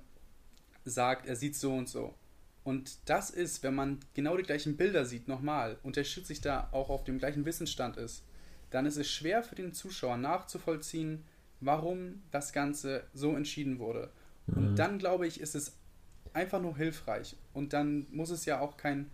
sagt, 0.86 1.25
er 1.25 1.36
sieht 1.36 1.56
so 1.56 1.73
und 1.73 1.89
so. 1.89 2.15
Und 2.63 2.97
das 3.06 3.30
ist, 3.30 3.62
wenn 3.62 3.75
man 3.75 3.99
genau 4.13 4.38
die 4.38 4.43
gleichen 4.43 4.78
Bilder 4.78 5.06
sieht, 5.06 5.28
nochmal, 5.28 5.78
und 5.84 5.97
der 5.97 6.04
Schiedsrichter 6.04 6.69
auch 6.71 6.89
auf 6.89 7.04
dem 7.04 7.19
gleichen 7.19 7.45
Wissensstand 7.45 7.97
ist, 7.97 8.23
dann 8.69 8.86
ist 8.86 8.97
es 8.97 9.10
schwer 9.10 9.43
für 9.43 9.56
den 9.56 9.73
Zuschauer 9.73 10.17
nachzuvollziehen, 10.17 11.23
warum 11.62 12.23
das 12.32 12.54
Ganze 12.54 13.04
so 13.13 13.36
entschieden 13.36 13.80
wurde. 13.80 14.10
Mhm. 14.47 14.58
Und 14.58 14.75
dann, 14.75 14.99
glaube 14.99 15.28
ich, 15.28 15.39
ist 15.39 15.56
es 15.56 15.73
einfach 16.34 16.62
nur 16.62 16.75
hilfreich. 16.75 17.36
Und 17.54 17.73
dann 17.73 18.08
muss 18.12 18.30
es 18.30 18.45
ja 18.45 18.60
auch 18.60 18.78
kein, 18.78 19.10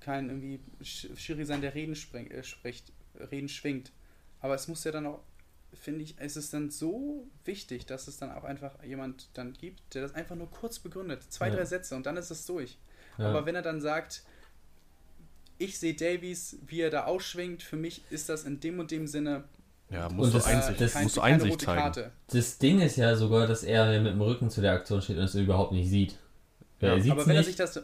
kein 0.00 0.28
irgendwie 0.28 0.60
Schiri 0.82 1.44
sein, 1.44 1.60
der 1.60 1.74
Reden 1.74 1.94
spring, 1.94 2.30
äh, 2.30 2.42
spricht, 2.42 2.92
Reden 3.30 3.48
schwingt. 3.48 3.92
Aber 4.40 4.54
es 4.54 4.68
muss 4.68 4.84
ja 4.84 4.92
dann 4.92 5.06
auch 5.06 5.20
finde 5.76 6.02
ich, 6.02 6.14
es 6.18 6.36
ist 6.36 6.52
dann 6.52 6.70
so 6.70 7.26
wichtig, 7.44 7.86
dass 7.86 8.08
es 8.08 8.18
dann 8.18 8.32
auch 8.32 8.44
einfach 8.44 8.82
jemand 8.82 9.28
dann 9.34 9.52
gibt, 9.52 9.94
der 9.94 10.02
das 10.02 10.14
einfach 10.14 10.36
nur 10.36 10.50
kurz 10.50 10.78
begründet. 10.78 11.22
Zwei, 11.28 11.48
ja. 11.48 11.56
drei 11.56 11.64
Sätze 11.64 11.96
und 11.96 12.06
dann 12.06 12.16
ist 12.16 12.30
es 12.30 12.46
durch. 12.46 12.78
Ja. 13.18 13.28
Aber 13.28 13.46
wenn 13.46 13.54
er 13.54 13.62
dann 13.62 13.80
sagt, 13.80 14.22
ich 15.58 15.78
sehe 15.78 15.94
Davies, 15.94 16.58
wie 16.66 16.80
er 16.80 16.90
da 16.90 17.04
ausschwingt, 17.04 17.62
für 17.62 17.76
mich 17.76 18.02
ist 18.10 18.28
das 18.28 18.44
in 18.44 18.60
dem 18.60 18.78
und 18.78 18.90
dem 18.90 19.06
Sinne. 19.06 19.44
Ja, 19.90 20.08
muss 20.08 20.32
du 20.32 20.44
Einsicht, 20.44 20.80
das, 20.80 20.94
kein, 20.94 21.04
musst 21.04 21.16
du 21.16 21.20
Einsicht 21.20 21.60
zeigen. 21.60 21.80
Karte. 21.80 22.12
Das 22.28 22.58
Ding 22.58 22.80
ist 22.80 22.96
ja 22.96 23.14
sogar, 23.14 23.46
dass 23.46 23.62
er 23.62 24.00
mit 24.00 24.12
dem 24.12 24.20
Rücken 24.20 24.50
zu 24.50 24.60
der 24.60 24.72
Aktion 24.72 25.00
steht 25.00 25.16
und 25.16 25.24
es 25.24 25.34
überhaupt 25.34 25.72
nicht 25.72 25.88
sieht. 25.88 26.18
Ja. 26.80 26.96
Er 26.96 27.12
aber 27.12 27.26
wenn 27.26 27.36
nicht. 27.36 27.36
er 27.36 27.44
sich 27.44 27.56
das 27.56 27.80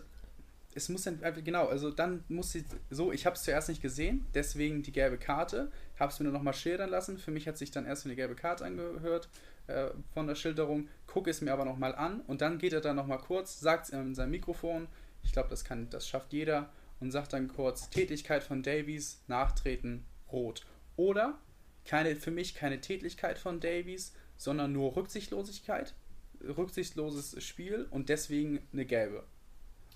es 0.75 0.89
muss 0.89 1.03
dann 1.03 1.21
genau, 1.45 1.67
also 1.67 1.91
dann 1.91 2.25
muss 2.29 2.53
sie 2.53 2.65
so, 2.91 3.13
ich 3.13 3.27
habe 3.27 3.37
es 3.37 3.43
zuerst 3.43 3.69
nicht 3.69 3.83
gesehen, 3.83 4.27
deswegen 4.35 4.83
die 4.83 4.93
gelbe 4.93 5.19
Karte, 5.19 5.71
habe 5.99 6.13
es 6.13 6.19
mir 6.19 6.25
nur 6.25 6.33
nochmal 6.33 6.55
schildern 6.55 6.91
lassen. 6.91 7.19
Für 7.19 7.31
mich 7.31 7.47
hat 7.47 7.59
sich 7.59 7.71
dann 7.71 7.85
erst 7.85 8.07
eine 8.07 8.17
gelbe 8.17 8.35
Karte 8.35 8.65
angehört 8.65 9.29
äh, 9.67 9.89
von 10.15 10.27
der 10.27 10.35
Schilderung, 10.35 10.89
gucke 11.07 11.31
es 11.31 11.41
mir 11.41 11.53
aber 11.53 11.65
nochmal 11.65 11.95
an 11.95 12.21
und 12.27 12.41
dann 12.41 12.59
geht 12.59 12.73
er 12.73 12.81
dann 12.81 12.97
nochmal 12.97 13.19
kurz, 13.19 13.61
sagt 13.61 13.87
es 13.87 13.91
in 13.91 14.15
sein 14.15 14.31
Mikrofon, 14.31 14.89
ich 15.23 15.33
glaube, 15.33 15.51
das 15.51 15.65
kann, 15.65 15.89
das 15.91 16.09
schafft 16.09 16.33
jeder 16.33 16.71
und 17.03 17.11
sagt 17.11 17.33
dann 17.33 17.49
kurz 17.49 17.91
Tätigkeit 17.91 18.45
von 18.45 18.63
Davies, 18.63 19.23
Nachtreten, 19.27 20.05
Rot. 20.31 20.65
Oder 20.97 21.39
keine, 21.85 22.15
für 22.15 22.31
mich 22.31 22.55
keine 22.55 22.81
Tätigkeit 22.81 23.39
von 23.39 23.59
Davies, 23.59 24.15
sondern 24.37 24.73
nur 24.73 24.95
Rücksichtslosigkeit, 24.95 25.95
rücksichtsloses 26.41 27.43
Spiel 27.43 27.89
und 27.91 28.09
deswegen 28.09 28.61
eine 28.73 28.87
gelbe. 28.87 29.25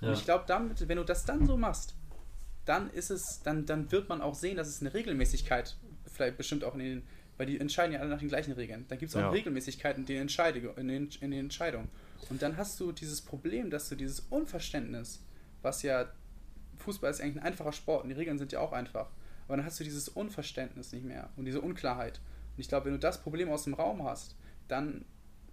Ja. 0.00 0.08
Und 0.08 0.14
ich 0.14 0.24
glaube, 0.24 0.44
damit, 0.48 0.88
wenn 0.88 0.96
du 0.96 1.04
das 1.04 1.24
dann 1.24 1.46
so 1.46 1.56
machst, 1.56 1.94
dann 2.64 2.90
ist 2.90 3.10
es, 3.10 3.40
dann, 3.44 3.66
dann 3.66 3.92
wird 3.92 4.08
man 4.08 4.20
auch 4.20 4.34
sehen, 4.34 4.56
dass 4.56 4.66
es 4.66 4.80
eine 4.80 4.92
Regelmäßigkeit, 4.92 5.76
vielleicht 6.12 6.36
bestimmt 6.36 6.64
auch 6.64 6.74
in 6.74 6.80
den, 6.80 7.02
weil 7.36 7.46
die 7.46 7.60
entscheiden 7.60 7.92
ja 7.92 8.00
alle 8.00 8.10
nach 8.10 8.18
den 8.18 8.28
gleichen 8.28 8.52
Regeln. 8.52 8.84
Dann 8.88 8.98
gibt 8.98 9.10
es 9.10 9.16
auch 9.16 9.20
ja. 9.20 9.30
Regelmäßigkeiten 9.30 10.04
in 10.06 10.06
den, 10.06 10.28
in, 10.76 10.88
den, 10.88 11.08
in 11.20 11.30
den 11.30 11.40
Entscheidungen. 11.40 11.88
Und 12.30 12.42
dann 12.42 12.56
hast 12.56 12.80
du 12.80 12.90
dieses 12.90 13.22
Problem, 13.22 13.70
dass 13.70 13.88
du 13.88 13.94
dieses 13.94 14.20
Unverständnis, 14.28 15.22
was 15.62 15.82
ja 15.82 16.10
Fußball 16.78 17.10
ist 17.10 17.20
eigentlich 17.20 17.36
ein 17.36 17.46
einfacher 17.46 17.72
Sport 17.72 18.04
und 18.04 18.10
die 18.10 18.14
Regeln 18.14 18.38
sind 18.38 18.52
ja 18.52 18.60
auch 18.60 18.72
einfach. 18.72 19.08
Aber 19.46 19.56
dann 19.56 19.66
hast 19.66 19.78
du 19.78 19.84
dieses 19.84 20.08
Unverständnis 20.08 20.92
nicht 20.92 21.04
mehr 21.04 21.30
und 21.36 21.44
diese 21.44 21.60
Unklarheit. 21.60 22.20
Und 22.56 22.60
ich 22.60 22.68
glaube, 22.68 22.86
wenn 22.86 22.92
du 22.92 22.98
das 22.98 23.22
Problem 23.22 23.50
aus 23.50 23.64
dem 23.64 23.74
Raum 23.74 24.02
hast, 24.02 24.36
dann 24.68 25.04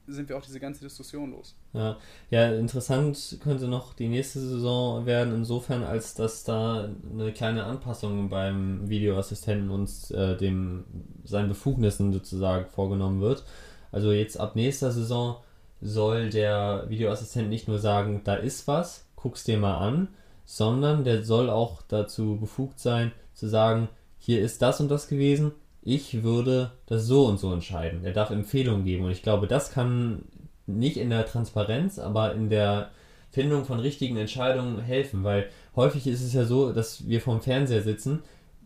sind 0.07 0.27
wir 0.27 0.37
auch 0.37 0.41
diese 0.41 0.59
ganze 0.59 0.81
Diskussion 0.81 1.31
los. 1.31 1.55
Ja, 1.73 1.97
ja, 2.29 2.53
interessant 2.53 3.37
könnte 3.41 3.67
noch 3.67 3.93
die 3.93 4.09
nächste 4.09 4.39
Saison 4.39 5.05
werden, 5.05 5.33
insofern, 5.33 5.83
als 5.83 6.13
dass 6.13 6.43
da 6.43 6.89
eine 7.11 7.31
kleine 7.31 7.63
Anpassung 7.63 8.29
beim 8.29 8.89
Videoassistenten 8.89 9.69
und 9.69 9.89
äh, 10.11 10.35
dem 10.35 10.83
seinen 11.23 11.49
Befugnissen 11.49 12.11
sozusagen 12.11 12.65
vorgenommen 12.67 13.21
wird. 13.21 13.45
Also 13.91 14.11
jetzt 14.11 14.39
ab 14.39 14.55
nächster 14.55 14.91
Saison 14.91 15.37
soll 15.81 16.29
der 16.29 16.85
Videoassistent 16.89 17.49
nicht 17.49 17.67
nur 17.67 17.79
sagen, 17.79 18.21
da 18.23 18.35
ist 18.35 18.67
was, 18.67 19.05
guck's 19.15 19.43
dir 19.43 19.57
mal 19.57 19.77
an, 19.77 20.09
sondern 20.45 21.03
der 21.03 21.23
soll 21.23 21.49
auch 21.49 21.81
dazu 21.87 22.37
befugt 22.39 22.79
sein, 22.79 23.11
zu 23.33 23.47
sagen, 23.47 23.89
hier 24.17 24.41
ist 24.41 24.61
das 24.61 24.79
und 24.79 24.89
das 24.89 25.07
gewesen, 25.07 25.51
ich 25.81 26.23
würde 26.23 26.71
das 26.85 27.05
so 27.05 27.25
und 27.25 27.39
so 27.39 27.51
entscheiden. 27.51 28.05
Er 28.05 28.13
darf 28.13 28.29
Empfehlungen 28.29 28.85
geben 28.85 29.05
und 29.05 29.11
ich 29.11 29.21
glaube, 29.21 29.47
das 29.47 29.71
kann 29.71 30.23
nicht 30.65 30.97
in 30.97 31.09
der 31.09 31.25
Transparenz, 31.25 31.99
aber 31.99 32.33
in 32.33 32.49
der 32.49 32.91
Findung 33.31 33.65
von 33.65 33.79
richtigen 33.79 34.15
Entscheidungen 34.15 34.79
helfen, 34.79 35.23
weil 35.23 35.49
häufig 35.75 36.07
ist 36.07 36.21
es 36.21 36.33
ja 36.33 36.45
so, 36.45 36.71
dass 36.71 37.07
wir 37.07 37.19
vorm 37.19 37.41
Fernseher 37.41 37.81
sitzen, 37.81 38.21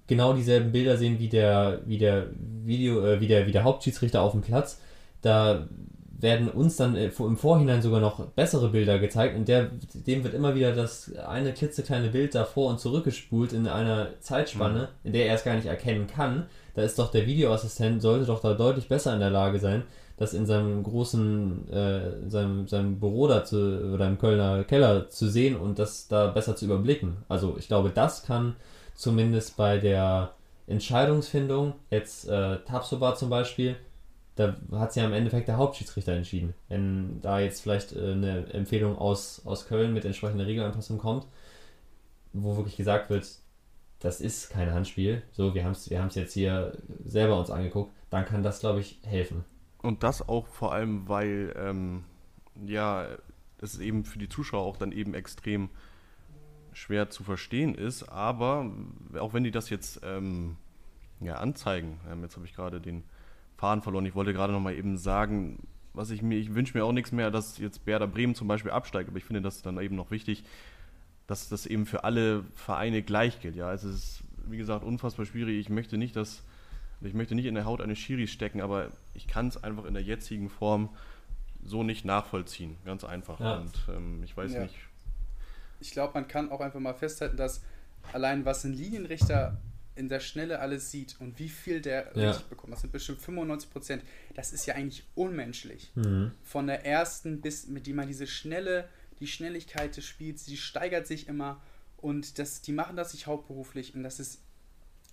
genau 0.07 0.33
dieselben 0.33 0.71
Bilder 0.71 0.97
sehen 0.97 1.19
wie 1.19 1.29
der, 1.29 1.81
wie 1.85 1.97
der 1.97 2.27
Video, 2.63 3.05
äh, 3.05 3.21
wie 3.21 3.27
der, 3.27 3.47
wie 3.47 3.51
der 3.51 3.63
Hauptschiedsrichter 3.63 4.21
auf 4.21 4.31
dem 4.31 4.41
Platz. 4.41 4.81
Da 5.21 5.67
werden 6.19 6.49
uns 6.49 6.77
dann 6.77 6.95
äh, 6.95 7.11
im 7.17 7.37
Vorhinein 7.37 7.81
sogar 7.81 7.99
noch 7.99 8.25
bessere 8.27 8.69
Bilder 8.69 8.99
gezeigt 8.99 9.35
und 9.35 9.47
der, 9.47 9.69
dem 9.93 10.23
wird 10.23 10.33
immer 10.33 10.55
wieder 10.55 10.73
das 10.73 11.13
eine 11.15 11.53
klitzekleine 11.53 12.09
Bild 12.09 12.33
davor 12.33 12.69
und 12.69 12.79
zurückgespult 12.79 13.53
in 13.53 13.67
einer 13.67 14.19
Zeitspanne, 14.19 14.79
mhm. 14.79 15.07
in 15.07 15.13
der 15.13 15.27
er 15.27 15.35
es 15.35 15.43
gar 15.43 15.55
nicht 15.55 15.67
erkennen 15.67 16.07
kann. 16.07 16.47
Da 16.73 16.81
ist 16.81 16.99
doch 16.99 17.11
der 17.11 17.25
Videoassistent, 17.25 18.01
sollte 18.01 18.25
doch 18.25 18.41
da 18.41 18.53
deutlich 18.53 18.87
besser 18.87 19.13
in 19.13 19.19
der 19.19 19.29
Lage 19.29 19.59
sein, 19.59 19.83
das 20.17 20.33
in 20.33 20.45
seinem 20.47 20.83
großen, 20.83 21.71
äh, 21.71 22.09
in 22.23 22.29
seinem, 22.29 22.67
seinem 22.67 22.99
Büro 22.99 23.27
da 23.27 23.43
zu, 23.43 23.91
oder 23.93 24.07
im 24.07 24.17
Kölner 24.17 24.63
Keller 24.63 25.09
zu 25.09 25.29
sehen 25.29 25.55
und 25.55 25.77
das 25.77 26.07
da 26.07 26.27
besser 26.27 26.55
zu 26.55 26.65
überblicken. 26.65 27.17
Also 27.29 27.55
ich 27.57 27.67
glaube, 27.67 27.91
das 27.93 28.23
kann 28.23 28.55
zumindest 28.95 29.57
bei 29.57 29.77
der 29.77 30.31
Entscheidungsfindung, 30.65 31.75
jetzt 31.91 32.27
äh, 32.27 32.57
Tabsoba 32.65 33.15
zum 33.15 33.29
Beispiel, 33.29 33.75
da 34.37 34.55
hat 34.71 34.95
ja 34.95 35.05
im 35.05 35.13
Endeffekt 35.13 35.47
der 35.47 35.57
Hauptschiedsrichter 35.57 36.13
entschieden. 36.13 36.53
Wenn 36.69 37.21
da 37.21 37.39
jetzt 37.39 37.61
vielleicht 37.61 37.93
äh, 37.93 38.11
eine 38.11 38.53
Empfehlung 38.53 38.97
aus, 38.97 39.41
aus 39.45 39.67
Köln 39.67 39.93
mit 39.93 40.05
entsprechender 40.05 40.45
Regelanpassung 40.45 40.99
kommt, 40.99 41.25
wo 42.33 42.55
wirklich 42.55 42.77
gesagt 42.77 43.09
wird, 43.09 43.27
das 43.99 44.21
ist 44.21 44.51
kein 44.51 44.71
Handspiel, 44.71 45.23
so, 45.31 45.55
wir 45.55 45.65
haben 45.65 45.71
es 45.71 45.89
wir 45.89 46.07
jetzt 46.13 46.33
hier 46.33 46.77
selber 47.03 47.39
uns 47.39 47.49
angeguckt, 47.49 47.91
dann 48.11 48.25
kann 48.25 48.43
das, 48.43 48.59
glaube 48.59 48.79
ich, 48.79 48.99
helfen. 49.03 49.43
Und 49.81 50.03
das 50.03 50.27
auch 50.27 50.45
vor 50.47 50.71
allem, 50.71 51.09
weil, 51.09 51.53
ähm, 51.57 52.03
ja, 52.63 53.07
es 53.59 53.79
eben 53.79 54.05
für 54.05 54.19
die 54.19 54.29
Zuschauer 54.29 54.63
auch 54.63 54.77
dann 54.77 54.91
eben 54.91 55.15
extrem 55.15 55.69
schwer 56.73 57.09
zu 57.09 57.23
verstehen 57.23 57.73
ist, 57.73 58.03
aber 58.03 58.69
auch 59.19 59.33
wenn 59.33 59.43
die 59.43 59.51
das 59.51 59.71
jetzt 59.71 60.01
ähm, 60.03 60.57
ja, 61.21 61.37
anzeigen, 61.37 61.99
ähm, 62.07 62.21
jetzt 62.21 62.35
habe 62.35 62.45
ich 62.45 62.53
gerade 62.53 62.79
den 62.79 63.03
Faden 63.57 63.81
verloren. 63.81 64.05
Ich 64.05 64.15
wollte 64.15 64.33
gerade 64.33 64.53
noch 64.53 64.59
mal 64.59 64.75
eben 64.75 64.97
sagen, 64.97 65.67
was 65.93 66.11
ich 66.11 66.21
mir, 66.21 66.37
ich 66.37 66.53
wünsche 66.53 66.77
mir 66.77 66.85
auch 66.85 66.91
nichts 66.91 67.11
mehr, 67.11 67.31
dass 67.31 67.57
jetzt 67.57 67.85
Werder 67.85 68.07
Bremen 68.07 68.35
zum 68.35 68.47
Beispiel 68.47 68.71
absteigt, 68.71 69.09
aber 69.09 69.17
ich 69.17 69.25
finde 69.25 69.41
das 69.41 69.61
dann 69.63 69.79
eben 69.79 69.95
noch 69.95 70.11
wichtig, 70.11 70.43
dass 71.25 71.49
das 71.49 71.65
eben 71.65 71.85
für 71.85 72.03
alle 72.03 72.43
Vereine 72.55 73.01
gleich 73.01 73.41
gilt. 73.41 73.55
Ja, 73.55 73.73
es 73.73 73.83
ist, 73.83 74.23
wie 74.45 74.57
gesagt, 74.57 74.85
unfassbar 74.85 75.25
schwierig. 75.25 75.59
Ich 75.59 75.69
möchte 75.69 75.97
nicht, 75.97 76.15
dass, 76.15 76.43
ich 77.01 77.13
möchte 77.13 77.35
nicht 77.35 77.45
in 77.45 77.55
der 77.55 77.65
Haut 77.65 77.81
eines 77.81 77.97
Schiris 77.97 78.31
stecken, 78.31 78.61
aber 78.61 78.91
ich 79.13 79.27
kann 79.27 79.47
es 79.47 79.61
einfach 79.61 79.85
in 79.85 79.95
der 79.95 80.03
jetzigen 80.03 80.49
Form 80.49 80.89
so 81.63 81.83
nicht 81.83 82.05
nachvollziehen. 82.05 82.77
Ganz 82.85 83.03
einfach. 83.03 83.39
Ja. 83.39 83.57
Und 83.57 83.73
ähm, 83.89 84.21
ich 84.23 84.37
weiß 84.37 84.53
ja. 84.53 84.61
nicht. 84.61 84.75
Ich 85.79 85.91
glaube, 85.91 86.13
man 86.13 86.27
kann 86.27 86.51
auch 86.51 86.61
einfach 86.61 86.79
mal 86.79 86.93
festhalten, 86.93 87.37
dass 87.37 87.61
allein 88.13 88.45
was 88.45 88.63
ein 88.63 88.73
Linienrichter 88.73 89.57
in 89.97 90.09
der 90.09 90.19
Schnelle 90.19 90.59
alles 90.59 90.91
sieht 90.91 91.15
und 91.19 91.39
wie 91.39 91.49
viel 91.49 91.81
der 91.81 92.11
ja. 92.15 92.29
richtig 92.29 92.47
bekommt, 92.47 92.73
das 92.73 92.81
sind 92.81 92.91
bestimmt 92.91 93.19
95 93.21 93.69
Prozent, 93.69 94.03
das 94.35 94.53
ist 94.53 94.65
ja 94.65 94.75
eigentlich 94.75 95.05
unmenschlich. 95.15 95.91
Mhm. 95.95 96.31
Von 96.43 96.67
der 96.67 96.85
ersten 96.85 97.41
bis, 97.41 97.67
mit 97.67 97.87
dem 97.87 97.97
man 97.97 98.07
diese 98.07 98.27
schnelle, 98.27 98.87
die 99.19 99.27
Schnelligkeit 99.27 99.97
des 99.97 100.05
Spiels, 100.05 100.45
die 100.45 100.57
steigert 100.57 101.07
sich 101.07 101.27
immer 101.27 101.61
und 101.97 102.39
das, 102.39 102.61
die 102.61 102.71
machen 102.71 102.95
das 102.95 103.11
sich 103.11 103.27
hauptberuflich 103.27 103.95
und 103.95 104.03
das 104.03 104.19
ist 104.19 104.41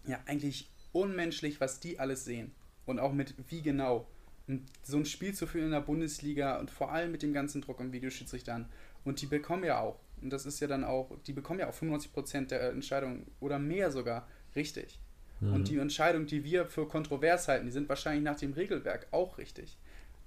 ja 0.07 0.21
eigentlich 0.27 0.71
unmenschlich, 0.93 1.61
was 1.61 1.81
die 1.81 1.99
alles 1.99 2.25
sehen. 2.25 2.53
Und 2.87 2.99
auch 2.99 3.13
mit 3.13 3.35
wie 3.51 3.63
genau. 3.63 4.07
Und 4.47 4.63
so 4.83 4.99
ein 4.99 5.07
Spiel 5.07 5.35
zu 5.35 5.47
führen 5.47 5.67
in 5.67 5.71
der 5.71 5.81
Bundesliga 5.81 6.59
und 6.59 6.71
vor 6.71 6.93
allem 6.93 7.13
mit 7.13 7.23
dem 7.23 7.33
ganzen 7.33 7.63
Druck 7.63 7.81
am 7.81 7.93
Videoschiedsrichtern. 7.93 8.69
Und 9.05 9.21
die 9.23 9.27
bekommen 9.27 9.65
ja 9.65 9.81
auch, 9.81 9.99
und 10.21 10.31
das 10.31 10.47
ist 10.47 10.61
ja 10.61 10.67
dann 10.67 10.85
auch, 10.85 11.11
die 11.27 11.33
bekommen 11.33 11.61
ja 11.61 11.69
auch 11.69 11.75
95% 11.75 12.49
der 12.49 12.71
Entscheidungen 12.71 13.27
oder 13.41 13.59
mehr 13.59 13.91
sogar 13.91 14.29
richtig. 14.57 14.99
Mhm. 15.41 15.53
Und 15.55 15.69
die 15.69 15.79
Entscheidungen, 15.79 16.27
die 16.27 16.45
wir 16.45 16.67
für 16.67 16.87
kontrovers 16.87 17.49
halten, 17.49 17.67
die 17.67 17.73
sind 17.73 17.89
wahrscheinlich 17.89 18.25
nach 18.25 18.37
dem 18.37 18.53
Regelwerk 18.53 19.09
auch 19.11 19.39
richtig. 19.39 19.77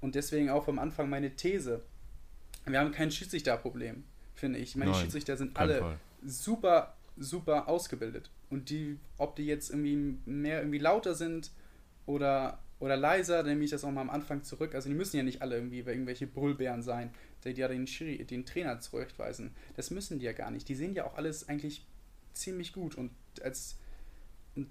Und 0.02 0.16
deswegen 0.16 0.50
auch 0.50 0.68
am 0.68 0.80
Anfang 0.80 1.10
meine 1.10 1.36
These. 1.36 1.82
Wir 2.66 2.80
haben 2.80 2.92
kein 2.92 3.12
Schiedsrichterproblem, 3.12 4.04
finde 4.36 4.60
ich. 4.60 4.76
Meine 4.76 4.92
Nein, 4.92 5.02
Schiedsrichter 5.02 5.38
sind 5.38 5.58
alle 5.58 5.80
Fall. 5.80 6.00
super, 6.26 6.96
super 7.18 7.68
ausgebildet. 7.68 8.30
Und 8.50 8.70
die, 8.70 9.00
ob 9.18 9.36
die 9.36 9.46
jetzt 9.46 9.70
irgendwie 9.70 10.18
mehr 10.26 10.60
irgendwie 10.60 10.78
lauter 10.78 11.16
sind 11.16 11.52
oder, 12.06 12.60
oder 12.80 12.96
leiser, 12.96 13.38
dann 13.38 13.48
nehme 13.48 13.64
ich 13.64 13.72
das 13.72 13.84
auch 13.84 13.92
mal 13.92 14.02
am 14.02 14.10
Anfang 14.10 14.44
zurück. 14.44 14.76
Also 14.76 14.90
die 14.90 14.96
müssen 14.96 15.18
ja 15.18 15.24
nicht 15.24 15.42
alle 15.42 15.56
irgendwie 15.56 15.80
irgendwelche 15.80 16.28
Brüllbären 16.28 16.84
sein, 16.84 17.12
die 17.44 17.52
ja 17.52 17.68
den, 17.68 17.88
Schiri, 17.88 18.24
den 18.26 18.46
Trainer 18.46 18.80
zurechtweisen. 18.80 19.52
Das 19.76 19.90
müssen 19.90 20.20
die 20.20 20.26
ja 20.26 20.34
gar 20.34 20.52
nicht. 20.52 20.68
Die 20.70 20.76
sehen 20.76 20.94
ja 20.94 21.06
auch 21.06 21.16
alles 21.16 21.48
eigentlich 21.50 21.86
ziemlich 22.34 22.74
gut. 22.74 22.96
Und 22.96 23.12
als 23.42 23.78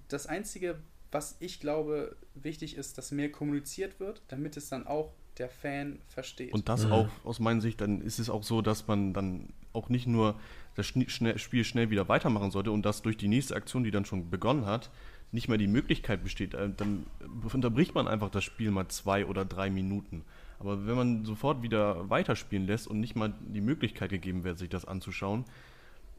das 0.08 0.26
Einzige, 0.26 0.78
was 1.12 1.36
ich 1.40 1.60
glaube, 1.60 2.16
wichtig 2.34 2.76
ist, 2.76 2.98
dass 2.98 3.12
mehr 3.12 3.30
kommuniziert 3.30 4.00
wird, 4.00 4.22
damit 4.28 4.56
es 4.56 4.68
dann 4.68 4.86
auch 4.86 5.12
der 5.38 5.48
Fan 5.48 5.98
versteht. 6.08 6.52
Und 6.52 6.68
das 6.68 6.86
mhm. 6.86 6.92
auch 6.92 7.08
aus 7.24 7.38
meiner 7.38 7.60
Sicht, 7.60 7.80
dann 7.80 8.00
ist 8.00 8.18
es 8.18 8.30
auch 8.30 8.42
so, 8.42 8.62
dass 8.62 8.86
man 8.86 9.12
dann 9.12 9.50
auch 9.72 9.88
nicht 9.88 10.06
nur 10.06 10.38
das 10.74 10.86
Spiel 10.86 11.64
schnell 11.64 11.90
wieder 11.90 12.08
weitermachen 12.08 12.50
sollte 12.50 12.70
und 12.70 12.84
dass 12.84 13.02
durch 13.02 13.16
die 13.16 13.28
nächste 13.28 13.54
Aktion, 13.54 13.84
die 13.84 13.90
dann 13.90 14.04
schon 14.04 14.30
begonnen 14.30 14.66
hat, 14.66 14.90
nicht 15.32 15.48
mehr 15.48 15.58
die 15.58 15.66
Möglichkeit 15.66 16.22
besteht, 16.22 16.54
äh, 16.54 16.70
dann 16.74 17.06
unterbricht 17.52 17.94
man 17.94 18.08
einfach 18.08 18.30
das 18.30 18.44
Spiel 18.44 18.70
mal 18.70 18.88
zwei 18.88 19.26
oder 19.26 19.44
drei 19.44 19.70
Minuten. 19.70 20.24
Aber 20.58 20.86
wenn 20.86 20.96
man 20.96 21.24
sofort 21.24 21.62
wieder 21.62 22.08
weiterspielen 22.08 22.66
lässt 22.66 22.86
und 22.86 23.00
nicht 23.00 23.16
mal 23.16 23.34
die 23.40 23.60
Möglichkeit 23.60 24.10
gegeben 24.10 24.44
wird, 24.44 24.58
sich 24.58 24.70
das 24.70 24.84
anzuschauen, 24.84 25.44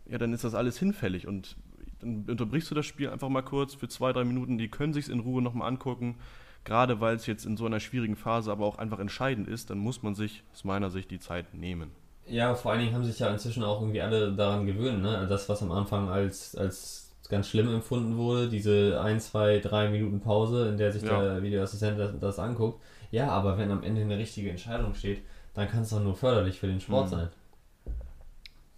ja, 0.09 0.17
dann 0.17 0.33
ist 0.33 0.43
das 0.43 0.53
alles 0.53 0.77
hinfällig. 0.77 1.27
Und 1.27 1.55
dann 1.99 2.25
unterbrichst 2.27 2.69
du 2.71 2.75
das 2.75 2.85
Spiel 2.85 3.09
einfach 3.09 3.29
mal 3.29 3.41
kurz 3.41 3.73
für 3.73 3.87
zwei, 3.87 4.13
drei 4.13 4.23
Minuten. 4.23 4.57
Die 4.57 4.69
können 4.69 4.93
sich 4.93 5.05
es 5.05 5.09
in 5.09 5.19
Ruhe 5.19 5.41
nochmal 5.41 5.67
angucken. 5.67 6.17
Gerade 6.63 6.99
weil 6.99 7.15
es 7.15 7.25
jetzt 7.27 7.45
in 7.45 7.55
so 7.55 7.65
einer 7.65 7.79
schwierigen 7.79 8.17
Phase 8.17 8.51
aber 8.51 8.65
auch 8.65 8.77
einfach 8.77 8.99
entscheidend 8.99 9.47
ist, 9.47 9.69
dann 9.69 9.77
muss 9.77 10.03
man 10.03 10.15
sich 10.15 10.43
aus 10.51 10.65
meiner 10.65 10.89
Sicht 10.89 11.09
die 11.11 11.19
Zeit 11.19 11.53
nehmen. 11.53 11.91
Ja, 12.25 12.55
vor 12.55 12.71
allen 12.71 12.81
Dingen 12.81 12.93
haben 12.93 13.05
sich 13.05 13.19
ja 13.19 13.29
inzwischen 13.29 13.63
auch 13.63 13.79
irgendwie 13.79 14.01
alle 14.01 14.33
daran 14.33 14.65
gewöhnt. 14.65 15.01
Ne? 15.01 15.25
Das, 15.29 15.47
was 15.47 15.63
am 15.63 15.71
Anfang 15.71 16.09
als, 16.09 16.55
als 16.55 17.15
ganz 17.29 17.47
schlimm 17.47 17.73
empfunden 17.73 18.17
wurde, 18.17 18.49
diese 18.49 18.99
ein, 19.01 19.19
zwei, 19.19 19.59
drei 19.59 19.89
Minuten 19.89 20.19
Pause, 20.19 20.69
in 20.69 20.77
der 20.77 20.91
sich 20.91 21.03
ja. 21.03 21.21
der 21.21 21.41
Videoassistent 21.41 21.99
das, 21.99 22.19
das, 22.19 22.39
anguckt. 22.39 22.83
Ja, 23.11 23.29
aber 23.29 23.57
wenn 23.57 23.71
am 23.71 23.83
Ende 23.83 24.01
eine 24.01 24.17
richtige 24.17 24.49
Entscheidung 24.49 24.93
steht, 24.93 25.21
dann 25.53 25.69
kann 25.69 25.83
es 25.83 25.89
doch 25.89 26.01
nur 26.01 26.15
förderlich 26.15 26.59
für 26.59 26.67
den 26.67 26.81
Sport 26.81 27.07
mhm. 27.07 27.11
sein. 27.11 27.29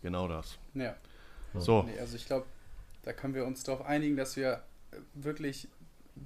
Genau 0.02 0.28
das. 0.28 0.58
Ja. 0.76 0.96
So. 1.56 1.84
Nee, 1.84 2.00
also 2.00 2.16
ich 2.16 2.26
glaube, 2.26 2.46
da 3.10 3.14
können 3.14 3.34
wir 3.34 3.44
uns 3.44 3.64
darauf 3.64 3.88
einigen, 3.88 4.16
dass 4.16 4.36
wir 4.36 4.62
wirklich 5.16 5.68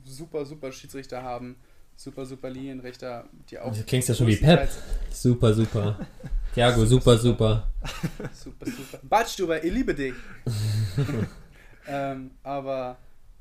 super, 0.04 0.46
super 0.46 0.70
Schiedsrichter 0.70 1.24
haben, 1.24 1.56
super, 1.96 2.26
super 2.26 2.50
Linienrichter, 2.50 3.24
die 3.50 3.58
auch. 3.58 3.74
Du 3.74 3.84
klingst 3.84 4.10
ja 4.10 4.16
schon 4.16 4.28
wie 4.28 4.36
Pep. 4.36 4.68
Super, 5.10 5.54
super. 5.54 6.06
Thiago, 6.54 6.86
super, 6.86 7.18
super. 7.18 7.70
Super, 8.34 8.66
super. 8.66 9.00
Badstuber, 9.02 9.64
ich 9.64 9.72
liebe 9.72 9.96
dich. 9.96 10.14
ähm, 11.88 12.32
aber. 12.44 12.98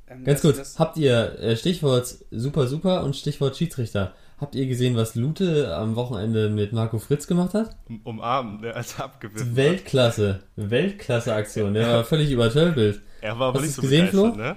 Ähm, 0.06 0.22
Ganz 0.22 0.40
kurz, 0.40 0.78
habt 0.78 0.96
ihr 0.98 1.36
äh, 1.40 1.56
Stichwort 1.56 2.14
super, 2.30 2.68
super 2.68 3.02
und 3.02 3.16
Stichwort 3.16 3.56
Schiedsrichter. 3.56 4.14
Habt 4.42 4.56
ihr 4.56 4.66
gesehen, 4.66 4.96
was 4.96 5.14
Lute 5.14 5.72
am 5.76 5.94
Wochenende 5.94 6.50
mit 6.50 6.72
Marco 6.72 6.98
Fritz 6.98 7.28
gemacht 7.28 7.54
hat? 7.54 7.76
Umarmen, 8.02 8.60
der 8.60 8.74
als 8.74 8.98
abgewiffen 8.98 9.54
Weltklasse. 9.54 10.40
Weltklasse-Aktion. 10.56 11.74
Der 11.74 11.86
war 11.86 12.04
völlig 12.04 12.28
übertölpelt. 12.32 13.00
Er 13.20 13.38
war 13.38 13.50
aber 13.50 13.60
Hast 13.60 13.66
nicht 13.66 13.76
so 13.76 13.82
gesehen, 13.82 14.08
Flo? 14.08 14.26
ne? 14.34 14.56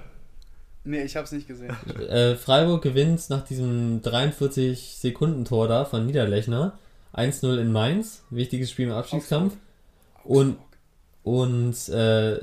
Nee, 0.86 1.04
ich 1.04 1.16
hab's 1.16 1.32
nicht 1.32 1.48
gesehen. 1.48 1.70
Äh, 2.10 2.34
Freiburg 2.34 2.82
gewinnt 2.82 3.30
nach 3.30 3.46
diesem 3.46 4.02
43-Sekunden-Tor 4.02 5.68
da 5.68 5.86
von 5.86 6.04
Niederlechner. 6.08 6.80
1-0 7.14 7.60
in 7.60 7.72
Mainz. 7.72 8.24
Wichtiges 8.32 8.72
Spiel 8.72 8.88
im 8.88 8.94
Abstiegskampf. 8.94 9.56
Und 10.24 10.58
Und 11.24 11.90
äh, 11.90 12.40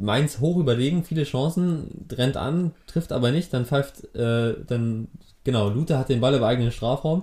Mainz 0.00 0.38
hoch 0.40 0.58
überlegen, 0.58 1.02
viele 1.04 1.24
Chancen, 1.24 2.06
rennt 2.12 2.36
an, 2.36 2.72
trifft 2.86 3.12
aber 3.12 3.30
nicht, 3.32 3.52
dann 3.54 3.64
pfeift, 3.66 4.14
äh, 4.14 4.54
dann, 4.66 5.08
genau, 5.46 5.70
Luther 5.70 5.98
hat 5.98 6.10
den 6.10 6.20
Ball 6.20 6.34
im 6.34 6.42
eigenen 6.42 6.72
Strafraum. 6.72 7.22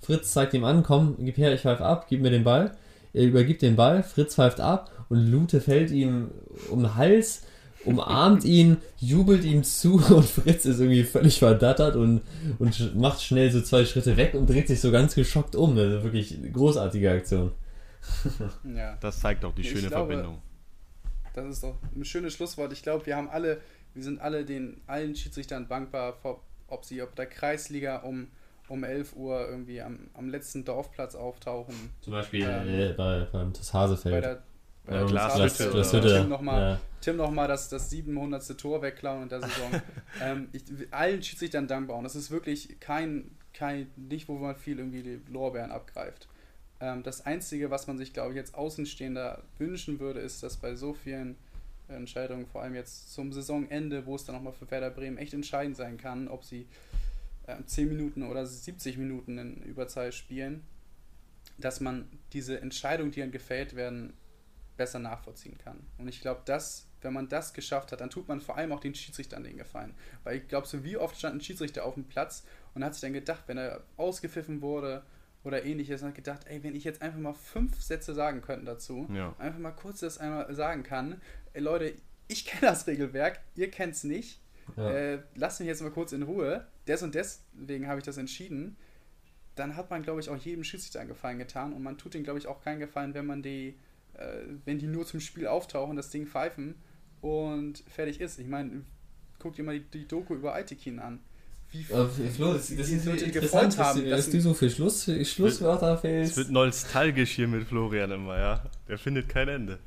Fritz 0.00 0.32
zeigt 0.32 0.54
ihm 0.54 0.64
an, 0.64 0.82
komm, 0.82 1.16
gib 1.18 1.36
her, 1.36 1.52
ich 1.52 1.60
pfeife 1.60 1.84
ab, 1.84 2.06
gib 2.08 2.22
mir 2.22 2.30
den 2.30 2.44
Ball. 2.44 2.74
Er 3.12 3.24
übergibt 3.24 3.60
den 3.62 3.76
Ball, 3.76 4.02
Fritz 4.02 4.36
pfeift 4.36 4.60
ab 4.60 4.90
und 5.08 5.18
Lute 5.18 5.60
fällt 5.60 5.90
ihm 5.90 6.30
um 6.70 6.80
den 6.80 6.94
Hals, 6.94 7.42
umarmt 7.84 8.44
ihn, 8.56 8.78
jubelt 8.98 9.44
ihm 9.44 9.64
zu 9.64 9.94
und 10.14 10.24
Fritz 10.24 10.64
ist 10.64 10.78
irgendwie 10.78 11.04
völlig 11.04 11.38
verdattert 11.38 11.96
und, 11.96 12.22
und 12.58 12.96
macht 12.96 13.22
schnell 13.22 13.50
so 13.50 13.60
zwei 13.60 13.84
Schritte 13.84 14.16
weg 14.16 14.34
und 14.34 14.48
dreht 14.48 14.68
sich 14.68 14.80
so 14.80 14.90
ganz 14.90 15.14
geschockt 15.14 15.56
um. 15.56 15.76
Also 15.76 16.02
wirklich 16.02 16.38
großartige 16.52 17.10
Aktion. 17.10 17.52
Ja. 18.64 18.98
Das 19.00 19.20
zeigt 19.20 19.44
auch 19.46 19.54
die 19.54 19.62
ich 19.62 19.70
schöne 19.70 19.88
glaube, 19.88 20.12
Verbindung. 20.12 20.42
Das 21.32 21.46
ist 21.46 21.62
doch 21.64 21.76
ein 21.96 22.04
schönes 22.04 22.34
Schlusswort. 22.34 22.72
Ich 22.72 22.82
glaube, 22.82 23.06
wir 23.06 23.16
haben 23.16 23.30
alle, 23.30 23.60
wir 23.94 24.02
sind 24.02 24.20
alle 24.20 24.44
den 24.44 24.82
allen 24.86 25.16
Schiedsrichtern 25.16 25.68
dankbar, 25.68 26.18
ob 26.74 26.84
sie 26.84 27.02
ob 27.02 27.14
der 27.14 27.26
Kreisliga 27.26 27.98
um 27.98 28.28
um 28.68 28.82
11 28.82 29.16
Uhr 29.16 29.46
irgendwie 29.48 29.82
am, 29.82 30.10
am 30.14 30.28
letzten 30.28 30.64
Dorfplatz 30.64 31.14
auftauchen. 31.14 31.74
Zum 32.00 32.12
Beispiel 32.12 32.48
ähm, 32.48 32.68
äh, 32.68 32.92
bei, 32.94 33.26
beim 33.30 33.52
das 33.52 33.74
Hasefeld. 33.74 34.14
Bei 34.14 34.20
der, 34.20 34.42
bei 34.86 34.92
der 34.98 35.04
Glashütte. 35.04 35.70
Das, 35.70 35.90
Tim 35.90 36.28
nochmal 36.28 36.60
ja. 36.60 36.80
Tim 37.04 37.16
noch 37.16 37.30
mal 37.30 37.46
das, 37.46 37.68
das 37.68 37.90
700. 37.90 38.58
Tor 38.58 38.80
wegklauen 38.80 39.24
in 39.24 39.28
der 39.28 39.42
Saison. 39.42 39.70
ähm, 40.22 40.48
ich, 40.52 40.62
allen 40.90 41.22
Schiedsrichtern 41.22 41.68
dankbar. 41.68 41.98
Und 41.98 42.04
das 42.04 42.16
ist 42.16 42.30
wirklich 42.30 42.80
kein, 42.80 43.30
kein, 43.52 43.90
nicht 43.96 44.28
wo 44.28 44.38
man 44.38 44.56
viel 44.56 44.78
irgendwie 44.78 45.02
die 45.02 45.20
Lorbeeren 45.30 45.70
abgreift. 45.70 46.28
Ähm, 46.80 47.02
das 47.02 47.26
Einzige, 47.26 47.70
was 47.70 47.86
man 47.86 47.98
sich, 47.98 48.14
glaube 48.14 48.30
ich, 48.30 48.36
jetzt 48.36 48.54
Außenstehender 48.54 49.42
wünschen 49.58 50.00
würde, 50.00 50.20
ist, 50.20 50.42
dass 50.42 50.56
bei 50.56 50.74
so 50.74 50.94
vielen 50.94 51.36
Entscheidungen, 51.88 52.46
vor 52.46 52.62
allem 52.62 52.74
jetzt 52.74 53.12
zum 53.12 53.32
Saisonende, 53.32 54.06
wo 54.06 54.14
es 54.16 54.24
dann 54.24 54.34
nochmal 54.34 54.52
für 54.52 54.70
Werder 54.70 54.90
Bremen 54.90 55.18
echt 55.18 55.34
entscheidend 55.34 55.76
sein 55.76 55.96
kann, 55.96 56.28
ob 56.28 56.44
sie 56.44 56.66
äh, 57.46 57.62
10 57.64 57.88
Minuten 57.88 58.22
oder 58.22 58.46
70 58.46 58.98
Minuten 58.98 59.38
in 59.38 59.62
Überzahl 59.62 60.12
spielen, 60.12 60.64
dass 61.58 61.80
man 61.80 62.08
diese 62.32 62.60
Entscheidungen, 62.60 63.10
die 63.10 63.20
dann 63.20 63.32
gefällt 63.32 63.76
werden, 63.76 64.14
besser 64.76 64.98
nachvollziehen 64.98 65.56
kann. 65.58 65.78
Und 65.98 66.08
ich 66.08 66.20
glaube, 66.20 66.42
dass, 66.46 66.88
wenn 67.00 67.12
man 67.12 67.28
das 67.28 67.54
geschafft 67.54 67.92
hat, 67.92 68.00
dann 68.00 68.10
tut 68.10 68.26
man 68.26 68.40
vor 68.40 68.56
allem 68.56 68.72
auch 68.72 68.80
den 68.80 68.94
Schiedsrichtern 68.94 69.44
den 69.44 69.56
Gefallen. 69.56 69.94
Weil 70.24 70.38
ich 70.38 70.48
glaube, 70.48 70.66
so 70.66 70.82
wie 70.82 70.96
oft 70.96 71.16
stand 71.16 71.36
ein 71.36 71.40
Schiedsrichter 71.40 71.84
auf 71.84 71.94
dem 71.94 72.04
Platz 72.04 72.44
und 72.74 72.84
hat 72.84 72.94
sich 72.94 73.02
dann 73.02 73.12
gedacht, 73.12 73.44
wenn 73.46 73.58
er 73.58 73.84
ausgepfiffen 73.96 74.62
wurde 74.62 75.04
oder 75.44 75.64
ähnliches, 75.64 76.02
hat 76.02 76.14
gedacht, 76.14 76.46
ey, 76.46 76.62
wenn 76.62 76.74
ich 76.74 76.84
jetzt 76.84 77.02
einfach 77.02 77.18
mal 77.18 77.34
fünf 77.34 77.80
Sätze 77.80 78.14
sagen 78.14 78.40
könnte 78.40 78.64
dazu, 78.64 79.06
ja. 79.12 79.34
einfach 79.38 79.58
mal 79.58 79.72
kurz 79.72 80.00
das 80.00 80.18
einmal 80.18 80.52
sagen 80.54 80.82
kann, 80.82 81.20
ey 81.52 81.60
Leute, 81.60 81.94
ich 82.28 82.46
kenne 82.46 82.62
das 82.62 82.86
Regelwerk, 82.86 83.40
ihr 83.54 83.70
kennt 83.70 83.94
es 83.94 84.04
nicht, 84.04 84.40
ja. 84.76 84.90
äh, 84.90 85.18
lasst 85.34 85.60
mich 85.60 85.68
jetzt 85.68 85.82
mal 85.82 85.90
kurz 85.90 86.12
in 86.12 86.22
Ruhe, 86.22 86.66
des 86.86 87.02
und 87.02 87.14
deswegen 87.14 87.86
habe 87.86 88.00
ich 88.00 88.04
das 88.04 88.16
entschieden, 88.16 88.76
dann 89.54 89.76
hat 89.76 89.90
man, 89.90 90.02
glaube 90.02 90.20
ich, 90.20 90.28
auch 90.28 90.36
jedem 90.36 90.64
Schiedsrichter 90.64 91.00
einen 91.00 91.08
Gefallen 91.08 91.38
getan 91.38 91.72
und 91.72 91.82
man 91.82 91.98
tut 91.98 92.14
ihm, 92.14 92.24
glaube 92.24 92.38
ich, 92.38 92.46
auch 92.46 92.62
keinen 92.62 92.80
Gefallen, 92.80 93.14
wenn 93.14 93.26
man 93.26 93.42
die, 93.42 93.78
äh, 94.14 94.38
wenn 94.64 94.78
die 94.78 94.86
nur 94.86 95.06
zum 95.06 95.20
Spiel 95.20 95.46
auftauchen, 95.46 95.96
das 95.96 96.10
Ding 96.10 96.26
pfeifen 96.26 96.74
und 97.20 97.84
fertig 97.88 98.20
ist. 98.20 98.38
Ich 98.38 98.48
meine, 98.48 98.84
guck 99.38 99.54
dir 99.54 99.62
mal 99.62 99.78
die, 99.78 99.84
die 99.84 100.08
Doku 100.08 100.34
über 100.34 100.54
Aitikin 100.54 100.98
an. 100.98 101.20
Wie, 101.74 101.92
äh, 101.92 102.30
Flo, 102.30 102.52
das, 102.52 102.68
das 102.76 102.88
ist 102.88 103.04
Leute 103.04 103.24
interessant, 103.24 103.76
haben, 103.78 104.08
dass, 104.08 104.26
dass 104.26 104.30
du 104.30 104.40
so 104.40 104.54
viel 104.54 104.70
Schluss, 104.70 105.10
Schlusswörter 105.24 105.98
fällst. 105.98 106.32
Es 106.32 106.36
wird 106.36 106.50
nostalgisch 106.50 107.32
hier 107.32 107.48
mit 107.48 107.66
Florian 107.66 108.12
immer, 108.12 108.38
ja. 108.38 108.62
Der 108.86 108.96
findet 108.96 109.28
kein 109.28 109.48
Ende. 109.48 109.80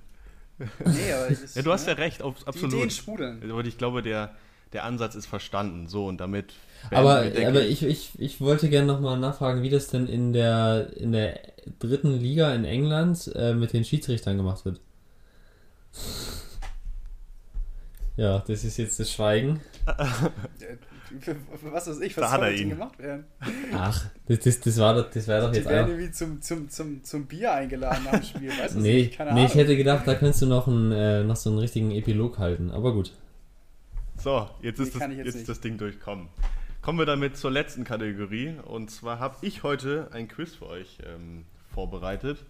Nee, 0.57 1.13
aber 1.13 1.27
ist, 1.29 1.55
ja, 1.55 1.61
du 1.61 1.71
hast 1.71 1.88
ja 1.88 1.93
recht, 1.93 2.21
absolut. 2.21 2.73
Die 2.73 2.75
Ideen 2.75 2.89
sprudeln. 2.89 3.49
Aber 3.49 3.63
ich 3.63 3.77
glaube, 3.77 4.01
der, 4.01 4.35
der 4.73 4.83
Ansatz 4.83 5.15
ist 5.15 5.27
verstanden. 5.27 5.88
So, 5.88 6.07
und 6.07 6.17
damit. 6.17 6.55
Aber, 6.91 7.19
aber 7.19 7.65
ich, 7.65 7.83
ich, 7.83 8.11
ich 8.17 8.41
wollte 8.41 8.69
gerne 8.69 8.88
nochmal 8.88 9.17
nachfragen, 9.17 9.61
wie 9.61 9.69
das 9.69 9.88
denn 9.88 10.07
in 10.07 10.33
der, 10.33 10.91
in 10.97 11.13
der 11.13 11.39
dritten 11.79 12.19
Liga 12.19 12.53
in 12.53 12.65
England 12.65 13.31
äh, 13.33 13.53
mit 13.53 13.71
den 13.71 13.85
Schiedsrichtern 13.85 14.35
gemacht 14.35 14.65
wird. 14.65 14.81
Ja, 18.17 18.43
das 18.45 18.65
ist 18.65 18.75
jetzt 18.75 18.99
das 18.99 19.09
Schweigen. 19.09 19.61
was 21.72 21.88
weiß 21.88 21.99
ich, 22.01 22.18
was 22.18 22.32
soll 22.32 22.55
denn 22.55 22.70
gemacht 22.70 22.99
werden? 22.99 23.26
Ach, 23.74 24.05
das, 24.28 24.39
das, 24.39 24.60
das, 24.60 24.78
war, 24.78 24.95
doch, 24.95 25.10
das 25.10 25.28
war 25.28 25.41
doch 25.41 25.53
jetzt 25.53 25.66
Die 25.66 25.70
werden 25.70 25.89
irgendwie 25.89 26.12
zum, 26.12 26.41
zum, 26.41 26.70
zum, 26.70 27.03
zum 27.03 27.26
Bier 27.26 27.53
eingeladen 27.53 28.08
am 28.12 28.22
Spiel, 28.24 28.49
weißt 28.49 28.76
du? 28.76 28.80
nee, 28.80 29.12
nee 29.34 29.45
ich 29.45 29.55
hätte 29.55 29.78
gedacht, 29.78 30.08
da 30.08 30.16
kannst 30.16 30.41
du 30.41 30.45
noch, 30.45 30.68
einen, 30.68 30.91
äh, 30.91 31.24
noch 31.24 31.36
so 31.36 31.49
einen 31.49 31.60
richtigen 31.60 31.91
Epilog 31.91 32.38
halten, 32.39 32.72
aber 32.72 32.93
gut. 32.93 33.14
So, 34.18 34.49
jetzt 34.62 34.80
ist, 34.80 34.95
das, 34.95 35.01
jetzt, 35.01 35.26
jetzt 35.26 35.36
ist 35.36 35.49
das 35.49 35.62
Ding 35.62 35.78
durchkommen. 35.78 36.28
Kommen 36.82 36.99
wir 36.99 37.05
damit 37.05 37.38
zur 37.38 37.51
letzten 37.51 37.84
Kategorie. 37.84 38.55
Und 38.66 38.89
zwar 38.89 39.20
habe 39.20 39.36
ich 39.41 39.64
heute 39.64 40.10
ein 40.14 40.28
Quiz 40.28 40.55
für 40.55 40.68
euch 40.68 40.99
ähm, 41.05 41.45
vorbereitet. 41.74 42.45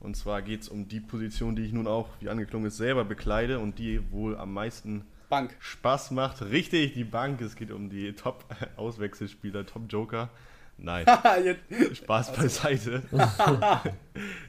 Und 0.00 0.16
zwar 0.16 0.42
geht 0.42 0.62
es 0.62 0.68
um 0.68 0.88
die 0.88 0.98
Position, 1.00 1.54
die 1.54 1.62
ich 1.62 1.72
nun 1.72 1.86
auch, 1.86 2.08
wie 2.18 2.28
angeklungen 2.28 2.66
ist, 2.66 2.76
selber 2.76 3.04
bekleide 3.04 3.60
und 3.60 3.78
die 3.78 4.00
wohl 4.10 4.36
am 4.36 4.52
meisten 4.52 5.04
Bank. 5.32 5.56
Spaß 5.60 6.10
macht. 6.10 6.42
Richtig, 6.42 6.92
die 6.92 7.04
Bank. 7.04 7.40
Es 7.40 7.56
geht 7.56 7.70
um 7.70 7.88
die 7.88 8.12
Top-Auswechselspieler, 8.12 9.64
Top-Joker. 9.64 10.28
Nein, 10.76 11.06
Spaß 11.94 12.36
beiseite. 12.36 13.02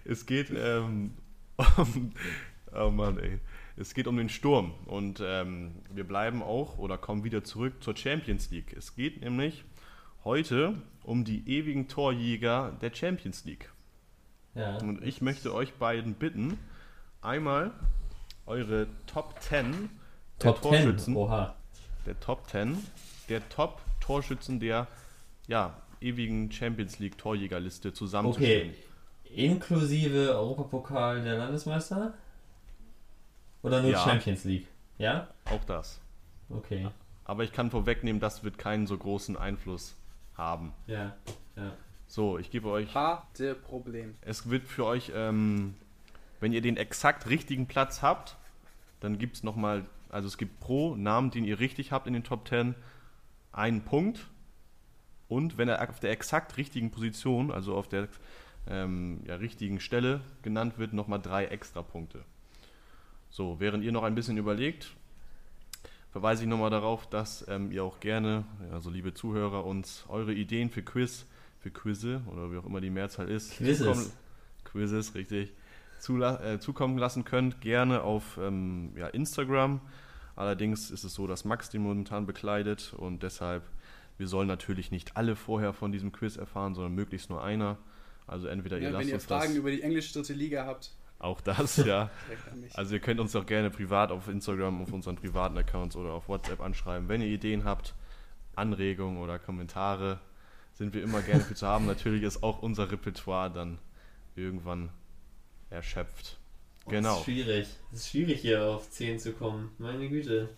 es 0.04 0.26
geht 0.26 0.52
ähm, 0.54 1.14
um. 1.78 2.12
Oh 2.76 2.90
Mann, 2.90 3.18
ey. 3.18 3.40
Es 3.78 3.94
geht 3.94 4.08
um 4.08 4.18
den 4.18 4.28
Sturm 4.28 4.74
und 4.86 5.24
ähm, 5.26 5.72
wir 5.90 6.04
bleiben 6.04 6.44
auch 6.44 6.78
oder 6.78 6.98
kommen 6.98 7.24
wieder 7.24 7.46
zurück 7.46 7.82
zur 7.82 7.96
Champions 7.96 8.52
League. 8.52 8.76
Es 8.76 8.94
geht 8.94 9.22
nämlich 9.22 9.64
heute 10.26 10.74
um 11.04 11.24
die 11.24 11.48
ewigen 11.48 11.88
Torjäger 11.88 12.78
der 12.82 12.94
Champions 12.94 13.46
League. 13.46 13.72
Ja, 14.54 14.80
und 14.80 15.02
ich 15.02 15.22
möchte 15.22 15.54
euch 15.54 15.76
beiden 15.76 16.16
bitten, 16.16 16.60
einmal 17.22 17.72
eure 18.46 18.88
Top 19.08 19.40
10 19.40 19.90
Top 20.44 20.62
der 20.62 20.72
Torschützen, 20.72 21.14
10. 21.14 21.16
Oha. 21.16 21.56
der 22.06 22.20
Top 22.20 22.50
10 22.50 22.78
der 23.30 23.50
Top 23.50 23.82
Torschützen 24.00 24.60
der 24.60 24.88
ja, 25.48 25.76
ewigen 26.02 26.52
Champions 26.52 27.00
League 27.00 27.18
Torjägerliste 27.18 27.94
zusammenzustellen. 27.94 28.72
Okay, 29.26 29.46
inklusive 29.46 30.36
Europapokal 30.36 31.24
der 31.24 31.38
Landesmeister? 31.38 32.14
Oder 33.62 33.82
nur 33.82 33.92
ja. 33.92 34.00
Champions 34.00 34.44
League? 34.44 34.68
Ja? 34.98 35.28
Auch 35.46 35.64
das. 35.66 36.00
Okay. 36.50 36.88
Aber 37.26 37.44
ich 37.44 37.54
kann 37.54 37.72
vorwegnehmen, 37.72 38.20
das 38.20 38.44
wird 38.44 38.58
keinen 38.58 38.86
so 38.86 38.98
großen 38.98 39.38
Einfluss 39.38 39.96
haben. 40.36 40.74
Ja, 40.88 41.16
ja. 41.56 41.72
So, 42.08 42.38
ich 42.38 42.52
gebe 42.52 42.70
euch. 42.70 42.94
Harte 42.94 43.56
Problem. 43.56 44.16
Es 44.22 44.50
wird 44.50 44.68
für 44.68 44.86
euch, 44.86 45.12
ähm, 45.16 45.76
wenn 46.40 46.54
ihr 46.54 46.62
den 46.62 46.78
exakt 46.78 47.28
richtigen 47.30 47.66
Platz 47.68 48.02
habt, 48.02 48.36
dann 49.00 49.18
gibt 49.18 49.38
es 49.38 49.44
nochmal, 49.44 49.86
also 50.14 50.28
es 50.28 50.38
gibt 50.38 50.60
pro 50.60 50.96
Namen, 50.96 51.32
den 51.32 51.44
ihr 51.44 51.60
richtig 51.60 51.92
habt 51.92 52.08
in 52.08 52.14
den 52.14 52.24
Top 52.24 52.48
10, 52.48 52.76
einen 53.52 53.82
Punkt. 53.82 54.28
Und 55.28 55.58
wenn 55.58 55.68
er 55.68 55.90
auf 55.90 56.00
der 56.00 56.12
exakt 56.12 56.58
richtigen 56.58 56.92
Position, 56.92 57.52
also 57.52 57.76
auf 57.76 57.88
der 57.88 58.08
ähm, 58.68 59.22
ja, 59.26 59.36
richtigen 59.36 59.80
Stelle 59.80 60.22
genannt 60.44 60.78
wird, 60.78 60.94
nochmal 60.94 61.20
drei 61.22 61.46
extra 61.46 61.82
Punkte. 61.82 62.24
So, 63.30 63.60
während 63.60 63.84
ihr 63.84 63.92
noch 63.92 64.04
ein 64.04 64.14
bisschen 64.14 64.38
überlegt, 64.38 64.94
verweise 66.12 66.44
ich 66.44 66.50
nochmal 66.50 66.70
darauf, 66.70 67.10
dass 67.10 67.46
ähm, 67.48 67.72
ihr 67.72 67.84
auch 67.84 68.00
gerne, 68.00 68.46
also 68.72 68.92
liebe 68.92 69.16
Zuhörer, 69.16 69.66
uns 69.66 70.06
eure 70.08 70.34
Ideen 70.34 70.70
für 70.70 70.84
Quiz, 70.84 71.26
für 71.60 71.72
Quizze 71.72 72.22
oder 72.32 72.52
wie 72.52 72.58
auch 72.58 72.66
immer 72.66 72.82
die 72.82 72.92
Mehrzahl 72.92 73.30
ist, 73.30 73.58
Quizzes, 73.58 74.16
Quizzes 74.66 75.16
richtig, 75.16 75.54
äh, 76.10 76.60
zukommen 76.60 76.98
lassen 76.98 77.24
könnt, 77.24 77.62
gerne 77.62 78.04
auf 78.04 78.38
ähm, 78.38 78.92
ja, 78.96 79.08
Instagram. 79.08 79.82
Allerdings 80.36 80.92
ist 80.92 81.04
es 81.04 81.14
so, 81.14 81.28
dass 81.28 81.46
Max 81.46 81.70
den 81.70 81.82
momentan 81.82 82.26
bekleidet 82.26 82.94
und 82.94 83.24
deshalb, 83.24 83.64
wir 84.18 84.28
sollen 84.28 84.48
natürlich 84.48 84.92
nicht 84.92 85.16
alle 85.16 85.36
vorher 85.36 85.74
von 85.74 85.92
diesem 85.92 86.12
Quiz 86.12 86.38
erfahren, 86.38 86.74
sondern 86.76 86.96
möglichst 86.96 87.30
nur 87.30 87.44
einer. 87.44 87.78
Also 88.26 88.48
entweder 88.48 88.78
ihr 88.78 88.84
ja, 88.84 88.90
lasst 88.90 89.06
wenn 89.06 89.14
ihr 89.14 89.20
Fragen 89.20 89.56
über 89.56 89.70
die 89.70 89.82
englische 89.82 90.14
dritte 90.14 90.34
Liga 90.34 90.66
habt, 90.66 90.92
auch 91.24 91.40
das, 91.40 91.78
ja. 91.78 92.10
Also 92.74 92.96
ihr 92.96 93.00
könnt 93.00 93.20
uns 93.22 93.36
auch 93.36 93.46
gerne 93.46 93.70
privat 93.70 94.12
auf 94.12 94.28
Instagram, 94.28 94.82
auf 94.82 94.92
unseren 94.92 95.16
privaten 95.16 95.58
Accounts 95.58 95.96
oder 95.96 96.12
auf 96.12 96.28
WhatsApp 96.28 96.60
anschreiben. 96.60 97.08
Wenn 97.08 97.22
ihr 97.22 97.28
Ideen 97.28 97.64
habt, 97.64 97.96
Anregungen 98.56 99.18
oder 99.18 99.40
Kommentare, 99.40 100.20
sind 100.74 100.94
wir 100.94 101.02
immer 101.02 101.22
gerne 101.22 101.42
für 101.42 101.56
zu 101.56 101.66
haben. 101.66 101.86
Natürlich 101.86 102.24
ist 102.24 102.44
auch 102.44 102.62
unser 102.62 102.92
Repertoire 102.92 103.50
dann 103.50 103.80
irgendwann 104.36 104.90
erschöpft. 105.70 106.40
Genau. 106.88 107.10
Das 107.10 107.20
ist 107.20 107.26
genau. 107.26 107.44
schwierig. 107.46 107.68
Es 107.92 108.00
ist 108.00 108.10
schwierig, 108.10 108.42
hier 108.42 108.64
auf 108.66 108.90
10 108.90 109.20
zu 109.20 109.34
kommen. 109.34 109.72
Meine 109.78 110.10
Güte. 110.10 110.50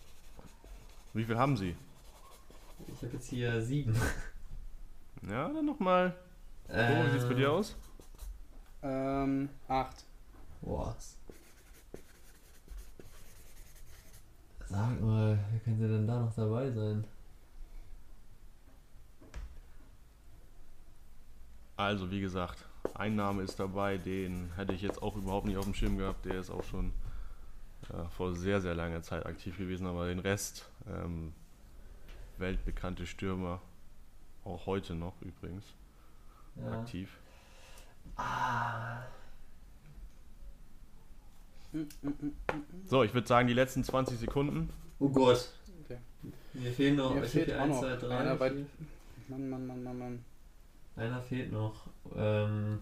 Wie 1.14 1.24
viel 1.24 1.36
haben 1.38 1.56
Sie? 1.56 1.74
Ich 2.88 3.02
habe 3.02 3.12
jetzt 3.14 3.28
hier 3.28 3.60
7. 3.60 3.94
Ja, 5.22 5.48
dann 5.48 5.64
nochmal. 5.64 6.14
Äh, 6.68 6.92
oh, 6.92 7.06
wie 7.06 7.10
sieht's 7.10 7.26
bei 7.26 7.34
dir 7.34 7.50
aus? 7.50 7.74
Ähm, 8.82 9.48
8. 9.66 10.04
Boah. 10.60 10.94
Sag 14.68 15.00
mal, 15.00 15.38
wer 15.50 15.60
könnte 15.60 15.88
denn 15.88 16.06
da 16.06 16.20
noch 16.20 16.34
dabei 16.34 16.70
sein? 16.70 17.04
Also, 21.76 22.10
wie 22.10 22.20
gesagt, 22.20 22.64
ein 22.94 23.16
Name 23.16 23.42
ist 23.42 23.58
dabei, 23.58 23.98
den 23.98 24.52
hätte 24.56 24.72
ich 24.72 24.82
jetzt 24.82 25.02
auch 25.02 25.16
überhaupt 25.16 25.46
nicht 25.46 25.56
auf 25.56 25.64
dem 25.64 25.74
Schirm 25.74 25.96
gehabt. 25.98 26.24
Der 26.24 26.40
ist 26.40 26.50
auch 26.50 26.64
schon 26.64 26.92
ja, 27.92 28.08
vor 28.08 28.34
sehr, 28.34 28.60
sehr 28.60 28.74
langer 28.74 29.02
Zeit 29.02 29.26
aktiv 29.26 29.58
gewesen, 29.58 29.86
aber 29.86 30.08
den 30.08 30.18
Rest, 30.18 30.68
ähm, 30.88 31.32
weltbekannte 32.38 33.06
Stürmer, 33.06 33.60
auch 34.44 34.66
heute 34.66 34.94
noch 34.94 35.14
übrigens, 35.22 35.64
ja. 36.56 36.80
aktiv. 36.80 37.10
Ah. 38.16 39.02
So, 42.86 43.02
ich 43.02 43.12
würde 43.12 43.26
sagen, 43.26 43.48
die 43.48 43.54
letzten 43.54 43.84
20 43.84 44.18
Sekunden. 44.18 44.70
Oh 44.98 45.08
Gott. 45.10 45.50
Okay. 45.84 45.98
Mir 46.54 46.72
fehlen 46.72 46.96
noch. 46.96 47.14
Mir 47.14 47.24
fehlt 47.24 47.52
auch 47.52 47.60
1, 47.60 47.68
noch. 47.68 47.80
2, 47.80 47.96
3, 47.96 48.16
Einer 48.16 48.36
bei, 48.36 48.52
Mann, 49.28 49.50
Mann, 49.50 49.66
Mann, 49.66 49.82
Mann, 49.82 49.98
Mann. 49.98 50.24
Einer 50.96 51.22
fehlt 51.22 51.52
noch. 51.52 51.88
Ähm. 52.16 52.80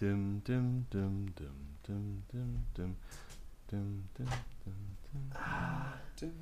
Dim, 0.00 0.42
dim, 0.42 0.86
dim, 0.92 1.32
dim, 1.38 1.74
dim, 1.86 2.22
dim, 2.32 2.66
dim, 2.74 2.96
dim, 3.70 4.02
dim, 4.18 4.34
dim, 4.64 5.32
ah. 5.34 5.92
dim. 6.20 6.32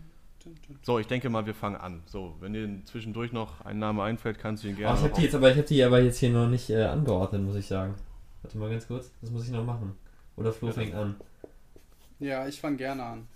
So, 0.83 0.99
ich 0.99 1.07
denke 1.07 1.29
mal, 1.29 1.45
wir 1.45 1.55
fangen 1.55 1.77
an. 1.77 2.03
So, 2.07 2.37
wenn 2.41 2.55
dir 2.55 2.69
zwischendurch 2.87 3.33
noch 3.33 3.61
ein 3.61 3.79
Name 3.79 4.03
einfällt, 4.03 4.39
kannst 4.39 4.65
du 4.65 4.69
ihn 4.69 4.77
gerne. 4.77 4.95
Oh, 4.95 4.99
ich 4.99 5.05
habe 5.05 5.15
die 5.15 5.23
jetzt 5.25 5.35
aber, 5.35 5.51
ich 5.51 5.59
habe 5.59 5.67
die 5.67 5.83
aber 5.85 6.01
jetzt 6.01 6.19
hier 6.19 6.31
noch 6.31 6.49
nicht 6.49 6.71
äh, 6.71 6.85
angeordnet, 6.85 7.43
muss 7.43 7.57
ich 7.57 7.67
sagen. 7.67 7.95
Warte 8.41 8.57
mal 8.57 8.71
ganz 8.71 8.87
kurz, 8.87 9.11
das 9.21 9.31
muss 9.31 9.45
ich 9.45 9.51
noch 9.51 9.65
machen. 9.65 9.95
Oder 10.37 10.53
Flo 10.53 10.69
ja. 10.69 10.73
fängt 10.73 10.95
an. 10.95 11.17
Ja, 12.19 12.49
ich 12.49 12.59
fange 12.59 12.77
gerne 12.77 13.03
an. 13.03 13.29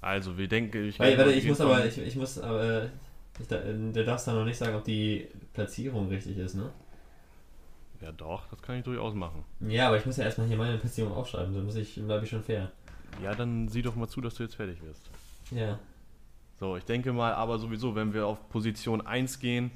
Also, 0.00 0.38
wir 0.38 0.46
denken, 0.46 0.84
ich. 0.84 1.00
Warte, 1.00 1.18
warte 1.18 1.32
ich 1.32 1.48
muss 1.48 1.60
aber, 1.60 1.84
ich, 1.84 1.98
ich 1.98 2.14
muss, 2.14 2.38
aber, 2.38 2.84
ich, 2.84 2.90
der 3.38 4.04
darfst 4.04 4.26
da 4.26 4.32
noch 4.32 4.44
nicht 4.44 4.56
sagen, 4.56 4.74
ob 4.76 4.84
die 4.84 5.28
Platzierung 5.52 6.08
richtig 6.08 6.38
ist, 6.38 6.54
ne? 6.54 6.70
Ja, 8.00 8.12
doch, 8.12 8.46
das 8.48 8.60
kann 8.60 8.76
ich 8.76 8.84
durchaus 8.84 9.14
machen. 9.14 9.44
Ja, 9.60 9.88
aber 9.88 9.98
ich 9.98 10.06
muss 10.06 10.16
ja 10.16 10.24
erstmal 10.24 10.46
hier 10.46 10.56
meine 10.56 10.78
Platzierung 10.78 11.12
aufschreiben, 11.12 11.54
dann 11.54 11.64
muss 11.64 11.76
ich, 11.76 11.94
bleibe 11.94 12.24
ich 12.24 12.30
schon 12.30 12.42
fair. 12.42 12.70
Ja, 13.22 13.34
dann 13.34 13.68
sieh 13.68 13.82
doch 13.82 13.96
mal 13.96 14.08
zu, 14.08 14.20
dass 14.20 14.34
du 14.34 14.42
jetzt 14.42 14.56
fertig 14.56 14.82
wirst. 14.82 15.10
Ja. 15.50 15.78
So, 16.58 16.76
ich 16.76 16.84
denke 16.84 17.12
mal, 17.12 17.34
aber 17.34 17.58
sowieso, 17.58 17.94
wenn 17.94 18.12
wir 18.12 18.26
auf 18.26 18.48
Position 18.48 19.06
1 19.06 19.38
gehen, 19.38 19.70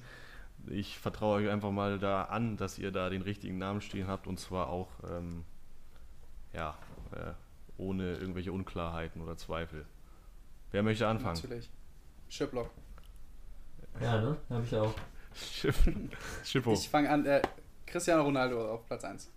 ich 0.66 0.98
vertraue 0.98 1.42
euch 1.42 1.50
einfach 1.50 1.70
mal 1.70 1.98
da 1.98 2.24
an, 2.24 2.56
dass 2.56 2.78
ihr 2.78 2.90
da 2.90 3.08
den 3.08 3.22
richtigen 3.22 3.58
Namen 3.58 3.80
stehen 3.80 4.06
habt 4.06 4.26
und 4.26 4.38
zwar 4.38 4.68
auch 4.68 4.88
ähm, 5.11 5.44
ja, 6.52 6.76
äh, 7.12 7.32
ohne 7.76 8.16
irgendwelche 8.16 8.52
Unklarheiten 8.52 9.22
oder 9.22 9.36
Zweifel. 9.36 9.86
Wer 10.70 10.82
möchte 10.82 11.06
anfangen? 11.06 11.36
Natürlich. 11.36 11.70
Schiplock. 12.28 12.70
Ja, 14.01 14.20
ne? 14.20 14.36
Habe 14.49 14.64
ich 14.64 14.76
auch. 14.76 14.95
Schippo. 16.45 16.72
Ich 16.72 16.88
fange 16.88 17.11
an. 17.11 17.26
Äh, 17.26 17.43
Cristiano 17.86 18.22
Ronaldo 18.22 18.74
auf 18.74 18.86
Platz 18.86 19.05
1. 19.05 19.30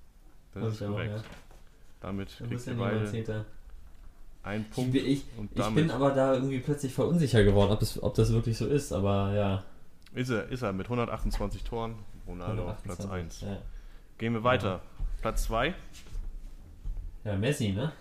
Das 0.54 0.74
ist 0.74 0.80
korrekt. 0.80 1.14
Auch, 1.14 1.18
ja. 1.18 1.24
Damit 2.02 2.38
kriegt 2.38 2.68
ihr 2.68 2.78
beide 2.78 3.46
ein 4.44 4.66
Punkt. 4.66 4.94
Ich, 4.96 5.06
ich, 5.06 5.26
ich 5.56 5.70
bin 5.70 5.90
aber 5.90 6.12
da 6.12 6.34
irgendwie 6.34 6.60
plötzlich 6.60 6.94
verunsicher 6.94 7.44
geworden, 7.44 7.72
ob 7.72 7.80
das, 7.80 8.02
ob 8.04 8.14
das 8.14 8.32
wirklich 8.34 8.58
so 8.58 8.68
ist, 8.68 8.92
aber 8.92 9.34
ja. 9.34 9.64
Ist 10.14 10.30
er, 10.30 10.48
ist 10.50 10.62
er 10.62 10.74
mit 10.74 10.86
128 10.88 11.64
Toren. 11.64 11.96
Ronaldo 12.28 12.70
auf 12.70 12.84
Platz 12.84 13.06
1. 13.06 13.42
Ja. 13.42 13.58
Gehen 14.18 14.34
wir 14.34 14.44
weiter. 14.44 14.68
Ja. 14.68 14.82
Platz 15.22 15.44
2. 15.46 15.74
Ja, 17.24 17.36
Messi, 17.36 17.70
ne? 17.70 17.92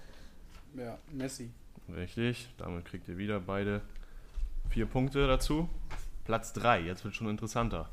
Ja, 0.77 0.99
Messi. 1.11 1.51
Richtig, 1.95 2.49
damit 2.59 2.85
kriegt 2.85 3.09
ihr 3.09 3.19
wieder 3.19 3.41
beide 3.41 3.83
vier 4.69 4.87
Punkte 4.87 5.27
dazu. 5.27 5.69
Platz 6.25 6.53
3, 6.53 6.83
jetzt 6.83 7.05
wird 7.05 7.17
schon 7.17 7.29
interessanter. 7.29 7.89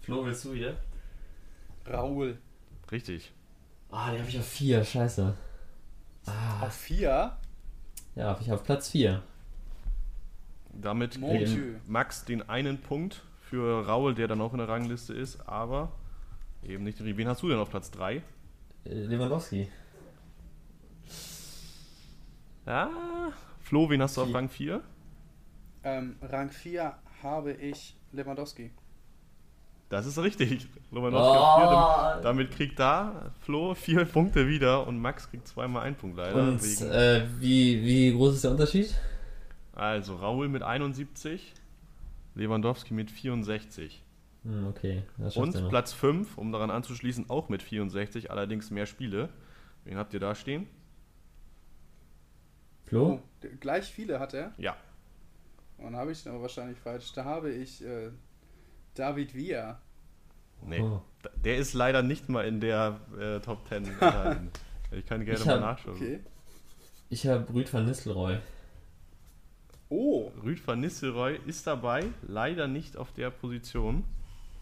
Flo, 0.00 0.24
willst 0.24 0.44
du 0.44 0.52
wieder? 0.52 0.76
Raul. 1.86 2.38
Richtig. 2.90 3.32
Ah, 3.90 4.10
den 4.10 4.20
habe 4.20 4.30
ich 4.30 4.38
auf 4.38 4.46
4, 4.46 4.84
scheiße. 4.84 5.34
Ah. 6.26 6.66
Auf 6.66 6.74
4? 6.74 7.36
Ja, 8.14 8.24
habe 8.24 8.42
ich 8.42 8.52
auf 8.52 8.62
Platz 8.64 8.90
4. 8.90 9.22
Damit 10.72 11.20
kriegt 11.20 11.88
Max 11.88 12.24
den 12.24 12.48
einen 12.48 12.80
Punkt 12.80 13.22
für 13.40 13.86
Raul, 13.86 14.14
der 14.14 14.28
dann 14.28 14.40
auch 14.40 14.52
in 14.52 14.58
der 14.58 14.68
Rangliste 14.68 15.14
ist, 15.14 15.48
aber 15.48 15.92
eben 16.62 16.84
nicht. 16.84 17.04
Wen 17.04 17.28
hast 17.28 17.42
du 17.42 17.48
denn 17.48 17.58
auf 17.58 17.70
Platz 17.70 17.90
3? 17.90 18.16
Äh, 18.16 18.22
Lewandowski. 18.84 19.68
Ja, 22.66 22.90
Flo, 23.60 23.90
wen 23.90 24.00
hast 24.02 24.16
du 24.16 24.22
auf 24.22 24.34
Rang 24.34 24.48
4? 24.48 24.82
Ähm, 25.84 26.16
Rang 26.22 26.50
4 26.50 26.96
habe 27.24 27.52
ich 27.52 27.96
Lewandowski. 28.12 28.70
Das 29.88 30.06
ist 30.06 30.18
richtig. 30.18 30.66
Lewandowski 30.90 31.38
oh. 31.38 32.14
vier, 32.14 32.22
damit 32.22 32.50
kriegt 32.52 32.78
da 32.78 33.32
Flo 33.40 33.74
vier 33.74 34.04
Punkte 34.04 34.48
wieder 34.48 34.86
und 34.86 34.98
Max 34.98 35.30
kriegt 35.30 35.48
zweimal 35.48 35.82
einen 35.82 35.96
Punkt 35.96 36.16
leider. 36.16 36.36
Und 36.36 36.60
äh, 36.82 37.26
wie, 37.38 37.84
wie 37.84 38.12
groß 38.12 38.36
ist 38.36 38.44
der 38.44 38.52
Unterschied? 38.52 38.94
Also 39.72 40.16
Raul 40.16 40.48
mit 40.48 40.62
71, 40.62 41.52
Lewandowski 42.34 42.94
mit 42.94 43.10
64. 43.10 44.02
Hm, 44.44 44.66
okay. 44.66 45.02
Und 45.34 45.68
Platz 45.68 45.92
5, 45.92 46.38
um 46.38 46.52
daran 46.52 46.70
anzuschließen, 46.70 47.30
auch 47.30 47.48
mit 47.48 47.62
64, 47.62 48.30
allerdings 48.30 48.70
mehr 48.70 48.86
Spiele. 48.86 49.30
Wen 49.84 49.96
habt 49.96 50.14
ihr 50.14 50.20
da 50.20 50.34
stehen? 50.34 50.66
Flo? 52.84 53.20
Oh, 53.42 53.48
gleich 53.60 53.86
viele 53.86 54.20
hat 54.20 54.34
er? 54.34 54.52
Ja. 54.58 54.76
Und 55.78 55.84
dann 55.84 55.96
habe 55.96 56.12
ich 56.12 56.26
aber 56.28 56.42
wahrscheinlich 56.42 56.78
falsch. 56.78 57.12
Da 57.12 57.24
habe 57.24 57.50
ich 57.50 57.84
äh, 57.84 58.10
David 58.94 59.34
Villa. 59.34 59.80
Nee, 60.62 60.80
oh. 60.80 61.02
der 61.36 61.58
ist 61.58 61.74
leider 61.74 62.02
nicht 62.02 62.28
mal 62.28 62.46
in 62.46 62.60
der 62.60 63.00
äh, 63.18 63.40
Top 63.40 63.68
10 63.68 63.84
ich 64.92 65.06
kann 65.06 65.24
gerne 65.24 65.40
ich 65.40 65.44
mal 65.44 65.60
nachschauen. 65.60 65.96
Okay. 65.96 66.20
Ich 67.10 67.26
habe 67.26 67.52
Rüd 67.52 67.72
van 67.72 67.84
Nistelrooy. 67.84 68.38
Oh. 69.90 70.30
Rüd 70.42 70.66
van 70.66 70.80
Nistelrooy 70.80 71.38
ist 71.46 71.66
dabei, 71.66 72.04
leider 72.22 72.66
nicht 72.66 72.96
auf 72.96 73.12
der 73.12 73.30
Position. 73.30 74.04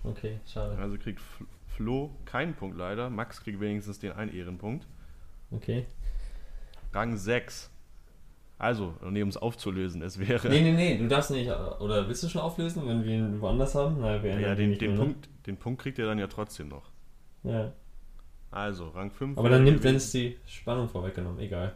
Okay, 0.03 0.41
schade. 0.47 0.77
Also 0.79 0.99
kriegt 0.99 1.21
Flo 1.69 2.11
keinen 2.25 2.55
Punkt 2.55 2.77
leider. 2.77 3.09
Max 3.09 3.43
kriegt 3.43 3.61
wenigstens 3.61 3.99
den 4.01 4.13
einen 4.13 4.35
Ehrenpunkt. 4.35 4.87
Okay. 5.51 5.87
Rang 6.93 7.17
6. 7.17 7.71
Also, 8.63 8.95
um 9.03 9.17
es 9.17 9.37
aufzulösen, 9.37 10.03
es 10.03 10.21
wäre. 10.21 10.49
Nee, 10.49 10.61
nee, 10.61 10.71
nee, 10.71 10.97
du 10.97 11.09
darfst 11.09 11.33
nicht. 11.33 11.51
Oder 11.51 12.07
willst 12.07 12.23
du 12.23 12.29
schon 12.29 12.43
auflösen, 12.43 12.87
wenn 12.87 13.03
wir 13.03 13.17
ihn 13.17 13.41
woanders 13.41 13.75
haben? 13.75 13.97
Na, 13.99 14.23
wir 14.23 14.39
ja, 14.39 14.55
den, 14.55 14.79
den, 14.79 14.95
Punkt, 14.95 15.29
den 15.49 15.57
Punkt 15.57 15.83
kriegt 15.83 15.99
er 15.99 16.07
dann 16.07 16.21
ja 16.21 16.29
trotzdem 16.29 16.69
noch. 16.69 16.93
Ja. 17.43 17.73
Also, 18.53 18.91
Rang 18.91 19.11
5. 19.11 19.37
Aber 19.37 19.49
dann 19.49 19.65
nimmt 19.65 19.83
Dennis 19.83 20.13
die 20.13 20.39
Spannung 20.47 20.89
vorweggenommen, 20.89 21.41
egal. 21.41 21.75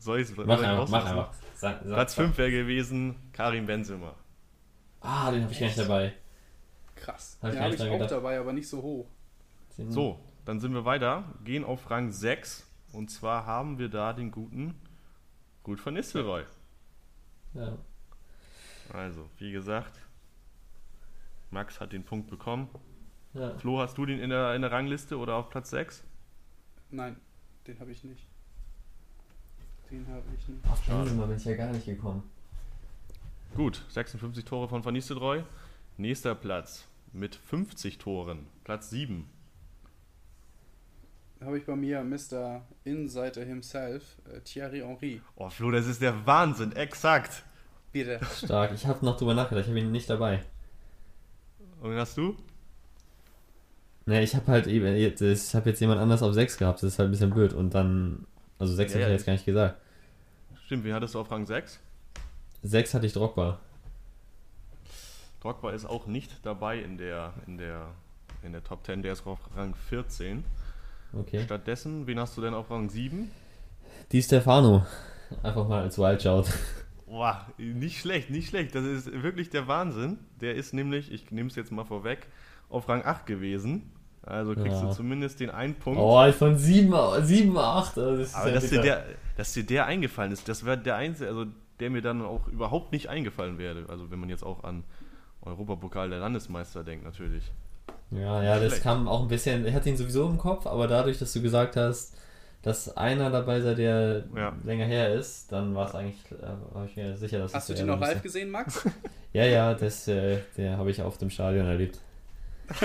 Soll 0.00 0.18
ich 0.18 0.30
es 0.30 0.36
Mach 0.36 0.60
einfach, 0.60 0.88
mach 0.88 1.06
einfach. 1.06 1.32
Sag, 1.54 1.82
sag, 1.84 1.94
Platz 1.94 2.14
5 2.14 2.36
wäre 2.36 2.50
gewesen 2.50 3.14
Karim 3.32 3.66
Benzema. 3.66 4.16
Ah, 5.00 5.30
den 5.30 5.44
habe 5.44 5.52
ich 5.52 5.60
gar 5.60 5.66
nicht 5.66 5.78
dabei. 5.78 6.12
Krass. 6.96 7.38
Hab 7.40 7.52
den 7.52 7.60
habe 7.60 7.72
ich 7.72 7.80
auch 7.80 7.92
gedacht. 7.92 8.10
dabei, 8.10 8.36
aber 8.40 8.52
nicht 8.52 8.68
so 8.68 8.82
hoch. 8.82 9.06
So, 9.76 10.18
dann 10.44 10.58
sind 10.58 10.74
wir 10.74 10.84
weiter, 10.84 11.22
gehen 11.44 11.62
auf 11.62 11.88
Rang 11.88 12.10
6 12.10 12.66
und 12.92 13.10
zwar 13.10 13.46
haben 13.46 13.78
wir 13.78 13.88
da 13.88 14.12
den 14.12 14.30
guten 14.30 14.74
Gut 15.62 15.78
von 15.78 15.94
Nistelrooy. 15.94 16.42
Ja. 17.54 17.78
Also, 18.92 19.28
wie 19.38 19.52
gesagt, 19.52 20.00
Max 21.50 21.80
hat 21.80 21.92
den 21.92 22.04
Punkt 22.04 22.28
bekommen. 22.28 22.68
Ja. 23.34 23.56
Flo, 23.58 23.78
hast 23.78 23.96
du 23.96 24.04
den 24.04 24.18
in 24.18 24.30
der, 24.30 24.54
in 24.54 24.62
der 24.62 24.72
Rangliste 24.72 25.16
oder 25.16 25.36
auf 25.36 25.50
Platz 25.50 25.70
6? 25.70 26.02
Nein, 26.90 27.16
den 27.66 27.78
habe 27.78 27.92
ich 27.92 28.02
nicht. 28.02 28.26
Den 29.90 30.06
habe 30.08 30.22
ich 30.36 30.48
nicht. 30.48 30.66
Auf 30.68 30.80
Benzema 30.84 31.26
bin 31.26 31.36
ich 31.36 31.44
ja 31.44 31.54
gar 31.54 31.70
nicht 31.70 31.86
gekommen. 31.86 32.22
Gut, 33.54 33.84
56 33.88 34.44
Tore 34.44 34.68
von 34.68 34.84
Van 34.84 34.94
Nistelrooy. 34.94 35.44
Nächster 35.96 36.34
Platz 36.34 36.88
mit 37.12 37.36
50 37.36 37.98
Toren, 37.98 38.46
Platz 38.64 38.90
7 38.90 39.28
habe 41.44 41.58
ich 41.58 41.66
bei 41.66 41.76
mir 41.76 42.02
Mr. 42.02 42.62
Insider 42.84 43.44
himself, 43.44 44.16
äh, 44.32 44.40
Thierry 44.40 44.80
Henry. 44.80 45.20
Oh, 45.36 45.48
Flo, 45.48 45.70
das 45.70 45.86
ist 45.86 46.00
der 46.02 46.26
Wahnsinn, 46.26 46.72
exakt. 46.72 47.44
Bitte. 47.92 48.20
Stark, 48.36 48.72
ich 48.72 48.86
habe 48.86 49.04
noch 49.04 49.16
drüber 49.16 49.34
nachgedacht, 49.34 49.64
ich 49.64 49.70
habe 49.70 49.80
ihn 49.80 49.92
nicht 49.92 50.08
dabei. 50.08 50.42
Und 51.80 51.90
wen 51.90 51.98
hast 51.98 52.16
du? 52.16 52.36
Ne, 54.06 54.22
ich 54.22 54.34
habe 54.34 54.46
halt 54.46 54.66
eben, 54.66 54.94
ich 54.96 55.54
habe 55.54 55.70
jetzt 55.70 55.80
jemand 55.80 56.00
anders 56.00 56.22
auf 56.22 56.32
6 56.32 56.58
gehabt, 56.58 56.82
das 56.82 56.92
ist 56.92 56.98
halt 56.98 57.08
ein 57.08 57.12
bisschen 57.12 57.30
blöd. 57.30 57.52
Und 57.52 57.74
dann, 57.74 58.26
also 58.58 58.74
6 58.74 58.92
ja, 58.92 58.94
habe 58.94 59.02
ich 59.02 59.08
ja, 59.08 59.12
jetzt 59.14 59.26
gar 59.26 59.32
nicht 59.34 59.44
gesagt. 59.44 59.80
Stimmt, 60.66 60.84
wie 60.84 60.92
hattest 60.92 61.14
du 61.14 61.20
auf 61.20 61.30
Rang 61.30 61.46
6? 61.46 61.78
6 62.62 62.94
hatte 62.94 63.06
ich 63.06 63.12
Drogba. 63.12 63.60
Drogba 65.40 65.72
ist 65.72 65.84
auch 65.84 66.06
nicht 66.06 66.44
dabei 66.44 66.78
in 66.78 66.98
der, 66.98 67.34
in 67.46 67.58
der, 67.58 67.88
in 68.42 68.52
der 68.52 68.64
Top 68.64 68.84
10, 68.86 69.02
der 69.02 69.12
ist 69.12 69.26
auf 69.26 69.40
Rang 69.56 69.74
14. 69.74 70.44
Okay. 71.12 71.42
Stattdessen, 71.44 72.06
wen 72.06 72.18
hast 72.18 72.36
du 72.36 72.40
denn 72.40 72.54
auf 72.54 72.70
Rang 72.70 72.88
7? 72.88 73.30
Die 74.12 74.22
Stefano. 74.22 74.84
Einfach 75.42 75.68
mal 75.68 75.82
als 75.82 75.98
Wildshout. 75.98 76.44
Boah, 77.06 77.46
nicht 77.58 78.00
schlecht, 78.00 78.30
nicht 78.30 78.48
schlecht. 78.48 78.74
Das 78.74 78.84
ist 78.84 79.22
wirklich 79.22 79.50
der 79.50 79.68
Wahnsinn. 79.68 80.18
Der 80.40 80.54
ist 80.54 80.72
nämlich, 80.72 81.12
ich 81.12 81.30
nehme 81.30 81.48
es 81.50 81.56
jetzt 81.56 81.70
mal 81.70 81.84
vorweg, 81.84 82.26
auf 82.70 82.88
Rang 82.88 83.04
8 83.04 83.26
gewesen. 83.26 83.90
Also 84.22 84.54
kriegst 84.54 84.80
ja. 84.80 84.88
du 84.88 84.94
zumindest 84.94 85.40
den 85.40 85.50
einen 85.50 85.74
Punkt. 85.74 86.00
Oh, 86.00 86.32
von 86.32 86.56
7, 86.56 86.94
7 87.22 87.56
8. 87.56 87.96
Das 87.96 88.34
Aber 88.34 88.52
dass 88.52 88.70
dir, 88.70 88.80
der, 88.80 89.04
dass 89.36 89.52
dir 89.52 89.64
der 89.64 89.86
eingefallen 89.86 90.32
ist, 90.32 90.48
das 90.48 90.64
wäre 90.64 90.78
der 90.78 90.96
einzige, 90.96 91.28
also 91.28 91.46
der 91.80 91.90
mir 91.90 92.02
dann 92.02 92.22
auch 92.22 92.46
überhaupt 92.48 92.92
nicht 92.92 93.08
eingefallen 93.08 93.58
wäre. 93.58 93.86
Also 93.88 94.10
wenn 94.10 94.20
man 94.20 94.28
jetzt 94.28 94.44
auch 94.44 94.62
an 94.64 94.84
Europapokal 95.42 96.08
der 96.08 96.20
Landesmeister 96.20 96.84
denkt, 96.84 97.04
natürlich. 97.04 97.50
Ja, 98.14 98.42
ja, 98.42 98.58
das 98.58 98.82
kam 98.82 99.08
auch 99.08 99.22
ein 99.22 99.28
bisschen, 99.28 99.66
ich 99.66 99.74
hatte 99.74 99.88
ihn 99.88 99.96
sowieso 99.96 100.28
im 100.28 100.38
Kopf, 100.38 100.66
aber 100.66 100.86
dadurch, 100.86 101.18
dass 101.18 101.32
du 101.32 101.40
gesagt 101.40 101.76
hast, 101.76 102.14
dass 102.62 102.96
einer 102.96 103.30
dabei 103.30 103.60
sei, 103.60 103.74
der 103.74 104.24
ja. 104.36 104.54
länger 104.64 104.84
her 104.84 105.14
ist, 105.14 105.50
dann 105.50 105.74
war 105.74 105.88
es 105.88 105.94
eigentlich, 105.94 106.20
äh, 106.30 106.74
war 106.74 106.84
ich 106.84 106.94
mir 106.94 107.16
sicher, 107.16 107.38
dass 107.38 107.54
Hast 107.54 107.68
du 107.68 107.74
den 107.74 107.86
noch 107.86 107.98
live 107.98 108.22
gesehen, 108.22 108.50
Max? 108.50 108.86
ja, 109.32 109.44
ja, 109.44 109.74
das, 109.74 110.06
äh, 110.08 110.38
der 110.56 110.76
habe 110.76 110.90
ich 110.90 111.02
auf 111.02 111.18
dem 111.18 111.30
Stadion 111.30 111.66
erlebt. 111.66 111.98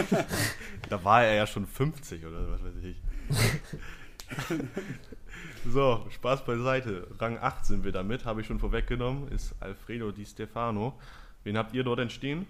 da 0.89 1.03
war 1.03 1.23
er 1.23 1.35
ja 1.35 1.47
schon 1.47 1.67
50 1.67 2.25
oder 2.25 2.51
was 2.51 2.63
weiß 2.63 2.83
ich. 2.83 2.97
so, 5.71 6.05
Spaß 6.09 6.45
beiseite. 6.45 7.07
Rang 7.19 7.37
8 7.37 7.65
sind 7.65 7.83
wir 7.83 7.91
damit, 7.91 8.25
habe 8.25 8.41
ich 8.41 8.47
schon 8.47 8.59
vorweggenommen, 8.59 9.27
ist 9.29 9.53
Alfredo 9.59 10.11
Di 10.11 10.25
Stefano. 10.25 10.97
Wen 11.43 11.57
habt 11.57 11.75
ihr 11.75 11.83
dort 11.83 11.99
entstehen? 11.99 12.47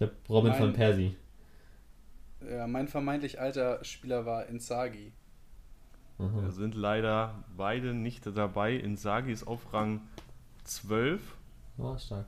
Ich 0.00 0.06
habe 0.06 0.16
Robin 0.30 0.52
mein, 0.52 0.62
van 0.62 0.72
Persie. 0.72 1.16
Ja, 2.40 2.66
mein 2.66 2.88
vermeintlich 2.88 3.38
alter 3.38 3.84
Spieler 3.84 4.24
war 4.24 4.46
Insagi. 4.46 5.12
Mhm. 6.16 6.42
Da 6.42 6.50
sind 6.50 6.74
leider 6.74 7.44
beide 7.54 7.92
nicht 7.92 8.26
dabei. 8.26 8.76
Insagi 8.76 9.30
ist 9.30 9.46
auf 9.46 9.74
Rang 9.74 10.00
12. 10.64 11.36
War 11.76 11.92
oh, 11.92 11.98
stark. 11.98 12.26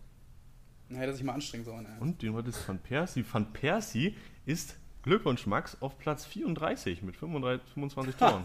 Na, 0.90 0.98
hätte 0.98 1.14
sich 1.14 1.24
mal 1.24 1.32
anstrengen 1.32 1.64
sollen. 1.64 1.86
Ey. 1.86 1.98
Und 1.98 2.20
den 2.20 2.36
ist 2.44 2.68
Van 2.68 2.78
Persie. 2.78 3.24
Van 3.30 3.50
Persie 3.54 4.16
ist, 4.44 4.76
Glückwunsch 5.02 5.46
Max, 5.46 5.80
auf 5.80 5.96
Platz 5.96 6.26
34 6.26 7.02
mit 7.02 7.16
35, 7.16 7.72
25 7.72 8.16
Toren. 8.18 8.42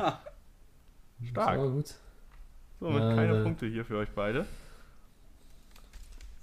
stark. 1.30 1.58
Das 1.60 1.72
gut. 1.72 1.96
So, 2.80 2.90
mit 2.92 3.04
ja, 3.04 3.14
keine 3.14 3.44
Punkte 3.44 3.66
hier 3.66 3.84
für 3.84 3.98
euch 3.98 4.10
beide. 4.16 4.46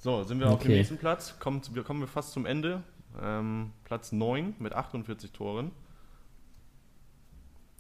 So, 0.05 0.22
sind 0.22 0.38
wir 0.38 0.48
okay. 0.48 0.55
auf 0.55 0.62
dem 0.62 0.72
nächsten 0.72 0.98
Platz. 0.98 1.34
Kommt, 1.38 1.74
wir 1.74 1.82
kommen 1.82 2.00
wir 2.00 2.07
fast 2.07 2.32
zum 2.32 2.44
Ende. 2.44 2.82
Ähm, 3.22 3.72
Platz 3.84 4.12
9 4.12 4.55
mit 4.59 4.74
48 4.74 5.32
Toren. 5.32 5.70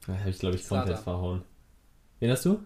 Da 0.06 0.14
habe 0.14 0.30
ich, 0.30 0.38
glaube 0.38 0.56
ich, 0.56 0.66
komplett 0.66 1.00
verhauen. 1.00 1.42
Wen 2.20 2.30
hast 2.30 2.46
du? 2.46 2.60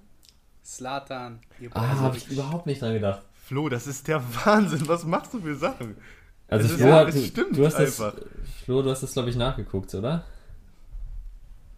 Slatan. 0.65 1.41
Ah, 1.73 1.89
habe 1.99 2.17
ich 2.17 2.29
überhaupt 2.29 2.67
nicht 2.67 2.81
dran 2.81 2.93
gedacht. 2.93 3.23
Flo, 3.35 3.69
das 3.69 3.89
ist 3.89 4.07
der 4.07 4.23
Wahnsinn. 4.45 4.87
Was 4.87 5.05
machst 5.05 5.35
du 5.35 5.41
für 5.41 5.57
Sachen? 5.57 5.97
Also, 6.47 6.77
Flo, 6.77 6.87
ja, 6.87 7.07
hat, 7.07 7.15
stimmt 7.15 7.59
du 7.59 7.67
hast 7.67 7.75
einfach. 7.75 8.15
Das, 8.15 8.25
Flo, 8.65 8.81
du 8.81 8.91
hast 8.91 9.03
das, 9.03 9.13
glaube 9.13 9.31
ich, 9.31 9.35
nachgeguckt, 9.35 9.93
oder? 9.93 10.25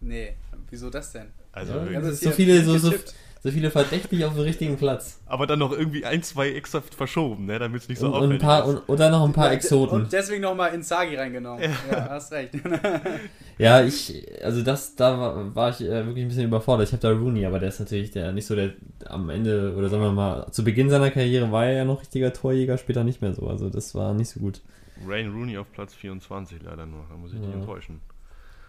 Nee, 0.01 0.35
wieso 0.69 0.91
das 0.91 1.13
denn? 1.13 1.31
Also, 1.51 1.73
ja, 1.79 1.97
also 1.97 2.11
so 2.11 2.29
viele, 2.29 2.63
so, 2.63 2.77
so, 2.77 2.93
so 3.43 3.49
viele 3.49 3.71
verdächtig 3.71 4.23
auf 4.23 4.35
dem 4.35 4.43
richtigen 4.43 4.77
Platz. 4.77 5.19
Aber 5.25 5.47
dann 5.47 5.57
noch 5.57 5.71
irgendwie 5.71 6.05
ein, 6.05 6.21
zwei 6.21 6.51
extra 6.51 6.81
verschoben, 6.81 7.47
ne, 7.47 7.57
damit 7.57 7.81
es 7.81 7.89
nicht 7.89 7.97
so 7.97 8.07
und, 8.07 8.13
auffällig 8.13 8.29
und 8.29 8.35
ein 8.35 8.39
paar, 8.39 8.59
ist. 8.61 8.69
Und, 8.69 8.89
oder 8.89 9.09
noch 9.09 9.25
ein 9.25 9.33
paar 9.33 9.51
Exoten. 9.51 9.95
Und 9.95 10.13
deswegen 10.13 10.43
nochmal 10.43 10.75
Insagi 10.75 11.15
reingenommen. 11.15 11.63
Ja. 11.63 11.71
ja, 11.91 12.09
hast 12.09 12.31
recht. 12.31 12.53
ja, 13.57 13.83
ich, 13.83 14.23
also 14.43 14.61
das, 14.61 14.95
da 14.95 15.17
war, 15.17 15.55
war 15.55 15.69
ich 15.71 15.81
äh, 15.81 16.05
wirklich 16.05 16.23
ein 16.23 16.27
bisschen 16.27 16.45
überfordert. 16.45 16.87
Ich 16.87 16.93
habe 16.93 17.01
da 17.01 17.09
Rooney, 17.09 17.43
aber 17.47 17.57
der 17.57 17.69
ist 17.69 17.79
natürlich 17.79 18.11
der 18.11 18.31
nicht 18.31 18.45
so 18.45 18.55
der 18.55 18.73
am 19.07 19.31
Ende, 19.31 19.73
oder 19.75 19.89
sagen 19.89 20.03
wir 20.03 20.11
mal, 20.11 20.51
zu 20.51 20.63
Beginn 20.63 20.91
seiner 20.91 21.09
Karriere 21.09 21.51
war 21.51 21.65
er 21.65 21.73
ja 21.73 21.85
noch 21.85 22.01
richtiger 22.01 22.31
Torjäger, 22.33 22.77
später 22.77 23.03
nicht 23.03 23.23
mehr 23.23 23.33
so. 23.33 23.47
Also 23.47 23.71
das 23.71 23.95
war 23.95 24.13
nicht 24.13 24.29
so 24.29 24.39
gut. 24.39 24.61
Rain 25.07 25.31
Rooney 25.31 25.57
auf 25.57 25.71
Platz 25.71 25.95
24 25.95 26.61
leider 26.61 26.85
nur, 26.85 27.05
da 27.09 27.15
muss 27.15 27.33
ich 27.33 27.39
ja. 27.39 27.45
dich 27.47 27.55
enttäuschen. 27.55 28.01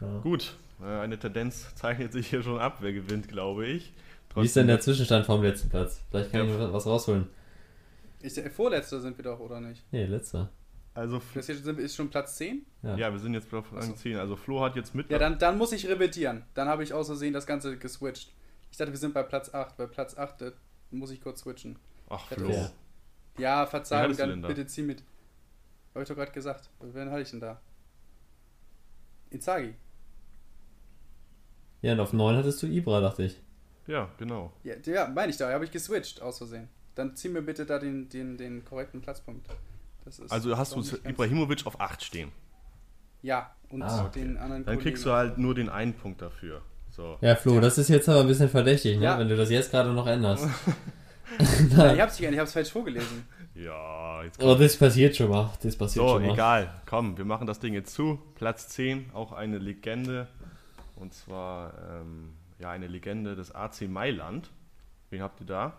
Ja. 0.01 0.19
Gut, 0.23 0.57
äh, 0.83 0.87
eine 0.87 1.19
Tendenz 1.19 1.75
zeichnet 1.75 2.13
sich 2.13 2.29
hier 2.29 2.43
schon 2.43 2.59
ab, 2.59 2.79
wer 2.81 2.95
gewinnt, 2.95 3.29
glaube 3.29 3.67
ich. 3.67 3.93
Trotzdem 4.33 4.43
Wie 4.43 4.47
ist 4.47 4.57
denn 4.57 4.67
der 4.67 4.81
Zwischenstand 4.81 5.27
vom 5.27 5.43
letzten 5.43 5.69
Platz? 5.69 6.03
Vielleicht 6.09 6.33
kann 6.33 6.49
ja. 6.49 6.55
ich 6.55 6.73
was 6.73 6.87
rausholen. 6.87 7.29
Ist 8.21 8.39
der, 8.39 8.51
Vorletzter 8.51 8.99
sind 9.01 9.19
wir 9.19 9.25
doch, 9.25 9.39
oder 9.41 9.61
nicht? 9.61 9.85
Nee, 9.93 10.07
letzter. 10.07 10.49
Also 10.95 11.21
das 11.35 11.47
hier 11.47 11.79
ist 11.79 11.95
schon 11.95 12.09
Platz 12.09 12.37
10? 12.37 12.65
Ja, 12.83 12.97
ja 12.97 13.13
wir 13.13 13.19
sind 13.19 13.35
jetzt 13.35 13.53
auf 13.53 13.71
Rang 13.75 13.95
10. 13.95 14.17
Also 14.17 14.37
Flo 14.37 14.63
hat 14.63 14.75
jetzt 14.75 14.95
mit. 14.95 15.11
Ja, 15.11 15.19
dann, 15.19 15.39
dann 15.39 15.59
muss 15.59 15.73
ich 15.73 15.87
revidieren. 15.87 16.45
Dann 16.55 16.69
habe 16.69 16.83
ich 16.83 16.95
aus 16.95 17.09
Versehen 17.09 17.35
das 17.35 17.47
Ganze 17.47 17.77
geswitcht. 17.77 18.33
Ich 18.71 18.79
dachte, 18.79 18.93
wir 18.93 18.99
sind 18.99 19.13
bei 19.13 19.23
Platz 19.23 19.53
8. 19.53 19.77
Bei 19.77 19.87
Platz 19.87 20.17
8 20.17 20.43
äh, 20.43 20.53
muss 20.91 21.11
ich 21.11 21.21
kurz 21.21 21.41
switchen. 21.41 21.79
Ach, 22.09 22.27
Flo. 22.29 22.49
Das, 22.49 22.73
ja, 23.37 23.67
Verzeihung, 23.67 24.17
dann 24.17 24.41
bitte 24.43 24.67
zieh 24.67 24.83
mit. 24.83 25.03
Habe 25.95 26.05
ich 26.05 26.09
doch 26.09 26.17
gerade 26.17 26.33
gesagt. 26.33 26.71
Wen 26.81 27.11
hatte 27.11 27.23
ich 27.23 27.31
denn 27.31 27.41
da? 27.41 27.61
Inzagi. 29.29 29.75
Ja, 31.83 31.93
und 31.93 32.01
auf 32.01 32.15
9 32.15 32.37
hattest 32.37 32.63
du 32.63 32.67
Ibra, 32.67 33.01
dachte 33.01 33.25
ich. 33.25 33.43
Ja, 33.87 34.09
genau. 34.19 34.53
Ja, 34.65 34.75
ja 34.85 35.09
meine 35.09 35.31
ich 35.31 35.37
da, 35.37 35.51
habe 35.53 35.65
ich 35.65 35.71
geswitcht 35.71 36.23
aus 36.23 36.39
Versehen. 36.39 36.69
Dann 36.95 37.17
zieh 37.17 37.29
mir 37.29 37.43
bitte 37.43 37.67
da 37.67 37.79
den, 37.79 38.09
den, 38.09 38.37
den 38.37 38.65
korrekten 38.65 39.01
Platzpunkt. 39.01 39.47
also 40.29 40.57
hast 40.57 40.75
du 40.75 40.83
Ibrahimovic 41.09 41.67
auf 41.67 41.81
8 41.81 42.03
stehen. 42.03 42.33
Ja, 43.23 43.55
und 43.71 43.83
ah, 43.83 44.07
okay. 44.07 44.21
den 44.21 44.37
anderen 44.37 44.65
Dann 44.65 44.79
kriegst 44.79 45.07
du 45.07 45.13
halt 45.13 45.39
nur 45.39 45.55
den 45.55 45.69
einen 45.69 45.95
Punkt 45.95 46.21
dafür. 46.21 46.61
So. 46.91 47.17
Ja, 47.21 47.37
Flo, 47.37 47.61
das 47.61 47.79
ist 47.79 47.89
jetzt 47.89 48.09
aber 48.09 48.21
ein 48.21 48.27
bisschen 48.27 48.51
verdächtig, 48.51 48.99
ne? 48.99 49.05
Ja. 49.05 49.19
wenn 49.19 49.29
du 49.29 49.37
das 49.37 49.49
jetzt 49.49 49.71
gerade 49.71 49.93
noch 49.93 50.07
änderst. 50.07 50.47
Nein, 51.77 51.95
ich 51.95 52.01
hab's 52.01 52.21
nicht, 52.21 52.31
ich 52.31 52.39
hab's 52.39 52.53
falsch 52.53 52.71
vorgelesen. 52.71 53.25
Ja, 53.55 54.23
jetzt 54.23 54.43
Oh, 54.43 54.55
das 54.55 54.77
passiert 54.77 55.17
schon 55.17 55.31
mal. 55.31 55.51
Das 55.63 55.77
passiert 55.77 56.07
so, 56.07 56.15
schon 56.15 56.27
mal. 56.27 56.35
egal. 56.35 56.83
Komm, 56.85 57.17
wir 57.17 57.25
machen 57.25 57.47
das 57.47 57.61
Ding 57.61 57.75
jetzt 57.75 57.95
zu. 57.95 58.19
Platz 58.35 58.69
10, 58.69 59.11
auch 59.15 59.33
eine 59.33 59.59
Legende. 59.59 60.29
Und 60.97 61.15
zwar 61.15 61.73
ähm, 61.91 62.35
ja, 62.63 62.71
eine 62.71 62.87
Legende 62.87 63.35
des 63.35 63.55
AC 63.55 63.83
Mailand. 63.89 64.51
Wen 65.11 65.21
habt 65.21 65.41
ihr 65.41 65.47
da? 65.47 65.77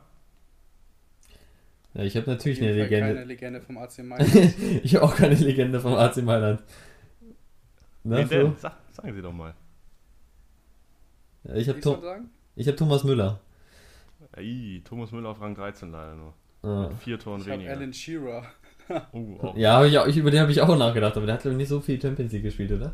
Ja, 1.93 2.03
ich 2.03 2.17
habe 2.17 2.29
natürlich 2.29 2.61
eine 2.61 2.73
Legende. 2.73 3.13
keine 3.13 3.23
Legende 3.23 3.61
vom 3.61 3.77
AC 3.77 3.99
Mailand. 4.03 4.53
ich 4.83 4.95
habe 4.95 5.05
auch 5.05 5.15
keine 5.15 5.35
Legende 5.35 5.79
vom 5.79 5.93
AC 5.93 6.17
Mailand. 6.17 6.61
Na, 8.03 8.17
Wen 8.17 8.27
denn? 8.27 8.55
Sag, 8.57 8.75
sagen 8.91 9.13
Sie 9.13 9.21
doch 9.21 9.31
mal. 9.31 9.53
Ja, 11.45 11.55
ich 11.55 11.69
habe 11.69 11.79
hab 11.79 12.77
Thomas 12.77 13.03
Müller. 13.05 13.39
Ey, 14.33 14.81
Thomas 14.83 15.11
Müller 15.11 15.29
auf 15.29 15.39
Rang 15.39 15.55
13 15.55 15.91
leider 15.91 16.15
nur. 16.15 16.33
Ah. 16.63 16.89
Mit 16.89 16.97
vier 16.99 17.17
Toren 17.17 17.41
ich 17.41 17.47
weniger. 17.47 17.71
Alan 17.71 17.93
Shearer. 17.93 18.45
oh, 19.13 19.53
ja, 19.55 19.85
ich 19.85 20.17
über 20.17 20.31
den 20.31 20.41
habe 20.41 20.51
ich 20.51 20.61
auch 20.61 20.77
nachgedacht, 20.77 21.15
aber 21.15 21.25
der 21.25 21.35
hat 21.35 21.43
glaube 21.43 21.53
ich 21.53 21.59
nicht 21.59 21.69
so 21.69 21.79
viel 21.79 22.01
Champions 22.01 22.33
League 22.33 22.43
gespielt, 22.43 22.71
oder? 22.73 22.93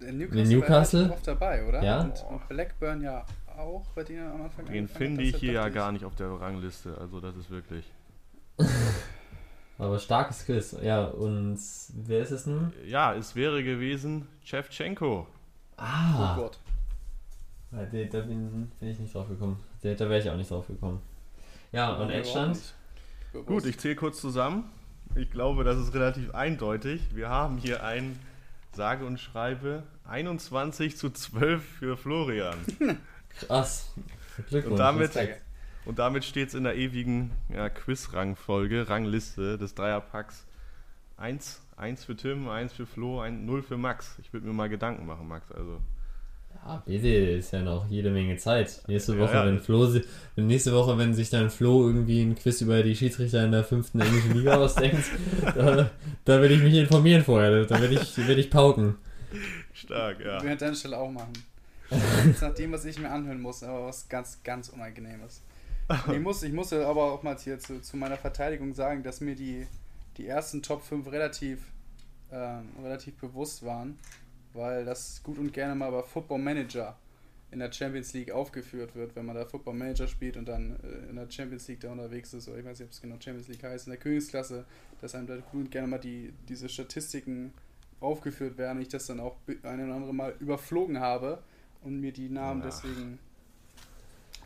Newcastle, 0.00 0.44
Newcastle? 0.44 1.08
war 1.08 1.14
oft 1.14 1.26
dabei, 1.26 1.66
oder? 1.66 1.82
Ja. 1.82 2.00
Und, 2.00 2.24
und 2.30 2.48
Blackburn 2.48 3.02
ja 3.02 3.24
auch, 3.56 3.86
bei 3.94 4.04
denen 4.04 4.30
am 4.30 4.42
Anfang. 4.42 4.66
Den 4.66 4.88
finde 4.88 5.22
ich 5.22 5.36
hier 5.36 5.52
ja 5.52 5.68
gar 5.68 5.92
nicht 5.92 6.04
auf 6.04 6.14
der 6.16 6.28
Rangliste, 6.30 6.96
also 6.98 7.20
das 7.20 7.36
ist 7.36 7.50
wirklich. 7.50 7.84
Aber 9.78 9.98
starkes 9.98 10.44
Quiz. 10.44 10.76
Ja, 10.82 11.06
und 11.06 11.58
wer 11.94 12.20
ist 12.20 12.30
es 12.30 12.46
nun? 12.46 12.72
Ja, 12.86 13.14
es 13.14 13.34
wäre 13.34 13.64
gewesen 13.64 14.28
Chevchenko. 14.44 15.26
Ah. 15.78 16.36
Oh 16.36 16.42
Gott. 16.42 16.58
Ja, 17.72 17.84
da, 17.84 18.04
da 18.04 18.20
bin, 18.20 18.70
bin, 18.78 18.88
ich 18.88 18.98
nicht 18.98 19.14
drauf 19.14 19.28
gekommen. 19.28 19.58
Da, 19.82 19.94
da 19.94 20.08
wäre 20.10 20.20
ich 20.20 20.28
auch 20.28 20.36
nicht 20.36 20.50
drauf 20.50 20.66
gekommen. 20.66 21.00
Ja, 21.72 21.94
und 21.94 22.10
Endstand? 22.10 22.58
Gut, 23.46 23.64
ich 23.64 23.78
zähle 23.78 23.96
kurz 23.96 24.20
zusammen. 24.20 24.70
Ich 25.14 25.30
glaube, 25.30 25.64
das 25.64 25.78
ist 25.78 25.94
relativ 25.94 26.34
eindeutig. 26.34 27.00
Wir 27.14 27.28
haben 27.30 27.56
hier 27.56 27.82
einen 27.82 28.18
sage 28.72 29.04
und 29.04 29.18
schreibe 29.18 29.84
21 30.08 30.96
zu 30.96 31.10
12 31.10 31.62
für 31.62 31.96
Florian. 31.96 32.56
Krass. 33.30 33.92
Glückwunsch. 34.48 34.72
Und 34.72 34.78
damit, 34.78 35.18
und 35.84 35.98
damit 35.98 36.24
steht 36.24 36.48
es 36.48 36.54
in 36.54 36.64
der 36.64 36.76
ewigen 36.76 37.32
ja, 37.48 37.68
Quiz-Rangfolge, 37.68 38.88
Rangliste 38.88 39.58
des 39.58 39.74
Dreierpacks. 39.74 40.46
1, 41.16 41.62
1 41.76 42.04
für 42.04 42.16
Tim, 42.16 42.48
1 42.48 42.72
für 42.72 42.86
Flo, 42.86 43.20
1, 43.20 43.44
0 43.44 43.62
für 43.62 43.76
Max. 43.76 44.16
Ich 44.20 44.32
würde 44.32 44.46
mir 44.46 44.52
mal 44.52 44.68
Gedanken 44.68 45.06
machen, 45.06 45.28
Max. 45.28 45.50
Also. 45.52 45.80
Ja, 46.62 46.82
bitte, 46.84 47.08
ist 47.08 47.52
ja 47.52 47.62
noch 47.62 47.88
jede 47.88 48.10
Menge 48.10 48.36
Zeit. 48.36 48.82
Nächste 48.86 49.18
Woche, 49.18 49.32
ja, 49.32 49.44
ja. 49.44 49.46
wenn 49.46 49.60
Flo, 49.60 49.88
nächste 50.36 50.72
Woche, 50.72 50.98
wenn 50.98 51.14
sich 51.14 51.30
dann 51.30 51.50
Flo 51.50 51.86
irgendwie 51.86 52.22
ein 52.22 52.34
Quiz 52.34 52.60
über 52.60 52.82
die 52.82 52.94
Schiedsrichter 52.94 53.44
in 53.44 53.52
der 53.52 53.64
fünften 53.64 54.00
englischen 54.00 54.34
Liga 54.34 54.56
ausdenkt, 54.58 55.04
da, 55.54 55.90
da 56.24 56.40
werde 56.40 56.54
ich 56.54 56.62
mich 56.62 56.74
informieren 56.74 57.24
vorher. 57.24 57.64
Da 57.64 57.80
werde 57.80 57.94
ich, 57.94 58.16
werd 58.18 58.38
ich 58.38 58.50
pauken. 58.50 58.96
Stark, 59.72 60.20
ja. 60.20 60.36
Ich 60.36 60.42
werde 60.42 60.52
an 60.52 60.58
deiner 60.58 60.74
Stelle 60.74 60.98
auch 60.98 61.10
machen. 61.10 61.32
nach 62.40 62.54
dem, 62.54 62.72
was 62.72 62.84
ich 62.84 62.98
mir 62.98 63.10
anhören 63.10 63.40
muss, 63.40 63.62
aber 63.62 63.86
was 63.86 64.08
ganz, 64.08 64.42
ganz 64.44 64.68
Unangenehmes. 64.68 65.42
Ich 66.12 66.20
muss, 66.20 66.44
ich 66.44 66.52
muss 66.52 66.72
aber 66.72 67.10
auch 67.10 67.24
mal 67.24 67.36
hier 67.36 67.58
zu, 67.58 67.82
zu 67.82 67.96
meiner 67.96 68.16
Verteidigung 68.16 68.74
sagen, 68.74 69.02
dass 69.02 69.20
mir 69.20 69.34
die, 69.34 69.66
die 70.18 70.28
ersten 70.28 70.62
Top 70.62 70.84
5 70.84 71.10
relativ, 71.10 71.58
ähm, 72.30 72.68
relativ 72.80 73.16
bewusst 73.16 73.64
waren 73.64 73.98
weil 74.52 74.84
das 74.84 75.22
gut 75.22 75.38
und 75.38 75.52
gerne 75.52 75.74
mal 75.74 75.90
bei 75.90 76.02
Football 76.02 76.38
Manager 76.38 76.96
in 77.50 77.58
der 77.58 77.72
Champions 77.72 78.12
League 78.12 78.30
aufgeführt 78.30 78.94
wird, 78.94 79.16
wenn 79.16 79.26
man 79.26 79.34
da 79.34 79.44
Football 79.44 79.74
Manager 79.74 80.06
spielt 80.06 80.36
und 80.36 80.46
dann 80.46 80.78
äh, 80.82 81.10
in 81.10 81.16
der 81.16 81.28
Champions 81.30 81.66
League 81.68 81.80
da 81.80 81.90
unterwegs 81.90 82.32
ist, 82.32 82.48
oder 82.48 82.58
ich 82.58 82.64
weiß 82.64 82.78
nicht, 82.78 82.86
ob 82.86 82.92
es 82.92 83.00
genau 83.00 83.16
Champions 83.18 83.48
League 83.48 83.62
heißt, 83.62 83.86
in 83.86 83.90
der 83.90 84.00
Königsklasse, 84.00 84.64
dass 85.00 85.14
einem 85.14 85.26
da 85.26 85.36
gut 85.36 85.64
und 85.64 85.70
gerne 85.70 85.88
mal 85.88 85.98
die, 85.98 86.32
diese 86.48 86.68
Statistiken 86.68 87.52
aufgeführt 88.00 88.56
werden, 88.56 88.80
ich 88.80 88.88
das 88.88 89.06
dann 89.06 89.20
auch 89.20 89.36
ein 89.48 89.84
oder 89.84 89.94
andere 89.94 90.14
Mal 90.14 90.34
überflogen 90.38 91.00
habe 91.00 91.42
und 91.82 92.00
mir 92.00 92.12
die 92.12 92.28
Namen 92.28 92.60
ja. 92.60 92.66
deswegen 92.66 93.18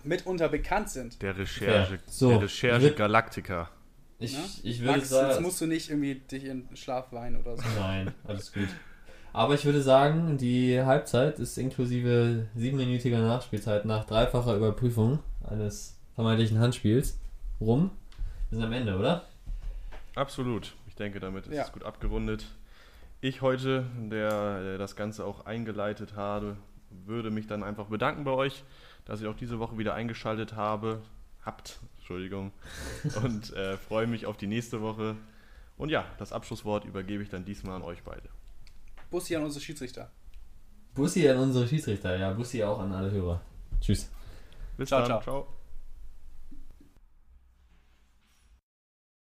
mitunter 0.03 0.49
bekannt 0.49 0.91
sind. 0.91 1.21
Der 1.23 1.37
Recherche, 1.37 1.95
ja. 1.95 2.01
so, 2.07 2.31
der 2.31 2.43
Recherche 2.43 2.95
Galactica. 2.95 3.71
Ich, 4.19 4.65
ich 4.65 4.81
würde 4.81 4.99
Max, 4.99 5.11
sagen. 5.11 5.31
Jetzt 5.31 5.41
musst 5.41 5.61
du 5.61 5.67
nicht 5.67 5.91
irgendwie 5.91 6.15
dich 6.15 6.45
in 6.45 6.69
Schlaf 6.75 7.13
weinen 7.13 7.41
oder 7.41 7.57
so. 7.57 7.63
Nein, 7.79 8.15
alles 8.25 8.53
gut. 8.53 8.69
Aber 9.35 9.55
ich 9.55 9.65
würde 9.65 9.83
sagen, 9.83 10.39
die 10.39 10.81
Halbzeit 10.81 11.41
ist 11.41 11.59
inklusive 11.59 12.47
siebenminütiger 12.55 13.19
Nachspielzeit 13.19 13.85
nach 13.85 14.05
dreifacher 14.05 14.55
Überprüfung 14.55 15.19
eines 15.51 15.99
vermeintlichen 16.15 16.61
Handspiels 16.61 17.19
rum. 17.61 17.91
Wir 18.49 18.59
sind 18.59 18.65
am 18.65 18.73
Ende, 18.73 18.97
oder? 18.97 19.25
Absolut. 20.15 20.77
Ich 20.87 20.95
denke, 20.95 21.19
damit 21.19 21.49
ist 21.49 21.57
ja. 21.57 21.65
es 21.65 21.73
gut 21.73 21.83
abgerundet. 21.83 22.47
Ich 23.21 23.43
heute, 23.43 23.85
der 24.09 24.79
das 24.79 24.95
Ganze 24.95 25.25
auch 25.25 25.47
eingeleitet 25.47 26.15
habe, 26.15 26.57
würde 27.05 27.33
mich 27.33 27.49
dann 27.49 27.65
einfach 27.65 27.87
bedanken 27.87 28.23
bei 28.23 28.31
euch, 28.31 28.63
dass 29.05 29.21
ihr 29.21 29.29
auch 29.29 29.37
diese 29.37 29.59
Woche 29.59 29.77
wieder 29.79 29.95
eingeschaltet 29.95 30.55
habe, 30.55 31.03
habt. 31.45 31.81
Entschuldigung. 31.97 32.53
Und 33.25 33.53
äh, 33.55 33.79
freue 33.79 34.07
mich 34.07 34.27
auf 34.27 34.37
die 34.37 34.47
nächste 34.47 34.81
Woche. 34.81 35.17
Und 35.77 35.89
ja, 35.89 36.05
das 36.19 36.33
Abschlusswort 36.33 36.85
übergebe 36.85 37.25
ich 37.25 37.31
dann 37.31 37.45
diesmal 37.45 37.75
an 37.75 37.83
euch 37.83 38.05
beide. 38.05 38.29
Bussi 39.11 39.37
an 39.37 39.45
unsere 39.45 39.63
Schiedsrichter. 39.63 40.11
Bussi 40.95 41.29
an 41.29 41.39
unsere 41.39 41.67
Schiedsrichter, 41.67 42.17
ja. 42.17 42.33
Bussi 42.33 42.63
auch 42.63 42.79
an 42.79 42.93
alle 42.93 43.11
Hörer. 43.11 43.41
Tschüss. 43.81 44.09
Bis 44.77 44.89
ciao, 44.89 45.01
dann. 45.01 45.09
ciao. 45.09 45.23
ciao. 45.23 45.64